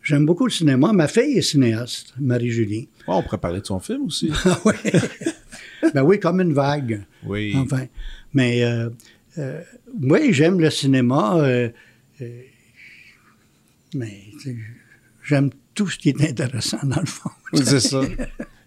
[0.06, 0.92] J'aime beaucoup le cinéma.
[0.92, 2.88] Ma fille est cinéaste, Marie-Julie.
[3.08, 4.30] Oh, on pourrait parler de son film aussi.
[4.44, 4.74] Ah oui.
[5.94, 7.02] ben oui, comme une vague.
[7.24, 7.54] Oui.
[7.56, 7.86] Enfin,
[8.32, 8.88] mais euh,
[9.38, 9.60] euh,
[10.00, 11.68] oui, j'aime le cinéma, euh,
[13.94, 14.22] mais
[15.24, 17.30] j'aime tout ce qui est intéressant dans le fond.
[17.54, 18.02] C'est ça.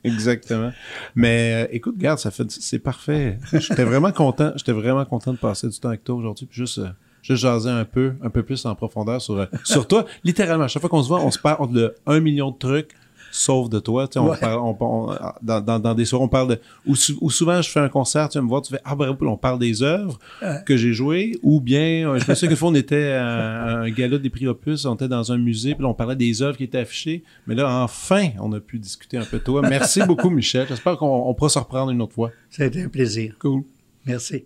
[0.04, 0.74] Exactement.
[1.16, 3.40] Mais euh, écoute, garde, ça fait, c'est parfait.
[3.54, 4.52] J'étais vraiment content.
[4.58, 6.90] J'étais vraiment content de passer du temps avec toi aujourd'hui, puis juste, euh,
[7.34, 10.06] juste jaser un peu, un peu plus en profondeur sur, euh, sur toi.
[10.24, 12.92] Littéralement, à chaque fois qu'on se voit, on se parle de un million de trucs.
[13.32, 14.08] sauf de toi.
[14.08, 16.60] Tu sais, on parle- on- on- dans, dans, dans des soirées, on parle de...
[16.88, 18.96] Ou, sou- ou souvent, je fais un concert, tu vas me voir, tu fais «Ah,
[18.96, 20.56] bravo, on parle des œuvres Ouais.
[20.66, 23.90] que j'ai jouées.» Ou bien, euh, je me souviens qu'une fois, on était à un
[23.92, 26.58] gala des prix Opus, on était dans un musée, puis là, on parlait des œuvres
[26.58, 27.24] qui étaient affichées.
[27.46, 29.62] Mais là, enfin, on a pu discuter un peu de toi.
[29.62, 30.66] Merci beaucoup, Michel.
[30.68, 32.32] J'espère qu'on on pourra se reprendre une autre fois.
[32.50, 33.36] Ça a été un plaisir.
[33.38, 33.62] Cool.
[34.08, 34.46] Merci.